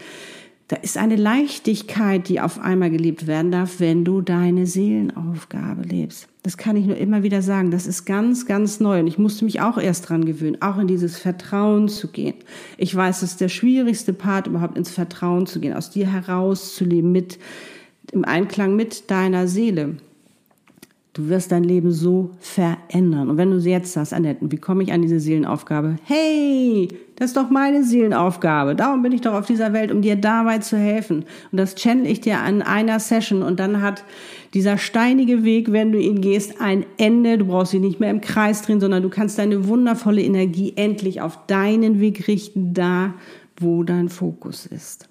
Da 0.72 0.78
ist 0.78 0.96
eine 0.96 1.16
Leichtigkeit, 1.16 2.30
die 2.30 2.40
auf 2.40 2.58
einmal 2.58 2.90
gelebt 2.90 3.26
werden 3.26 3.50
darf, 3.50 3.78
wenn 3.78 4.06
du 4.06 4.22
deine 4.22 4.66
Seelenaufgabe 4.66 5.82
lebst. 5.82 6.28
Das 6.44 6.56
kann 6.56 6.76
ich 6.76 6.86
nur 6.86 6.96
immer 6.96 7.22
wieder 7.22 7.42
sagen. 7.42 7.70
Das 7.70 7.86
ist 7.86 8.06
ganz, 8.06 8.46
ganz 8.46 8.80
neu. 8.80 9.00
Und 9.00 9.06
ich 9.06 9.18
musste 9.18 9.44
mich 9.44 9.60
auch 9.60 9.76
erst 9.76 10.08
dran 10.08 10.24
gewöhnen, 10.24 10.62
auch 10.62 10.78
in 10.78 10.86
dieses 10.86 11.18
Vertrauen 11.18 11.90
zu 11.90 12.08
gehen. 12.08 12.36
Ich 12.78 12.96
weiß, 12.96 13.22
es 13.22 13.32
ist 13.32 13.42
der 13.42 13.50
schwierigste 13.50 14.14
Part, 14.14 14.46
überhaupt 14.46 14.78
ins 14.78 14.90
Vertrauen 14.90 15.46
zu 15.46 15.60
gehen, 15.60 15.74
aus 15.74 15.90
dir 15.90 16.10
herauszuleben, 16.10 17.12
mit, 17.12 17.38
im 18.10 18.24
Einklang 18.24 18.74
mit 18.74 19.10
deiner 19.10 19.48
Seele. 19.48 19.96
Du 21.12 21.28
wirst 21.28 21.52
dein 21.52 21.64
Leben 21.64 21.92
so 21.92 22.30
verändern. 22.40 23.28
Und 23.28 23.36
wenn 23.36 23.50
du 23.50 23.58
jetzt 23.58 23.92
sagst, 23.92 24.14
Annette, 24.14 24.50
wie 24.50 24.56
komme 24.56 24.84
ich 24.84 24.92
an 24.94 25.02
diese 25.02 25.20
Seelenaufgabe? 25.20 25.96
Hey, 26.04 26.88
das 27.22 27.30
ist 27.30 27.36
doch 27.36 27.50
meine 27.50 27.84
Seelenaufgabe. 27.84 28.74
Darum 28.74 29.02
bin 29.02 29.12
ich 29.12 29.20
doch 29.20 29.34
auf 29.34 29.46
dieser 29.46 29.72
Welt, 29.72 29.92
um 29.92 30.02
dir 30.02 30.16
dabei 30.16 30.58
zu 30.58 30.76
helfen. 30.76 31.24
Und 31.52 31.56
das 31.56 31.76
channel 31.76 32.08
ich 32.08 32.20
dir 32.20 32.40
an 32.40 32.62
einer 32.62 32.98
Session. 32.98 33.44
Und 33.44 33.60
dann 33.60 33.80
hat 33.80 34.02
dieser 34.54 34.76
steinige 34.76 35.44
Weg, 35.44 35.70
wenn 35.70 35.92
du 35.92 36.00
ihn 36.00 36.20
gehst, 36.20 36.60
ein 36.60 36.84
Ende. 36.96 37.38
Du 37.38 37.44
brauchst 37.44 37.74
ihn 37.74 37.82
nicht 37.82 38.00
mehr 38.00 38.10
im 38.10 38.22
Kreis 38.22 38.62
drehen, 38.62 38.80
sondern 38.80 39.04
du 39.04 39.08
kannst 39.08 39.38
deine 39.38 39.68
wundervolle 39.68 40.20
Energie 40.20 40.72
endlich 40.74 41.20
auf 41.20 41.46
deinen 41.46 42.00
Weg 42.00 42.26
richten, 42.26 42.74
da, 42.74 43.14
wo 43.56 43.84
dein 43.84 44.08
Fokus 44.08 44.66
ist. 44.66 45.08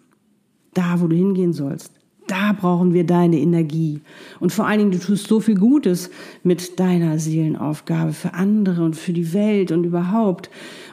Da, 0.74 1.00
wo 1.00 1.08
du 1.08 1.16
hingehen 1.16 1.54
sollst. 1.54 1.94
Da 2.28 2.54
brauchen 2.54 2.94
wir 2.94 3.06
deine 3.06 3.38
Energie. 3.38 4.02
Und 4.40 4.54
vor 4.54 4.68
allen 4.68 4.80
Dingen, 4.80 4.92
du 4.92 5.00
tust 5.00 5.28
so 5.28 5.40
viel 5.40 5.56
Gutes 5.56 6.10
mit 6.44 6.80
deiner 6.80 7.20
Seelenaufgabe 7.20 8.14
für 8.14 8.34
andere 8.34 8.84
und 8.84 8.96
für 8.96 9.12
die 9.12 9.34
Welt 9.34 9.72
und 9.72 9.86
überhaupt. 9.86 10.50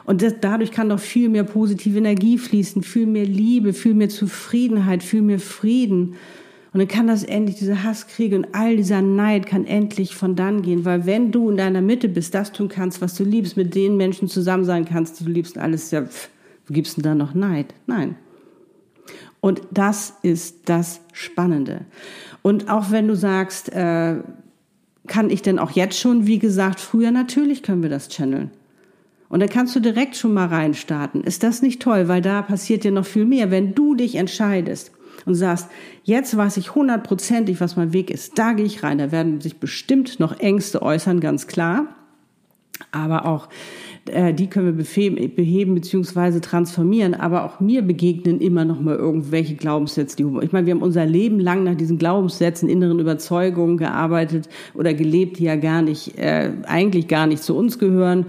Und 0.09 0.23
das, 0.23 0.33
dadurch 0.41 0.71
kann 0.71 0.89
doch 0.89 0.99
viel 0.99 1.29
mehr 1.29 1.43
positive 1.43 1.99
Energie 1.99 2.39
fließen, 2.39 2.81
viel 2.81 3.05
mehr 3.05 3.27
Liebe, 3.27 3.73
viel 3.73 3.93
mehr 3.93 4.09
Zufriedenheit, 4.09 5.03
viel 5.03 5.21
mehr 5.21 5.37
Frieden. 5.37 6.15
Und 6.73 6.79
dann 6.79 6.87
kann 6.87 7.05
das 7.05 7.23
endlich, 7.23 7.57
diese 7.57 7.83
Hasskriege 7.83 8.35
und 8.35 8.47
all 8.53 8.75
dieser 8.75 9.03
Neid 9.03 9.45
kann 9.45 9.67
endlich 9.67 10.15
von 10.15 10.35
dann 10.35 10.63
gehen. 10.63 10.83
Weil 10.83 11.05
wenn 11.05 11.31
du 11.31 11.51
in 11.51 11.57
deiner 11.57 11.81
Mitte 11.81 12.09
bist, 12.09 12.33
das 12.33 12.51
tun 12.51 12.69
kannst, 12.69 13.01
was 13.01 13.13
du 13.13 13.23
liebst, 13.23 13.55
mit 13.55 13.75
den 13.75 13.97
Menschen 13.97 14.27
zusammen 14.27 14.65
sein 14.65 14.85
kannst, 14.85 15.19
die 15.19 15.25
du 15.25 15.29
liebst, 15.29 15.59
alles, 15.59 15.91
ja, 15.91 16.01
pff, 16.01 16.29
wo 16.65 16.73
gibst 16.73 16.97
denn 16.97 17.03
da 17.03 17.13
noch 17.13 17.35
Neid? 17.35 17.75
Nein. 17.85 18.15
Und 19.41 19.61
das 19.69 20.15
ist 20.23 20.69
das 20.69 21.01
Spannende. 21.13 21.81
Und 22.41 22.67
auch 22.67 22.89
wenn 22.89 23.07
du 23.07 23.15
sagst, 23.15 23.71
äh, 23.73 24.15
kann 25.05 25.29
ich 25.29 25.43
denn 25.43 25.59
auch 25.59 25.69
jetzt 25.69 25.99
schon, 25.99 26.25
wie 26.25 26.39
gesagt, 26.39 26.79
früher 26.79 27.11
natürlich 27.11 27.61
können 27.61 27.83
wir 27.83 27.91
das 27.91 28.09
channeln. 28.09 28.49
Und 29.29 29.41
dann 29.41 29.49
kannst 29.49 29.75
du 29.75 29.79
direkt 29.79 30.15
schon 30.15 30.33
mal 30.33 30.47
reinstarten. 30.47 31.23
Ist 31.23 31.43
das 31.43 31.61
nicht 31.61 31.81
toll? 31.81 32.07
Weil 32.07 32.21
da 32.21 32.41
passiert 32.41 32.83
dir 32.83 32.91
noch 32.91 33.05
viel 33.05 33.25
mehr. 33.25 33.51
Wenn 33.51 33.75
du 33.75 33.95
dich 33.95 34.15
entscheidest 34.15 34.91
und 35.25 35.35
sagst, 35.35 35.69
jetzt 36.03 36.35
weiß 36.35 36.57
ich 36.57 36.73
hundertprozentig, 36.75 37.61
was 37.61 37.75
mein 37.75 37.93
Weg 37.93 38.09
ist, 38.09 38.37
da 38.39 38.53
gehe 38.53 38.65
ich 38.65 38.83
rein. 38.83 38.97
Da 38.97 39.11
werden 39.11 39.39
sich 39.39 39.57
bestimmt 39.59 40.19
noch 40.19 40.39
Ängste 40.39 40.81
äußern, 40.81 41.19
ganz 41.19 41.45
klar. 41.45 41.95
Aber 42.91 43.25
auch 43.25 43.49
äh, 44.11 44.33
die 44.33 44.47
können 44.47 44.77
wir 44.77 45.29
beheben, 45.29 45.75
bzw. 45.75 46.39
transformieren, 46.39 47.13
aber 47.13 47.43
auch 47.43 47.59
mir 47.59 47.81
begegnen 47.81 48.39
immer 48.39 48.65
noch 48.65 48.79
mal 48.79 48.95
irgendwelche 48.95 49.55
Glaubenssätze. 49.55 50.17
Ich 50.41 50.51
meine, 50.51 50.65
wir 50.65 50.73
haben 50.73 50.81
unser 50.81 51.05
Leben 51.05 51.39
lang 51.39 51.63
nach 51.63 51.75
diesen 51.75 51.97
Glaubenssätzen, 51.97 52.69
inneren 52.69 52.99
Überzeugungen 52.99 53.77
gearbeitet 53.77 54.49
oder 54.73 54.93
gelebt, 54.93 55.39
die 55.39 55.45
ja 55.45 55.55
gar 55.55 55.81
nicht, 55.81 56.17
äh, 56.17 56.51
eigentlich 56.65 57.07
gar 57.07 57.27
nicht 57.27 57.43
zu 57.43 57.55
uns 57.55 57.79
gehören, 57.79 58.25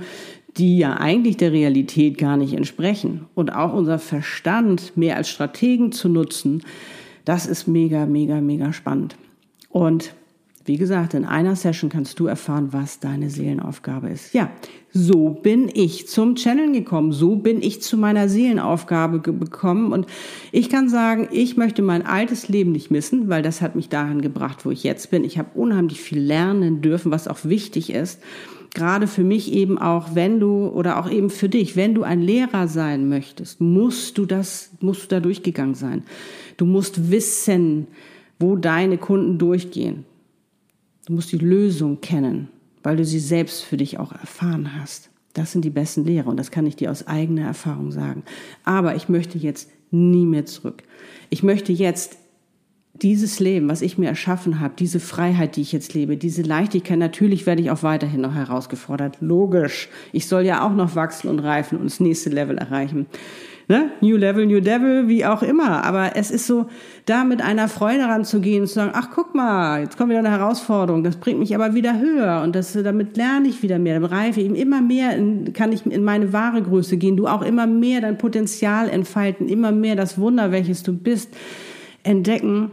die 0.57 0.79
ja 0.79 0.95
eigentlich 0.95 1.37
der 1.37 1.53
Realität 1.53 2.19
gar 2.19 2.37
nicht 2.37 2.55
entsprechen. 2.55 3.27
Und 3.35 3.55
auch 3.55 3.73
unser 3.73 3.99
Verstand 3.99 4.97
mehr 4.97 5.17
als 5.17 5.29
Strategen 5.29 5.93
zu 5.93 6.09
nutzen, 6.09 6.63
das 7.25 7.47
ist 7.47 7.69
mega, 7.69 8.07
mega, 8.07 8.41
mega 8.41 8.73
spannend. 8.73 9.17
Und 9.69 10.15
wie 10.65 10.77
gesagt, 10.77 11.15
in 11.15 11.25
einer 11.25 11.57
Session 11.57 11.89
kannst 11.89 12.21
du 12.21 12.27
erfahren, 12.27 12.69
was 12.73 13.01
deine 13.01 13.31
Seelenaufgabe 13.31 14.11
ist. 14.11 14.35
Ja, 14.35 14.51
so 14.93 15.31
bin 15.31 15.71
ich 15.73 16.07
zum 16.07 16.35
Channeln 16.37 16.73
gekommen. 16.73 17.13
So 17.13 17.37
bin 17.37 17.63
ich 17.63 17.81
zu 17.81 17.97
meiner 17.97 18.29
Seelenaufgabe 18.29 19.21
gekommen. 19.21 19.93
Und 19.93 20.07
ich 20.53 20.69
kann 20.69 20.89
sagen, 20.89 21.29
ich 21.33 21.57
möchte 21.57 21.81
mein 21.83 22.05
altes 22.05 22.49
Leben 22.49 22.73
nicht 22.73 22.91
missen, 22.91 23.29
weil 23.29 23.43
das 23.43 23.63
hat 23.63 23.75
mich 23.75 23.89
dahin 23.89 24.21
gebracht, 24.21 24.67
wo 24.67 24.71
ich 24.71 24.85
jetzt 24.85 25.11
bin. 25.11 25.25
Ich 25.25 25.39
habe 25.39 25.59
unheimlich 25.59 26.01
viel 26.01 26.21
lernen 26.21 26.83
dürfen, 26.83 27.11
was 27.11 27.27
auch 27.27 27.45
wichtig 27.45 27.91
ist. 27.91 28.21
Gerade 28.73 29.07
für 29.07 29.25
mich 29.25 29.53
eben 29.53 29.79
auch, 29.79 30.15
wenn 30.15 30.39
du 30.39 30.69
oder 30.69 30.99
auch 30.99 31.11
eben 31.11 31.31
für 31.31 31.49
dich, 31.49 31.77
wenn 31.77 31.95
du 31.95 32.03
ein 32.03 32.21
Lehrer 32.21 32.69
sein 32.69 33.09
möchtest, 33.09 33.61
musst 33.61 34.17
du 34.17 34.27
das, 34.27 34.71
musst 34.81 35.05
du 35.05 35.09
da 35.09 35.21
durchgegangen 35.21 35.75
sein. 35.75 36.05
Du 36.57 36.67
musst 36.67 37.11
wissen, 37.11 37.89
wo 38.39 38.57
deine 38.57 38.97
Kunden 38.97 39.39
durchgehen. 39.39 40.05
Du 41.07 41.15
musst 41.15 41.33
die 41.33 41.39
Lösung 41.39 42.01
kennen, 42.01 42.49
weil 42.83 42.97
du 42.97 43.05
sie 43.05 43.19
selbst 43.19 43.63
für 43.63 43.77
dich 43.77 43.99
auch 43.99 44.13
erfahren 44.13 44.81
hast. 44.81 45.11
Das 45.33 45.53
sind 45.53 45.65
die 45.65 45.71
besten 45.71 46.05
Lehrer 46.05 46.29
und 46.29 46.37
das 46.37 46.51
kann 46.51 46.67
ich 46.67 46.77
dir 46.77 46.91
aus 46.91 47.07
eigener 47.07 47.47
Erfahrung 47.47 47.93
sagen. 47.93 48.23
Aber 48.65 48.95
ich 48.97 49.09
möchte 49.09 49.39
jetzt 49.39 49.71
nie 49.91 50.27
mehr 50.27 50.47
zurück. 50.47 50.83
Ich 51.29 51.43
möchte 51.43 51.73
jetzt 51.73 52.19
dieses 53.03 53.41
Leben, 53.41 53.69
was 53.69 53.83
ich 53.83 53.99
mir 53.99 54.09
erschaffen 54.09 54.61
habe, 54.61 54.75
diese 54.79 55.01
Freiheit, 55.01 55.57
die 55.57 55.63
ich 55.63 55.73
jetzt 55.73 55.95
lebe, 55.95 56.17
diese 56.17 56.43
Leichtigkeit, 56.43 56.99
natürlich 56.99 57.47
werde 57.47 57.63
ich 57.63 57.71
auch 57.71 57.83
weiterhin 57.83 58.21
noch 58.21 58.35
herausgefordert. 58.35 59.19
Logisch. 59.21 59.89
Ich 60.13 60.29
soll 60.29 60.43
ja 60.43 60.67
auch 60.67 60.75
noch 60.75 60.95
wachsen 60.95 61.29
und 61.29 61.39
reifen 61.39 61.79
und 61.79 61.87
das 61.87 62.01
nächste 62.01 62.31
Level 62.31 62.59
erreichen. 62.59 63.07
Ne? 63.69 63.93
New 64.01 64.17
Level, 64.17 64.47
New 64.47 64.61
Devil, 64.61 65.07
wie 65.07 65.25
auch 65.25 65.43
immer. 65.43 65.85
Aber 65.85 66.17
es 66.17 66.33
ist 66.33 66.47
so, 66.49 66.67
da 67.07 67.23
mit 67.23 67.41
einer 67.41 67.69
Freude 67.69 68.03
ranzugehen 68.03 68.63
und 68.63 68.67
zu 68.67 68.75
sagen, 68.75 68.91
ach 68.95 69.11
guck 69.15 69.35
mal, 69.35 69.83
jetzt 69.83 69.97
kommt 69.97 70.11
wieder 70.11 70.19
eine 70.19 70.31
Herausforderung, 70.31 71.05
das 71.05 71.17
bringt 71.17 71.39
mich 71.39 71.55
aber 71.55 71.73
wieder 71.73 72.01
höher 72.01 72.43
und 72.43 72.57
das, 72.57 72.73
damit 72.73 73.17
lerne 73.17 73.47
ich 73.47 73.63
wieder 73.63 73.79
mehr, 73.79 74.01
dann 74.01 74.11
reife 74.11 74.41
ich 74.41 74.51
immer 74.59 74.81
mehr, 74.81 75.17
kann 75.53 75.71
ich 75.71 75.87
in 75.87 76.03
meine 76.03 76.33
wahre 76.33 76.63
Größe 76.63 76.97
gehen, 76.97 77.17
du 77.17 77.29
auch 77.29 77.43
immer 77.43 77.69
mehr 77.69 78.01
dein 78.01 78.19
Potenzial 78.19 78.89
entfalten, 78.89 79.49
immer 79.49 79.71
mehr 79.71 79.95
das 79.95 80.19
Wunder, 80.19 80.51
welches 80.51 80.83
du 80.83 80.93
bist, 80.93 81.33
entdecken 82.03 82.73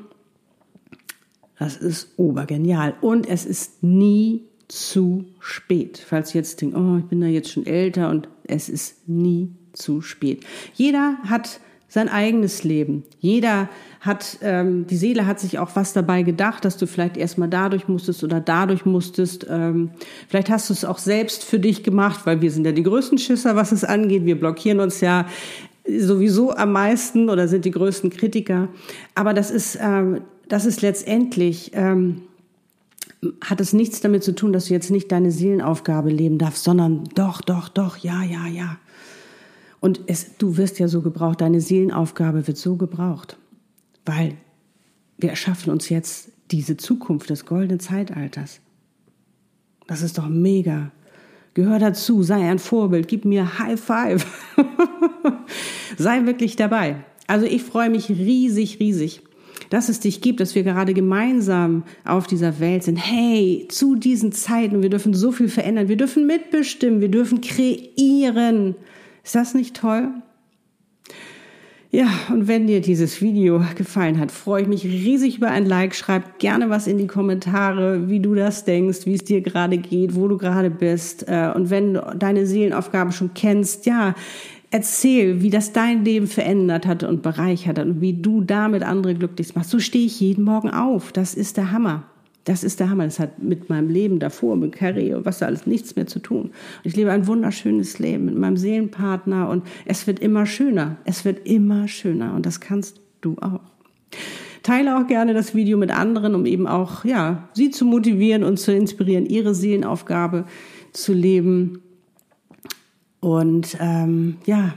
das 1.60 1.78
ist 1.78 2.14
obergenial. 2.18 2.96
Und 3.02 3.28
es 3.28 3.46
ist 3.46 3.84
nie 3.84 4.44
zu 4.68 5.26
spät. 5.40 6.04
Falls 6.06 6.32
du 6.32 6.38
jetzt 6.38 6.62
denkst, 6.62 6.76
oh, 6.78 6.98
ich 6.98 7.06
bin 7.06 7.22
da 7.22 7.28
jetzt 7.28 7.52
schon 7.52 7.66
älter 7.66 8.10
und 8.10 8.28
es 8.44 8.70
ist 8.70 9.08
nie 9.08 9.52
zu 9.74 10.02
spät. 10.02 10.46
Jeder 10.74 11.18
hat 11.24 11.60
sein 11.90 12.10
eigenes 12.10 12.64
Leben. 12.64 13.04
Jeder 13.20 13.70
hat, 14.02 14.40
ähm, 14.42 14.88
die 14.88 14.98
Seele 14.98 15.26
hat 15.26 15.40
sich 15.40 15.58
auch 15.58 15.76
was 15.76 15.94
dabei 15.94 16.24
gedacht, 16.24 16.66
dass 16.66 16.78
du 16.78 16.86
vielleicht 16.86 17.16
erstmal 17.16 17.48
dadurch 17.48 17.88
musstest 17.88 18.24
oder 18.24 18.42
dadurch 18.42 18.86
musstest. 18.86 19.48
Ähm, 19.50 19.92
vielleicht 20.28 20.50
hast 20.50 20.70
du 20.70 20.74
es 20.74 20.84
auch 20.84 20.98
selbst 20.98 21.46
für 21.46 21.60
dich 21.60 21.84
gemacht, 21.84 22.22
weil 22.26 22.42
wir 22.42 22.52
sind 22.52 22.66
ja 22.66 22.74
die 22.74 22.84
größten 22.84 23.18
Schisser, 23.18 23.56
was 23.56 23.72
es 23.72 23.86
angeht. 23.86 24.26
Wir 24.26 24.38
blockieren 24.38 24.82
uns 24.82 25.00
ja 25.00 25.28
sowieso 25.88 26.54
am 26.54 26.74
meisten 26.74 27.30
oder 27.30 27.48
sind 27.48 27.64
die 27.64 27.72
größten 27.72 28.10
Kritiker. 28.10 28.68
Aber 29.16 29.34
das 29.34 29.50
ist, 29.50 29.80
ähm, 29.82 30.22
das 30.50 30.66
ist 30.66 30.82
letztendlich, 30.82 31.72
ähm, 31.74 32.24
hat 33.42 33.60
es 33.62 33.74
nichts 33.74 34.02
damit 34.02 34.24
zu 34.24 34.34
tun, 34.36 34.54
dass 34.54 34.66
du 34.66 34.74
jetzt 34.74 34.92
nicht 34.92 35.12
deine 35.12 35.32
Seelenaufgabe 35.32 36.10
leben 36.10 36.38
darfst, 36.38 36.64
sondern 36.64 37.06
doch, 37.16 37.42
doch, 37.42 37.70
doch, 37.70 37.98
ja, 37.98 38.24
ja, 38.24 38.48
ja. 38.48 38.78
Und 39.80 40.02
es, 40.08 40.38
du 40.38 40.58
wirst 40.58 40.80
ja 40.80 40.88
so 40.88 41.02
gebraucht, 41.02 41.42
deine 41.42 41.62
Seelenaufgabe 41.62 42.48
wird 42.48 42.58
so 42.58 42.76
gebraucht, 42.76 43.38
weil 44.06 44.36
wir 45.18 45.30
erschaffen 45.30 45.72
uns 45.72 45.90
jetzt 45.90 46.30
diese 46.52 46.78
Zukunft 46.78 47.30
des 47.30 47.46
goldenen 47.46 47.80
Zeitalters. 47.80 48.60
Das 49.88 50.02
ist 50.02 50.18
doch 50.18 50.28
mega. 50.28 50.92
Gehör 51.54 51.80
dazu, 51.80 52.22
sei 52.22 52.50
ein 52.50 52.60
Vorbild, 52.60 53.08
gib 53.08 53.26
mir 53.26 53.60
High 53.60 53.80
Five. 53.80 54.26
sei 55.98 56.26
wirklich 56.26 56.56
dabei. 56.56 57.04
Also 57.26 57.46
ich 57.46 57.64
freue 57.64 57.90
mich 57.90 58.10
riesig, 58.10 58.80
riesig, 58.80 59.24
dass 59.70 59.90
es 59.90 60.00
dich 60.00 60.22
gibt, 60.22 60.40
dass 60.40 60.56
wir 60.56 60.64
gerade 60.64 60.94
gemeinsam 60.94 61.84
auf 62.06 62.28
dieser 62.28 62.60
Welt 62.60 62.84
sind. 62.84 62.98
Hey, 62.98 63.68
zu 63.70 63.96
diesen 63.96 64.32
Zeiten, 64.32 64.82
wir 64.82 64.90
dürfen 64.90 65.14
so 65.14 65.32
viel 65.32 65.50
verändern, 65.50 65.90
wir 65.90 65.98
dürfen 65.98 66.26
mitbestimmen, 66.28 67.02
wir 67.02 67.10
dürfen 67.10 67.42
kreieren. 67.42 68.76
Ist 69.24 69.36
das 69.36 69.54
nicht 69.54 69.76
toll? 69.76 70.10
Ja, 71.98 72.12
und 72.30 72.48
wenn 72.48 72.68
dir 72.68 72.80
dieses 72.80 73.24
Video 73.24 73.60
gefallen 73.76 74.20
hat, 74.20 74.32
freue 74.32 74.62
ich 74.62 74.68
mich 74.68 74.84
riesig 74.84 75.38
über 75.38 75.50
ein 75.50 75.66
Like. 75.66 75.96
Schreib 75.96 76.38
gerne 76.38 76.70
was 76.70 76.86
in 76.86 77.00
die 77.00 77.08
Kommentare, 77.08 78.08
wie 78.08 78.20
du 78.20 78.36
das 78.36 78.66
denkst, 78.66 79.08
wie 79.08 79.16
es 79.16 79.24
dir 79.24 79.42
gerade 79.42 79.80
geht, 79.80 80.14
wo 80.14 80.28
du 80.28 80.38
gerade 80.38 80.70
bist. 80.70 81.28
Äh, 81.28 81.52
und 81.56 81.72
wenn 81.72 81.96
du 81.96 82.02
deine 82.16 82.46
Seelenaufgabe 82.46 83.12
schon 83.12 83.34
kennst, 83.34 83.88
ja, 83.88 84.14
Erzähl, 84.70 85.42
wie 85.42 85.50
das 85.50 85.72
dein 85.72 86.04
Leben 86.04 86.28
verändert 86.28 86.86
hat 86.86 87.02
und 87.02 87.22
bereichert 87.22 87.80
hat 87.80 87.86
und 87.86 88.02
wie 88.02 88.14
du 88.14 88.42
damit 88.42 88.84
andere 88.84 89.16
glücklich 89.16 89.56
machst. 89.56 89.70
So 89.70 89.80
stehe 89.80 90.06
ich 90.06 90.20
jeden 90.20 90.44
Morgen 90.44 90.70
auf. 90.70 91.14
Das 91.14 91.34
ist 91.34 91.56
der 91.56 91.72
Hammer. 91.72 92.04
Das 92.48 92.64
ist 92.64 92.80
der 92.80 92.90
Hammer. 92.90 93.04
Das 93.04 93.20
hat 93.20 93.44
mit 93.44 93.70
meinem 93.70 93.90
Leben 93.90 94.20
davor, 94.20 94.56
mit 94.56 94.72
Carrie 94.72 95.14
und 95.14 95.26
was 95.26 95.40
da 95.40 95.48
alles 95.48 95.68
nichts 95.68 95.98
mehr 95.98 96.08
zu 96.08 96.20
tun. 96.20 96.52
Ich 96.84 96.96
lebe 96.96 97.12
ein 97.12 97.28
wunderschönes 97.28 98.00
Leben 98.00 98.24
mit 98.24 98.38
meinem 98.38 98.56
Seelenpartner 98.56 99.50
und 99.50 99.66
es 99.84 100.08
wird 100.08 100.20
immer 100.20 100.46
schöner. 100.46 100.96
Es 101.04 101.26
wird 101.26 101.46
immer 101.46 101.90
schöner 101.90 102.34
und 102.34 102.46
das 102.46 102.62
kannst 102.62 103.02
du 103.20 103.36
auch. 103.42 103.60
Teile 104.64 104.98
auch 104.98 105.08
gerne 105.08 105.34
das 105.34 105.56
Video 105.56 105.78
mit 105.78 105.92
anderen, 105.92 106.36
um 106.36 106.46
eben 106.46 106.68
auch, 106.68 107.04
ja, 107.04 107.50
sie 107.52 107.70
zu 107.70 107.84
motivieren 107.84 108.46
und 108.46 108.58
zu 108.58 108.74
inspirieren, 108.74 109.26
ihre 109.26 109.54
Seelenaufgabe 109.54 110.46
zu 110.94 111.14
leben 111.14 111.82
und 113.20 113.76
ähm, 113.82 114.38
ja, 114.46 114.74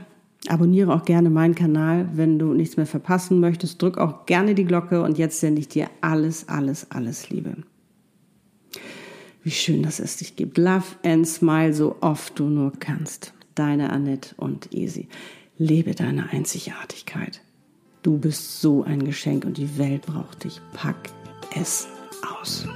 abonniere 0.47 0.93
auch 0.93 1.05
gerne 1.05 1.29
meinen 1.29 1.55
Kanal, 1.55 2.09
wenn 2.13 2.39
du 2.39 2.53
nichts 2.53 2.77
mehr 2.77 2.85
verpassen 2.85 3.39
möchtest. 3.39 3.81
Drück 3.81 3.97
auch 3.97 4.25
gerne 4.25 4.55
die 4.55 4.65
Glocke 4.65 5.03
und 5.03 5.17
jetzt 5.17 5.39
sende 5.39 5.61
ich 5.61 5.67
dir 5.67 5.89
alles, 6.01 6.47
alles, 6.47 6.89
alles 6.91 7.29
Liebe. 7.29 7.57
Wie 9.43 9.51
schön, 9.51 9.83
dass 9.83 9.99
es 9.99 10.17
dich 10.17 10.35
gibt. 10.35 10.57
Love 10.57 10.85
and 11.03 11.27
smile 11.27 11.73
so 11.73 11.97
oft 12.01 12.37
du 12.37 12.45
nur 12.45 12.73
kannst. 12.79 13.33
Deine 13.55 13.91
Annette 13.91 14.35
und 14.37 14.73
Easy. 14.73 15.07
Lebe 15.57 15.93
deine 15.95 16.29
Einzigartigkeit. 16.29 17.41
Du 18.03 18.17
bist 18.17 18.61
so 18.61 18.83
ein 18.83 19.03
Geschenk 19.03 19.45
und 19.45 19.57
die 19.57 19.77
Welt 19.77 20.03
braucht 20.03 20.43
dich. 20.43 20.61
Pack 20.73 21.09
es 21.55 21.87
aus. 22.39 22.67